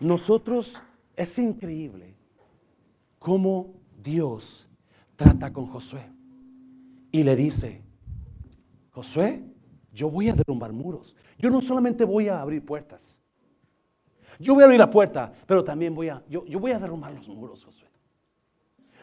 Nosotros, 0.00 0.80
es 1.16 1.38
increíble 1.38 2.16
cómo 3.18 3.74
Dios 4.02 4.68
trata 5.16 5.52
con 5.52 5.66
Josué 5.66 6.10
y 7.12 7.22
le 7.22 7.36
dice, 7.36 7.82
Josué, 8.90 9.44
yo 9.92 10.10
voy 10.10 10.28
a 10.28 10.34
derrumbar 10.34 10.72
muros. 10.72 11.14
Yo 11.38 11.50
no 11.50 11.60
solamente 11.60 12.04
voy 12.04 12.28
a 12.28 12.40
abrir 12.40 12.64
puertas. 12.64 13.18
Yo 14.40 14.54
voy 14.54 14.62
a 14.62 14.66
abrir 14.66 14.80
la 14.80 14.90
puerta, 14.90 15.32
pero 15.46 15.62
también 15.62 15.94
voy 15.94 16.08
a, 16.08 16.24
yo, 16.28 16.44
yo 16.46 16.58
voy 16.58 16.72
a 16.72 16.78
derrumbar 16.78 17.12
los 17.12 17.28
muros, 17.28 17.64
Josué. 17.64 17.88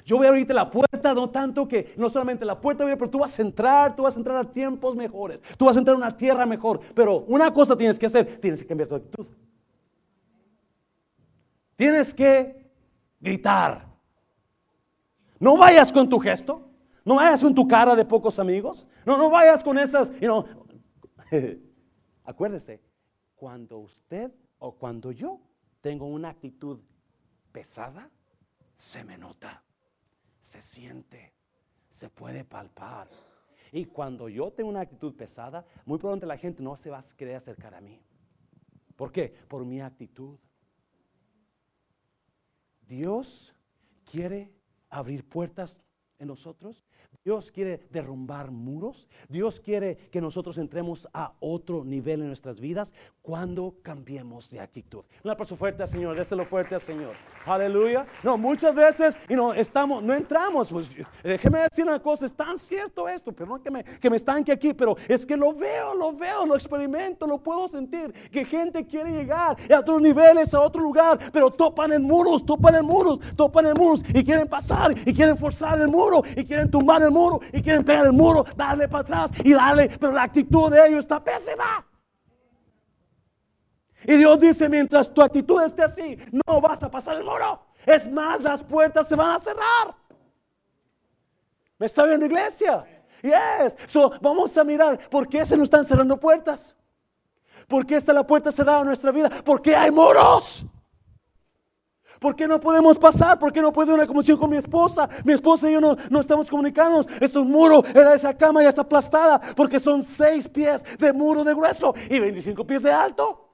Yo 0.05 0.17
voy 0.17 0.25
a 0.25 0.29
abrirte 0.29 0.53
la 0.53 0.69
puerta, 0.69 1.13
no 1.13 1.29
tanto 1.29 1.67
que 1.67 1.93
no 1.97 2.09
solamente 2.09 2.45
la 2.45 2.59
puerta, 2.59 2.83
pero 2.85 3.09
tú 3.09 3.19
vas 3.19 3.37
a 3.37 3.41
entrar, 3.41 3.95
tú 3.95 4.03
vas 4.03 4.15
a 4.15 4.19
entrar 4.19 4.37
a 4.37 4.51
tiempos 4.51 4.95
mejores, 4.95 5.41
tú 5.57 5.65
vas 5.65 5.75
a 5.75 5.79
entrar 5.79 5.95
a 5.95 5.97
una 5.97 6.17
tierra 6.17 6.45
mejor. 6.45 6.79
Pero 6.93 7.19
una 7.27 7.53
cosa 7.53 7.75
tienes 7.75 7.97
que 7.97 8.05
hacer, 8.05 8.39
tienes 8.39 8.61
que 8.61 8.67
cambiar 8.67 8.89
tu 8.89 8.95
actitud. 8.95 9.27
Tienes 11.75 12.13
que 12.13 12.71
gritar. 13.19 13.87
No 15.39 15.57
vayas 15.57 15.91
con 15.91 16.07
tu 16.07 16.19
gesto, 16.19 16.61
no 17.03 17.15
vayas 17.15 17.41
con 17.41 17.55
tu 17.55 17.67
cara 17.67 17.95
de 17.95 18.05
pocos 18.05 18.37
amigos, 18.37 18.87
no, 19.05 19.17
no 19.17 19.29
vayas 19.29 19.63
con 19.63 19.77
esas, 19.77 20.09
you 20.19 20.27
know. 20.27 20.45
Acuérdese, 22.23 22.81
cuando 23.35 23.79
usted 23.79 24.31
o 24.59 24.73
cuando 24.73 25.11
yo 25.11 25.39
tengo 25.81 26.05
una 26.05 26.29
actitud 26.29 26.79
pesada, 27.51 28.09
se 28.77 29.03
me 29.03 29.17
nota 29.17 29.63
se 30.51 30.61
siente, 30.61 31.33
se 31.89 32.09
puede 32.09 32.43
palpar. 32.43 33.09
Y 33.71 33.85
cuando 33.85 34.27
yo 34.27 34.51
tengo 34.51 34.69
una 34.69 34.81
actitud 34.81 35.15
pesada, 35.15 35.65
muy 35.85 35.97
pronto 35.97 36.25
la 36.25 36.37
gente 36.37 36.61
no 36.61 36.75
se 36.75 36.89
va 36.89 36.99
a 36.99 37.05
querer 37.15 37.35
acercar 37.35 37.73
a 37.73 37.81
mí. 37.81 38.01
¿Por 38.97 39.11
qué? 39.11 39.29
Por 39.47 39.65
mi 39.65 39.81
actitud. 39.81 40.37
Dios 42.81 43.55
quiere 44.03 44.51
abrir 44.89 45.27
puertas 45.27 45.79
en 46.19 46.27
nosotros 46.27 46.85
Dios 47.23 47.51
quiere 47.51 47.81
derrumbar 47.91 48.49
muros. 48.49 49.07
Dios 49.29 49.59
quiere 49.59 49.95
que 50.09 50.19
nosotros 50.19 50.57
entremos 50.57 51.07
a 51.13 51.33
otro 51.39 51.85
nivel 51.85 52.21
en 52.21 52.27
nuestras 52.27 52.59
vidas 52.59 52.95
cuando 53.21 53.75
cambiemos 53.83 54.49
de 54.49 54.59
actitud. 54.59 55.05
Un 55.23 55.29
aplauso 55.29 55.55
fuerte 55.55 55.83
al 55.83 55.89
Señor, 55.89 56.17
déselo 56.17 56.45
fuerte 56.45 56.73
al 56.73 56.81
Señor. 56.81 57.13
Aleluya. 57.45 58.07
No, 58.23 58.37
muchas 58.39 58.73
veces 58.73 59.19
y 59.29 59.35
no, 59.35 59.53
estamos, 59.53 60.01
no 60.01 60.15
entramos. 60.15 60.71
Pues, 60.71 60.89
déjeme 61.23 61.59
decir 61.59 61.85
una 61.85 62.01
cosa, 62.01 62.25
es 62.25 62.33
tan 62.33 62.57
cierto 62.57 63.07
esto, 63.07 63.31
perdón 63.31 63.61
que 63.61 63.69
me, 63.69 63.83
que 63.83 64.09
me 64.09 64.15
estanque 64.15 64.51
aquí, 64.51 64.73
pero 64.73 64.97
es 65.07 65.23
que 65.23 65.37
lo 65.37 65.53
veo, 65.53 65.93
lo 65.93 66.13
veo, 66.13 66.47
lo 66.47 66.55
experimento, 66.55 67.27
lo 67.27 67.37
puedo 67.37 67.67
sentir. 67.67 68.11
Que 68.31 68.45
gente 68.45 68.83
quiere 68.87 69.11
llegar 69.11 69.57
a 69.71 69.79
otros 69.79 70.01
niveles, 70.01 70.55
a 70.55 70.61
otro 70.61 70.81
lugar, 70.81 71.19
pero 71.31 71.51
topan 71.51 71.93
en 71.93 72.01
muros, 72.01 72.43
topan 72.43 72.75
en 72.75 72.85
muros, 72.85 73.19
topan 73.35 73.67
en 73.67 73.73
muros 73.77 74.01
y 74.11 74.23
quieren 74.23 74.47
pasar 74.47 74.97
y 75.05 75.13
quieren 75.13 75.37
forzar 75.37 75.79
el 75.79 75.87
muro 75.87 76.23
y 76.35 76.43
quieren 76.45 76.71
tumbar 76.71 77.03
el 77.03 77.10
muro 77.11 77.39
y 77.51 77.61
quieren 77.61 77.83
pegar 77.83 78.05
el 78.05 78.13
muro, 78.13 78.45
darle 78.55 78.87
para 78.87 79.01
atrás 79.01 79.31
y 79.43 79.53
darle, 79.53 79.89
pero 79.99 80.11
la 80.13 80.23
actitud 80.23 80.71
de 80.71 80.87
ellos 80.87 80.99
está 80.99 81.23
pésima. 81.23 81.85
Y 84.03 84.15
Dios 84.15 84.39
dice, 84.39 84.67
mientras 84.67 85.13
tu 85.13 85.21
actitud 85.21 85.61
esté 85.61 85.83
así, 85.83 86.17
no 86.31 86.59
vas 86.59 86.81
a 86.81 86.89
pasar 86.89 87.17
el 87.17 87.23
muro. 87.23 87.61
Es 87.85 88.11
más, 88.11 88.41
las 88.41 88.63
puertas 88.63 89.07
se 89.07 89.15
van 89.15 89.31
a 89.31 89.39
cerrar. 89.39 89.95
¿Me 91.77 91.85
está 91.85 92.05
viendo 92.05 92.25
iglesia? 92.25 92.85
Yes. 93.21 93.75
So, 93.89 94.11
vamos 94.21 94.57
a 94.57 94.63
mirar 94.63 95.09
por 95.09 95.27
qué 95.27 95.45
se 95.45 95.55
nos 95.55 95.65
están 95.65 95.85
cerrando 95.85 96.17
puertas. 96.17 96.75
¿Por 97.67 97.85
qué 97.85 97.95
está 97.95 98.13
la 98.13 98.25
puerta 98.25 98.51
cerrada 98.51 98.81
en 98.81 98.87
nuestra 98.87 99.11
vida? 99.11 99.29
Porque 99.43 99.75
hay 99.75 99.91
muros. 99.91 100.65
¿Por 102.21 102.35
qué 102.35 102.47
no 102.47 102.59
podemos 102.59 102.99
pasar? 102.99 103.39
¿Por 103.39 103.51
qué 103.51 103.63
no 103.63 103.73
puedo 103.73 103.95
una 103.95 104.05
comunicación 104.05 104.37
con 104.37 104.51
mi 104.51 104.57
esposa? 104.57 105.09
Mi 105.25 105.33
esposa 105.33 105.67
y 105.67 105.73
yo 105.73 105.81
no, 105.81 105.95
no 106.11 106.19
estamos 106.19 106.47
comunicando. 106.47 107.03
Es 107.19 107.35
un 107.35 107.49
muro, 107.49 107.83
era 107.95 108.13
esa 108.13 108.37
cama 108.37 108.61
ya 108.61 108.69
está 108.69 108.81
aplastada 108.81 109.41
porque 109.55 109.79
son 109.79 110.03
seis 110.03 110.47
pies 110.47 110.85
de 110.99 111.11
muro 111.13 111.43
de 111.43 111.55
grueso 111.55 111.95
y 112.07 112.19
25 112.19 112.63
pies 112.67 112.83
de 112.83 112.91
alto. 112.91 113.49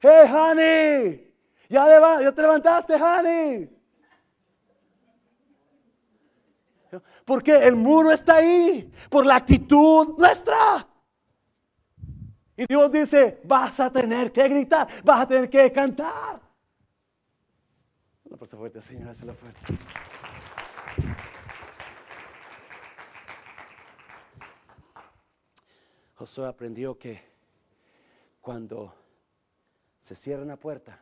Hey, 0.00 0.26
honey, 0.32 1.34
ya, 1.68 2.22
ya 2.22 2.32
te 2.32 2.40
levantaste, 2.40 2.94
honey. 2.94 3.70
Porque 7.26 7.54
el 7.56 7.76
muro 7.76 8.10
está 8.10 8.36
ahí 8.36 8.90
por 9.10 9.26
la 9.26 9.36
actitud 9.36 10.16
nuestra. 10.16 10.88
Y 12.56 12.64
Dios 12.64 12.90
dice, 12.90 13.42
vas 13.44 13.78
a 13.80 13.90
tener 13.90 14.32
que 14.32 14.48
gritar, 14.48 14.88
vas 15.04 15.20
a 15.20 15.28
tener 15.28 15.50
que 15.50 15.70
cantar 15.70 16.43
fuerte, 18.36 18.82
Señor, 18.82 19.14
fuerte. 19.14 19.60
Josué 26.14 26.46
aprendió 26.46 26.98
que 26.98 27.22
cuando 28.40 28.94
se 29.98 30.14
cierra 30.14 30.42
una 30.42 30.56
puerta 30.56 31.00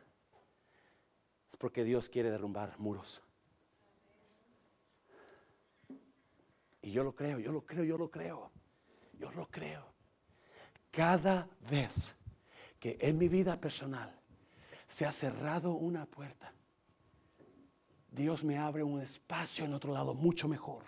es 1.49 1.57
porque 1.57 1.83
Dios 1.83 2.09
quiere 2.09 2.29
derrumbar 2.29 2.77
muros. 2.79 3.21
Y 6.81 6.91
yo 6.91 7.03
lo 7.03 7.15
creo, 7.15 7.39
yo 7.39 7.51
lo 7.51 7.65
creo, 7.65 7.83
yo 7.83 7.97
lo 7.97 8.09
creo, 8.09 8.51
yo 9.13 9.31
lo 9.31 9.47
creo. 9.47 9.93
Cada 10.91 11.47
vez 11.69 12.15
que 12.79 12.97
en 12.99 13.17
mi 13.17 13.29
vida 13.29 13.59
personal 13.59 14.13
se 14.87 15.05
ha 15.05 15.11
cerrado 15.11 15.71
una 15.71 16.05
puerta, 16.05 16.52
Dios 18.13 18.43
me 18.43 18.57
abre 18.57 18.83
un 18.83 19.01
espacio 19.01 19.65
en 19.65 19.73
otro 19.73 19.91
lado 19.91 20.13
mucho 20.13 20.47
mejor. 20.47 20.83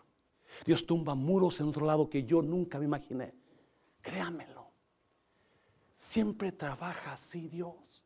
Dios 0.64 0.86
tumba 0.86 1.16
muros 1.16 1.60
en 1.60 1.68
otro 1.68 1.86
lado 1.86 2.08
que 2.08 2.24
yo 2.24 2.42
nunca 2.42 2.78
me 2.78 2.86
imaginé. 2.86 3.34
Créamelo. 4.02 4.70
Siempre 5.98 6.52
trabaja 6.52 7.14
así 7.14 7.48
Dios. 7.48 8.04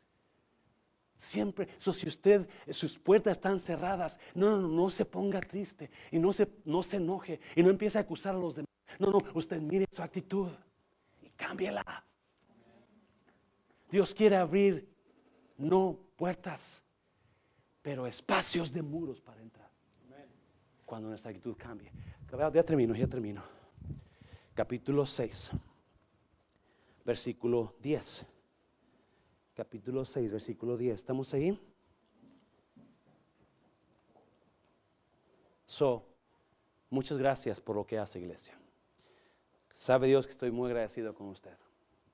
Siempre, 1.18 1.68
so, 1.78 1.92
si 1.92 2.08
usted, 2.08 2.48
sus 2.70 2.98
puertas 2.98 3.38
están 3.38 3.60
cerradas, 3.60 4.18
no, 4.34 4.58
no, 4.58 4.70
no 4.70 4.90
se 4.90 5.04
ponga 5.04 5.42
triste 5.42 5.92
y 6.12 6.18
no 6.18 6.32
se, 6.32 6.48
no 6.64 6.82
se 6.82 6.96
enoje 6.96 7.42
y 7.58 7.62
no 7.62 7.70
empiece 7.70 7.98
a 7.98 8.02
acusar 8.02 8.36
a 8.36 8.40
los 8.40 8.56
demás. 8.56 8.70
No, 9.00 9.12
no, 9.12 9.18
usted 9.34 9.60
mire 9.60 9.86
su 9.92 10.02
actitud 10.02 10.48
y 11.22 11.30
cámbiela. 11.32 12.06
Dios 13.92 14.14
quiere 14.14 14.38
abrir 14.38 14.88
no 15.58 16.00
puertas, 16.16 16.86
pero 17.90 18.06
espacios 18.06 18.72
de 18.72 18.84
muros 18.84 19.20
para 19.20 19.42
entrar. 19.42 19.68
Cuando 20.86 21.10
nuestra 21.10 21.32
actitud 21.32 21.56
cambie. 21.58 21.92
Ya 22.54 22.64
termino, 22.64 22.94
ya 22.94 23.08
termino. 23.08 23.42
Capítulo 24.54 25.08
6, 25.08 25.50
versículo 27.04 27.74
10. 27.82 28.28
Capítulo 29.56 30.06
6, 30.06 30.32
versículo 30.32 30.78
10. 30.78 30.94
¿Estamos 30.94 31.34
ahí? 31.34 31.60
So, 35.66 36.06
muchas 36.92 37.18
gracias 37.18 37.60
por 37.60 37.76
lo 37.76 37.88
que 37.88 37.98
hace 37.98 38.20
iglesia. 38.20 38.56
Sabe 39.74 40.06
Dios 40.06 40.28
que 40.28 40.34
estoy 40.34 40.52
muy 40.52 40.68
agradecido 40.68 41.16
con 41.16 41.30
usted 41.30 41.58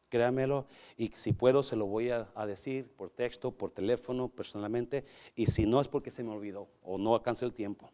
créamelo, 0.10 0.66
y 0.97 1.10
si 1.16 1.34
puedo 1.34 1.64
se 1.64 1.76
lo 1.76 1.86
voy 1.86 2.10
a, 2.10 2.28
decir 2.45 2.91
por 2.95 3.10
texto, 3.10 3.51
por 3.51 3.72
teléfono, 3.72 4.28
personalmente, 4.28 5.06
y 5.36 5.47
si 5.47 5.66
no 5.66 5.82
es 5.82 5.88
porque 5.88 6.12
se 6.12 6.24
me 6.24 6.32
olvidó 6.32 6.68
o 6.84 6.97
no 6.97 7.16
alcance 7.16 7.45
el 7.45 7.53
tiempo. 7.53 7.89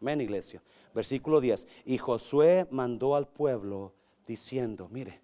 Amén, 0.00 0.20
iglesia. 0.20 0.62
Versículo 0.94 1.40
10. 1.40 1.66
Y 1.84 1.98
Josué 1.98 2.66
mandó 2.70 3.16
al 3.16 3.28
pueblo 3.28 3.94
diciendo, 4.26 4.88
mire, 4.90 5.20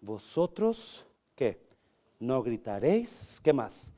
vosotros, 0.00 1.06
¿qué? 1.34 1.60
No 2.18 2.42
gritaréis, 2.42 3.40
¿qué 3.42 3.52
más? 3.52 3.92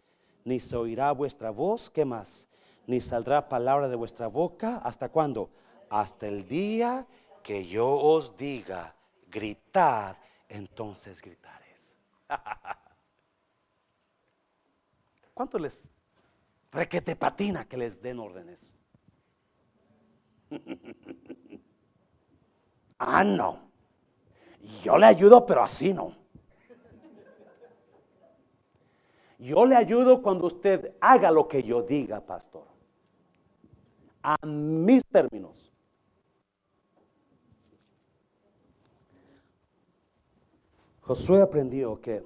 Ni 0.44 0.60
se 0.60 0.76
oirá 0.76 1.12
vuestra 1.12 1.50
voz, 1.50 1.90
¿qué 1.90 2.04
más? 2.04 2.48
Ni 2.86 3.00
saldrá 3.00 3.48
palabra 3.48 3.88
de 3.88 3.96
vuestra 3.96 4.28
boca, 4.28 4.78
¿hasta 4.78 5.10
cuándo? 5.10 5.50
Hasta 5.90 6.26
el 6.26 6.48
día 6.48 7.06
que 7.42 7.66
yo 7.66 7.88
os 7.90 8.36
diga, 8.36 8.94
gritad, 9.30 10.16
entonces 10.48 11.20
gritaréis. 11.20 11.92
¿Cuánto 15.34 15.58
les 15.58 15.90
requete 16.72 17.16
patina 17.16 17.64
que 17.66 17.76
les 17.76 18.00
den 18.02 18.18
órdenes? 18.18 18.72
ah, 22.98 23.22
no. 23.22 23.68
Yo 24.82 24.98
le 24.98 25.06
ayudo, 25.06 25.46
pero 25.46 25.62
así 25.62 25.92
no. 25.94 26.16
Yo 29.38 29.64
le 29.64 29.76
ayudo 29.76 30.20
cuando 30.20 30.48
usted 30.48 30.96
haga 31.00 31.30
lo 31.30 31.46
que 31.46 31.62
yo 31.62 31.82
diga, 31.82 32.20
pastor. 32.20 32.66
A 34.22 34.36
mis 34.44 35.06
términos. 35.06 35.67
Josué 41.08 41.40
aprendió 41.40 41.98
que... 42.02 42.22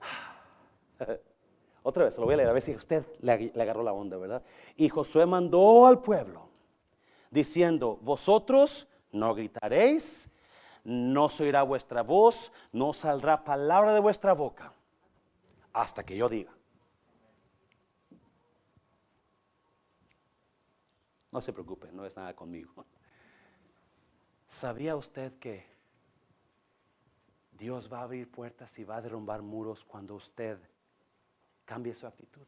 Otra 1.84 2.06
vez, 2.06 2.18
lo 2.18 2.24
voy 2.24 2.34
a 2.34 2.38
leer 2.38 2.48
a 2.48 2.52
ver 2.52 2.62
si 2.62 2.74
usted 2.74 3.06
le, 3.20 3.52
le 3.54 3.62
agarró 3.62 3.84
la 3.84 3.92
onda, 3.92 4.16
¿verdad? 4.16 4.42
Y 4.76 4.88
Josué 4.88 5.26
mandó 5.26 5.86
al 5.86 6.02
pueblo 6.02 6.48
diciendo, 7.30 8.00
vosotros 8.02 8.88
no 9.12 9.32
gritaréis, 9.32 10.28
no 10.82 11.28
se 11.28 11.44
oirá 11.44 11.62
vuestra 11.62 12.02
voz, 12.02 12.50
no 12.72 12.92
saldrá 12.92 13.44
palabra 13.44 13.94
de 13.94 14.00
vuestra 14.00 14.32
boca 14.32 14.72
hasta 15.72 16.04
que 16.04 16.16
yo 16.16 16.28
diga. 16.28 16.52
No 21.30 21.40
se 21.40 21.52
preocupe, 21.52 21.92
no 21.92 22.04
es 22.04 22.16
nada 22.16 22.34
conmigo. 22.34 22.84
¿Sabía 24.48 24.96
usted 24.96 25.38
que 25.38 25.75
Dios 27.56 27.90
va 27.92 28.00
a 28.00 28.02
abrir 28.02 28.30
puertas 28.30 28.78
y 28.78 28.84
va 28.84 28.96
a 28.96 29.02
derrumbar 29.02 29.42
muros 29.42 29.84
cuando 29.84 30.14
usted 30.14 30.58
cambie 31.64 31.94
su 31.94 32.06
actitud? 32.06 32.46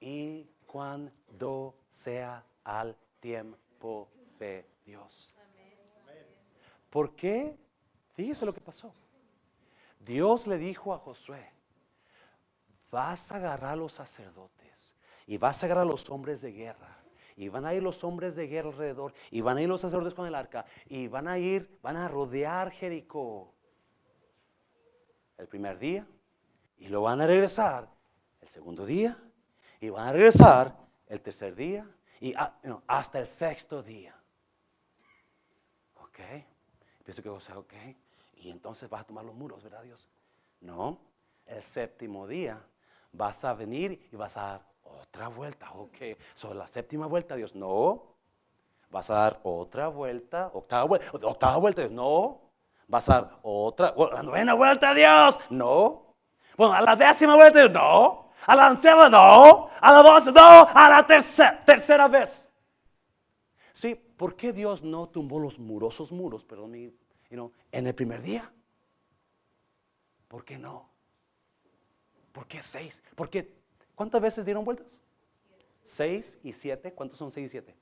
Y 0.00 0.48
cuando 0.66 1.76
sea 1.90 2.44
al 2.64 2.96
tiempo 3.20 4.08
de 4.38 4.66
Dios. 4.84 5.34
¿Por 6.88 7.14
qué? 7.14 7.56
Fíjese 8.14 8.46
lo 8.46 8.54
que 8.54 8.60
pasó. 8.60 8.92
Dios 9.98 10.46
le 10.46 10.56
dijo 10.56 10.94
a 10.94 10.98
Josué, 10.98 11.50
vas 12.90 13.30
a 13.30 13.36
agarrar 13.36 13.72
a 13.72 13.76
los 13.76 13.92
sacerdotes 13.92 14.94
y 15.26 15.36
vas 15.36 15.62
a 15.62 15.66
agarrar 15.66 15.82
a 15.82 15.90
los 15.90 16.08
hombres 16.08 16.40
de 16.40 16.52
guerra. 16.52 16.99
Y 17.40 17.48
van 17.48 17.64
a 17.64 17.72
ir 17.72 17.82
los 17.82 18.04
hombres 18.04 18.36
de 18.36 18.48
guerra 18.48 18.68
alrededor. 18.68 19.14
Y 19.30 19.40
van 19.40 19.56
a 19.56 19.62
ir 19.62 19.68
los 19.70 19.80
sacerdotes 19.80 20.12
con 20.12 20.26
el 20.26 20.34
arca. 20.34 20.66
Y 20.90 21.08
van 21.08 21.26
a 21.26 21.38
ir, 21.38 21.78
van 21.80 21.96
a 21.96 22.06
rodear 22.06 22.70
Jericó. 22.70 23.54
El 25.38 25.48
primer 25.48 25.78
día. 25.78 26.06
Y 26.76 26.88
lo 26.88 27.00
van 27.00 27.18
a 27.22 27.26
regresar 27.26 27.88
el 28.42 28.48
segundo 28.48 28.84
día. 28.84 29.16
Y 29.80 29.88
van 29.88 30.08
a 30.08 30.12
regresar 30.12 30.76
el 31.06 31.22
tercer 31.22 31.54
día. 31.54 31.90
Y 32.20 32.34
ah, 32.36 32.58
hasta 32.86 33.20
el 33.20 33.26
sexto 33.26 33.82
día. 33.82 34.14
¿Ok? 35.94 36.18
Pienso 37.02 37.22
que 37.22 37.30
José, 37.30 37.54
ok. 37.54 37.72
Y 38.34 38.50
entonces 38.50 38.90
vas 38.90 39.00
a 39.00 39.04
tomar 39.04 39.24
los 39.24 39.34
muros, 39.34 39.62
¿verdad 39.62 39.82
Dios? 39.82 40.10
No. 40.60 41.00
El 41.46 41.62
séptimo 41.62 42.26
día 42.26 42.62
vas 43.12 43.42
a 43.46 43.54
venir 43.54 44.10
y 44.12 44.16
vas 44.16 44.36
a 44.36 44.60
otra 44.82 45.28
vuelta. 45.28 45.70
Ok, 45.72 45.96
sobre 46.34 46.58
la 46.58 46.66
séptima 46.66 47.06
vuelta, 47.06 47.34
Dios, 47.36 47.54
no. 47.54 48.10
Vas 48.90 49.10
a 49.10 49.14
dar 49.14 49.40
otra 49.44 49.88
vuelta, 49.88 50.50
octava 50.52 50.84
vuelta, 50.84 51.10
octava 51.22 51.56
vuelta, 51.58 51.82
Dios, 51.82 51.92
no. 51.92 52.40
Vas 52.88 53.08
a 53.08 53.14
dar 53.14 53.38
otra, 53.42 53.94
la 54.12 54.22
novena 54.22 54.54
vuelta, 54.54 54.92
Dios, 54.94 55.38
no. 55.50 56.14
Bueno, 56.56 56.74
a 56.74 56.80
la 56.80 56.96
décima 56.96 57.36
vuelta, 57.36 57.60
Dios, 57.60 57.70
no. 57.72 58.30
A 58.46 58.56
la 58.56 58.70
onceava, 58.70 59.08
no. 59.08 59.70
A 59.80 59.92
la 59.92 60.02
doce, 60.02 60.32
no. 60.32 60.66
A 60.68 60.88
la 60.88 61.06
tercera, 61.06 61.64
tercera 61.64 62.08
vez. 62.08 62.48
Sí, 63.72 63.94
¿por 63.94 64.34
qué 64.34 64.52
Dios 64.52 64.82
no 64.82 65.08
tumbó 65.08 65.38
los 65.38 65.58
murosos 65.58 66.10
muros, 66.10 66.44
perdón, 66.44 66.74
en 66.74 67.86
el 67.86 67.94
primer 67.94 68.22
día? 68.22 68.52
¿Por 70.26 70.44
qué 70.44 70.58
no? 70.58 70.90
¿Por 72.32 72.46
qué 72.46 72.62
seis? 72.62 73.02
¿Por 73.14 73.30
qué? 73.30 73.59
¿Cuántas 74.00 74.22
veces 74.22 74.46
dieron 74.46 74.64
vueltas? 74.64 74.98
Seis 75.82 76.38
y 76.42 76.54
siete. 76.54 76.90
¿Cuántos 76.90 77.18
son 77.18 77.30
seis 77.30 77.44
y 77.44 77.48
siete? 77.50 77.76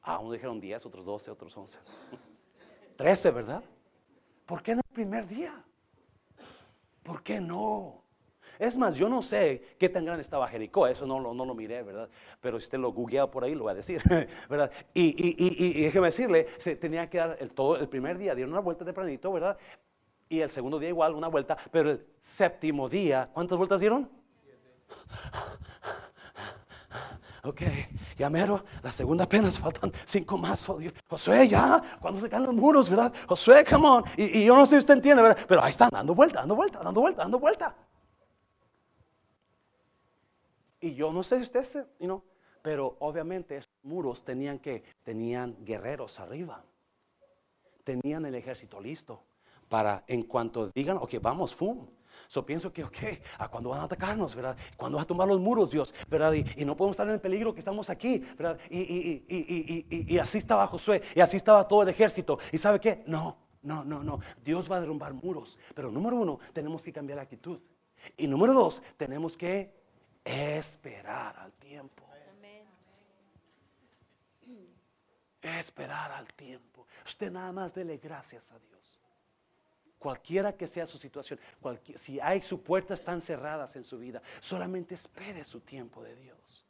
Ah, 0.00 0.18
unos 0.18 0.32
dijeron 0.32 0.58
diez, 0.58 0.86
otros 0.86 1.04
doce, 1.04 1.30
otros 1.30 1.54
once. 1.54 1.78
Trece, 2.96 3.30
¿verdad? 3.30 3.62
¿Por 4.46 4.62
qué 4.62 4.74
no 4.74 4.80
el 4.80 4.94
primer 4.94 5.28
día? 5.28 5.62
¿Por 7.02 7.22
qué 7.22 7.38
no? 7.38 8.02
Es 8.58 8.78
más, 8.78 8.96
yo 8.96 9.10
no 9.10 9.20
sé 9.20 9.76
qué 9.78 9.90
tan 9.90 10.06
grande 10.06 10.22
estaba 10.22 10.48
Jericó, 10.48 10.86
eso 10.86 11.04
no, 11.04 11.20
no 11.34 11.44
lo 11.44 11.54
miré, 11.54 11.82
¿verdad? 11.82 12.08
Pero 12.40 12.58
si 12.58 12.64
usted 12.64 12.78
lo 12.78 12.92
googlea 12.92 13.30
por 13.30 13.44
ahí, 13.44 13.54
lo 13.54 13.64
va 13.64 13.72
a 13.72 13.74
decir, 13.74 14.00
¿verdad? 14.48 14.70
Y, 14.94 15.02
y, 15.02 15.36
y, 15.36 15.80
y, 15.80 15.82
déjeme 15.82 16.06
decirle, 16.06 16.46
se 16.56 16.76
tenía 16.76 17.10
que 17.10 17.18
dar 17.18 17.36
el, 17.40 17.52
todo 17.52 17.76
el 17.76 17.90
primer 17.90 18.16
día, 18.16 18.34
dieron 18.34 18.54
una 18.54 18.62
vuelta 18.62 18.86
tempranito, 18.86 19.30
¿verdad? 19.30 19.58
Y 20.30 20.40
el 20.40 20.48
segundo 20.48 20.78
día 20.78 20.88
igual, 20.88 21.14
una 21.14 21.28
vuelta. 21.28 21.58
Pero 21.70 21.90
el 21.90 22.06
séptimo 22.20 22.88
día, 22.88 23.28
¿cuántas 23.34 23.58
vueltas 23.58 23.80
dieron? 23.80 24.16
Ok, 27.46 27.62
ya 28.18 28.28
mero, 28.28 28.64
la 28.82 28.90
segunda 28.90 29.22
apenas 29.22 29.56
faltan 29.56 29.92
cinco 30.04 30.36
más. 30.36 30.68
Oh, 30.68 30.80
Josué, 31.08 31.46
ya, 31.46 31.80
cuando 32.00 32.20
se 32.20 32.28
caen 32.28 32.42
los 32.42 32.54
muros, 32.54 32.90
¿verdad? 32.90 33.12
Josué, 33.28 33.64
come 33.64 33.86
on. 33.86 34.04
Y, 34.16 34.44
yo 34.44 34.56
no 34.56 34.66
sé 34.66 34.70
si 34.70 34.78
usted 34.78 34.94
entiende, 34.94 35.22
¿verdad? 35.22 35.44
Pero 35.46 35.62
ahí 35.62 35.70
están, 35.70 35.90
dando 35.92 36.12
vuelta, 36.12 36.40
dando 36.40 36.56
vuelta, 36.56 36.80
dando 36.82 37.00
vuelta, 37.00 37.22
dando 37.22 37.38
vuelta. 37.38 37.76
Y 40.80 40.94
yo 40.94 41.12
no 41.12 41.22
sé 41.22 41.36
si 41.36 41.42
usted 41.42 41.64
se, 41.64 41.78
you 42.00 42.06
know, 42.06 42.24
pero 42.62 42.96
obviamente 42.98 43.58
esos 43.58 43.70
muros 43.84 44.24
tenían 44.24 44.58
que, 44.58 44.82
tenían 45.04 45.56
guerreros 45.64 46.18
arriba. 46.18 46.64
Tenían 47.84 48.26
el 48.26 48.34
ejército 48.34 48.80
listo 48.80 49.22
para 49.68 50.02
en 50.08 50.22
cuanto 50.22 50.68
digan, 50.74 50.96
ok, 50.96 51.14
vamos, 51.20 51.54
fum. 51.54 51.86
So 52.28 52.44
pienso 52.44 52.72
que, 52.72 52.84
ok, 52.84 52.96
¿a 53.38 53.48
cuándo 53.48 53.70
van 53.70 53.80
a 53.80 53.84
atacarnos, 53.84 54.34
verdad? 54.34 54.56
¿Cuándo 54.76 54.96
van 54.96 55.04
a 55.04 55.06
tomar 55.06 55.28
los 55.28 55.40
muros, 55.40 55.70
Dios? 55.70 55.94
¿Verdad? 56.08 56.32
Y, 56.32 56.64
no 56.64 56.76
podemos 56.76 56.94
estar 56.94 57.06
en 57.06 57.14
el 57.14 57.20
peligro 57.20 57.52
que 57.52 57.60
estamos 57.60 57.90
aquí, 57.90 58.18
¿verdad? 58.36 58.58
Y, 58.70 59.24
y, 59.28 60.18
así 60.18 60.38
estaba 60.38 60.66
Josué, 60.66 61.02
y 61.14 61.20
así 61.20 61.36
estaba 61.36 61.66
todo 61.66 61.82
el 61.82 61.88
ejército. 61.88 62.38
¿Y 62.52 62.58
sabe 62.58 62.80
qué? 62.80 63.02
No, 63.06 63.36
no, 63.62 63.84
no, 63.84 64.02
no. 64.02 64.20
Dios 64.44 64.70
va 64.70 64.76
a 64.76 64.80
derrumbar 64.80 65.14
muros. 65.14 65.58
Pero 65.74 65.90
número 65.90 66.16
uno, 66.16 66.38
tenemos 66.52 66.82
que 66.82 66.92
cambiar 66.92 67.16
la 67.16 67.22
actitud. 67.22 67.60
Y 68.16 68.26
número 68.26 68.52
dos, 68.52 68.82
tenemos 68.96 69.36
que 69.36 69.72
esperar 70.24 71.36
al 71.38 71.52
tiempo. 71.52 72.06
Esperar 75.42 76.10
al 76.10 76.26
tiempo. 76.34 76.86
Usted 77.04 77.30
nada 77.30 77.52
más 77.52 77.72
dele 77.72 77.98
gracias 77.98 78.50
a 78.50 78.58
Dios 78.58 78.75
cualquiera 79.98 80.52
que 80.52 80.66
sea 80.66 80.86
su 80.86 80.98
situación, 80.98 81.38
si 81.96 82.20
hay 82.20 82.42
sus 82.42 82.60
puertas 82.60 83.00
están 83.00 83.20
cerradas 83.20 83.76
en 83.76 83.84
su 83.84 83.98
vida, 83.98 84.22
solamente 84.40 84.94
espere 84.94 85.44
su 85.44 85.60
tiempo 85.60 86.02
de 86.02 86.14
Dios. 86.16 86.66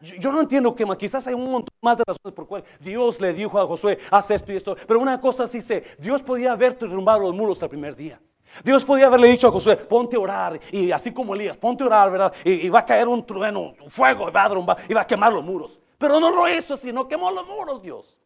Yo, 0.00 0.32
no 0.32 0.40
entiendo 0.40 0.74
que 0.74 0.84
quizás 0.98 1.26
hay 1.26 1.34
un 1.34 1.50
montón 1.50 1.74
más 1.80 1.96
de 1.96 2.04
razones 2.06 2.34
por 2.34 2.46
cual 2.46 2.64
Dios 2.80 3.20
le 3.20 3.32
dijo 3.32 3.58
a 3.58 3.66
Josué, 3.66 3.98
haz 4.10 4.30
esto 4.30 4.52
y 4.52 4.56
esto, 4.56 4.76
pero 4.86 5.00
una 5.00 5.20
cosa 5.20 5.46
sí 5.46 5.62
sé, 5.62 5.84
Dios 5.98 6.20
podía 6.22 6.52
haber 6.52 6.78
derrumbado 6.78 7.20
los 7.20 7.34
muros 7.34 7.62
el 7.62 7.68
primer 7.68 7.96
día. 7.96 8.20
Dios 8.62 8.84
podía 8.84 9.06
haberle 9.06 9.28
dicho 9.28 9.48
a 9.48 9.50
Josué, 9.50 9.76
ponte 9.76 10.16
a 10.16 10.20
orar, 10.20 10.60
y 10.70 10.92
así 10.92 11.12
como 11.12 11.34
Elías, 11.34 11.56
ponte 11.56 11.82
a 11.82 11.86
orar, 11.86 12.10
¿verdad? 12.10 12.34
Y, 12.44 12.68
va 12.68 12.80
a 12.80 12.84
caer 12.84 13.08
un 13.08 13.24
trueno, 13.24 13.74
un 13.82 13.90
fuego, 13.90 14.28
y 14.28 14.32
va 14.32 14.44
a 14.44 14.48
derrumbar, 14.48 14.76
y 14.88 14.94
va 14.94 15.00
a 15.00 15.06
quemar 15.06 15.32
los 15.32 15.42
muros. 15.42 15.78
Pero 15.98 16.20
no 16.20 16.30
lo 16.30 16.48
hizo, 16.48 16.76
sino 16.76 17.08
quemó 17.08 17.30
los 17.30 17.46
muros, 17.46 17.82
Dios. 17.82 18.16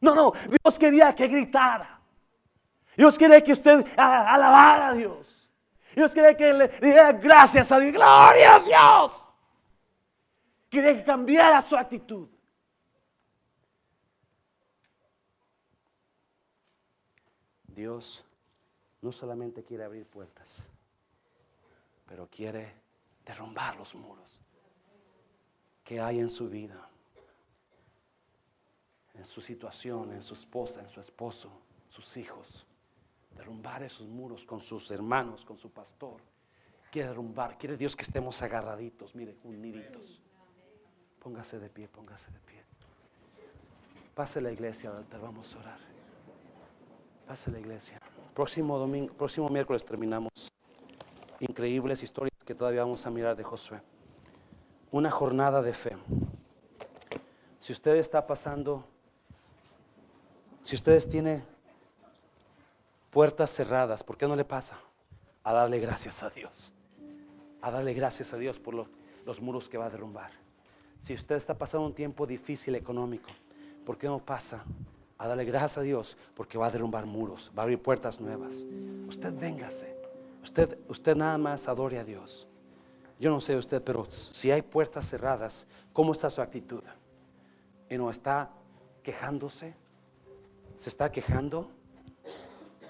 No, 0.00 0.14
no, 0.14 0.32
Dios 0.48 0.78
quería 0.78 1.14
que 1.14 1.28
gritara. 1.28 1.99
Dios 3.00 3.16
quiere 3.16 3.42
que 3.42 3.52
usted 3.52 3.86
alabara 3.96 4.90
a 4.90 4.92
Dios. 4.92 5.48
Dios 5.94 6.12
quiere 6.12 6.36
que 6.36 6.52
le 6.52 6.68
diga 6.68 7.12
gracias 7.12 7.72
a 7.72 7.78
Dios. 7.78 7.94
Gloria 7.94 8.56
a 8.56 8.60
Dios. 8.60 9.24
Quiere 10.68 10.96
que 10.96 11.04
cambiara 11.04 11.62
su 11.62 11.78
actitud. 11.78 12.28
Dios 17.68 18.22
no 19.00 19.12
solamente 19.12 19.64
quiere 19.64 19.84
abrir 19.84 20.04
puertas, 20.04 20.62
pero 22.04 22.28
quiere 22.28 22.74
derrumbar 23.24 23.76
los 23.76 23.94
muros. 23.94 24.42
que 25.82 25.98
hay 25.98 26.20
en 26.20 26.28
su 26.28 26.50
vida, 26.50 26.86
en 29.14 29.24
su 29.24 29.40
situación, 29.40 30.12
en 30.12 30.22
su 30.22 30.34
esposa, 30.34 30.80
en 30.82 30.90
su 30.90 31.00
esposo, 31.00 31.50
sus 31.88 32.18
hijos. 32.18 32.66
Derrumbar 33.36 33.82
esos 33.82 34.06
muros 34.06 34.44
con 34.44 34.60
sus 34.60 34.90
hermanos, 34.90 35.44
con 35.44 35.56
su 35.58 35.70
pastor. 35.70 36.20
Quiere 36.90 37.08
derrumbar, 37.08 37.56
quiere 37.56 37.76
Dios 37.76 37.94
que 37.94 38.02
estemos 38.02 38.42
agarraditos, 38.42 39.14
mire, 39.14 39.38
uniditos. 39.44 40.22
Póngase 41.20 41.58
de 41.58 41.68
pie, 41.68 41.88
póngase 41.88 42.32
de 42.32 42.40
pie. 42.40 42.64
Pase 44.14 44.40
la 44.40 44.50
iglesia, 44.50 44.92
te 45.08 45.16
vamos 45.16 45.54
a 45.54 45.58
orar. 45.58 45.78
Pase 47.26 47.50
la 47.50 47.60
iglesia. 47.60 48.00
Próximo 48.34 48.76
domingo, 48.78 49.14
próximo 49.14 49.48
miércoles 49.48 49.84
terminamos. 49.84 50.50
Increíbles 51.38 52.02
historias 52.02 52.36
que 52.44 52.54
todavía 52.54 52.82
vamos 52.82 53.06
a 53.06 53.10
mirar 53.10 53.36
de 53.36 53.44
Josué. 53.44 53.80
Una 54.90 55.10
jornada 55.10 55.62
de 55.62 55.72
fe. 55.72 55.96
Si 57.60 57.72
usted 57.72 57.96
está 57.96 58.26
pasando, 58.26 58.84
si 60.62 60.74
ustedes 60.74 61.08
tienen 61.08 61.44
puertas 63.10 63.50
cerradas, 63.50 64.02
¿por 64.02 64.16
qué 64.16 64.26
no 64.26 64.36
le 64.36 64.44
pasa? 64.44 64.78
A 65.42 65.52
darle 65.52 65.78
gracias 65.80 66.22
a 66.22 66.30
Dios. 66.30 66.72
A 67.60 67.70
darle 67.70 67.92
gracias 67.92 68.32
a 68.32 68.36
Dios 68.36 68.58
por 68.58 68.86
los 69.26 69.40
muros 69.40 69.68
que 69.68 69.78
va 69.78 69.86
a 69.86 69.90
derrumbar. 69.90 70.30
Si 70.98 71.14
usted 71.14 71.36
está 71.36 71.56
pasando 71.56 71.86
un 71.86 71.94
tiempo 71.94 72.26
difícil 72.26 72.74
económico, 72.74 73.30
¿por 73.84 73.98
qué 73.98 74.06
no 74.06 74.18
pasa? 74.18 74.64
A 75.18 75.26
darle 75.26 75.44
gracias 75.44 75.78
a 75.78 75.82
Dios 75.82 76.16
porque 76.34 76.58
va 76.58 76.66
a 76.66 76.70
derrumbar 76.70 77.06
muros, 77.06 77.50
va 77.56 77.62
a 77.62 77.64
abrir 77.64 77.80
puertas 77.80 78.20
nuevas. 78.20 78.64
Usted 79.08 79.32
véngase. 79.34 79.98
Usted, 80.42 80.78
usted 80.88 81.16
nada 81.16 81.36
más 81.36 81.68
adore 81.68 81.98
a 81.98 82.04
Dios. 82.04 82.48
Yo 83.18 83.30
no 83.30 83.40
sé 83.42 83.54
usted, 83.56 83.82
pero 83.82 84.06
si 84.08 84.50
hay 84.50 84.62
puertas 84.62 85.06
cerradas, 85.08 85.66
¿cómo 85.92 86.12
está 86.12 86.30
su 86.30 86.40
actitud? 86.40 86.82
¿Y 87.90 87.98
no 87.98 88.08
está 88.08 88.50
quejándose? 89.02 89.74
¿Se 90.78 90.88
está 90.88 91.12
quejando? 91.12 91.70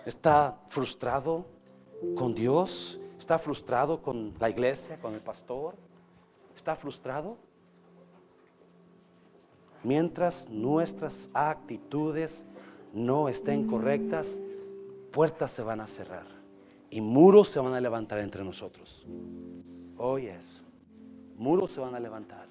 ¿Está 0.07 0.59
frustrado 0.68 1.46
con 2.16 2.34
Dios? 2.34 3.01
¿Está 3.18 3.38
frustrado 3.38 4.01
con 4.01 4.34
la 4.38 4.48
iglesia, 4.48 4.98
con 4.98 5.14
el 5.14 5.20
pastor? 5.20 5.74
¿Está 6.57 6.74
frustrado? 6.74 7.36
Mientras 9.82 10.48
nuestras 10.48 11.30
actitudes 11.32 12.46
no 12.92 13.28
estén 13.28 13.66
correctas, 13.66 14.40
puertas 15.12 15.51
se 15.51 15.62
van 15.62 15.80
a 15.80 15.86
cerrar 15.86 16.26
y 16.90 17.01
muros 17.01 17.48
se 17.48 17.61
van 17.61 17.74
a 17.74 17.80
levantar 17.80 18.18
entre 18.18 18.44
nosotros. 18.44 19.07
Oye 19.96 20.36
eso. 20.36 20.62
Muros 21.36 21.72
se 21.72 21.80
van 21.80 21.94
a 21.94 22.01
levantar. 22.01 22.48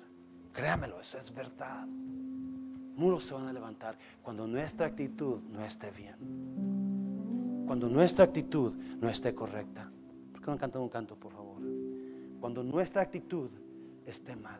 Créamelo, 0.54 1.00
eso 1.00 1.18
es 1.18 1.34
verdad. 1.34 1.86
Muros 1.86 3.26
se 3.26 3.34
van 3.34 3.48
a 3.48 3.54
levantar 3.54 3.98
cuando 4.24 4.48
nuestra 4.48 4.88
actitud 4.88 5.42
no 5.44 5.64
esté 5.64 5.92
bien. 5.92 6.89
Cuando 7.70 7.88
nuestra 7.88 8.26
actitud 8.26 8.74
no 9.00 9.12
esté 9.12 9.36
correcta. 9.36 9.92
¿Por 10.32 10.42
qué 10.42 10.50
no 10.50 10.58
cantan 10.58 10.82
un 10.82 10.90
canto, 10.90 11.16
por 11.16 11.32
favor? 11.32 11.62
Cuando 12.40 12.64
nuestra 12.64 13.04
actitud 13.04 13.48
esté 14.08 14.36
mal. 14.36 14.60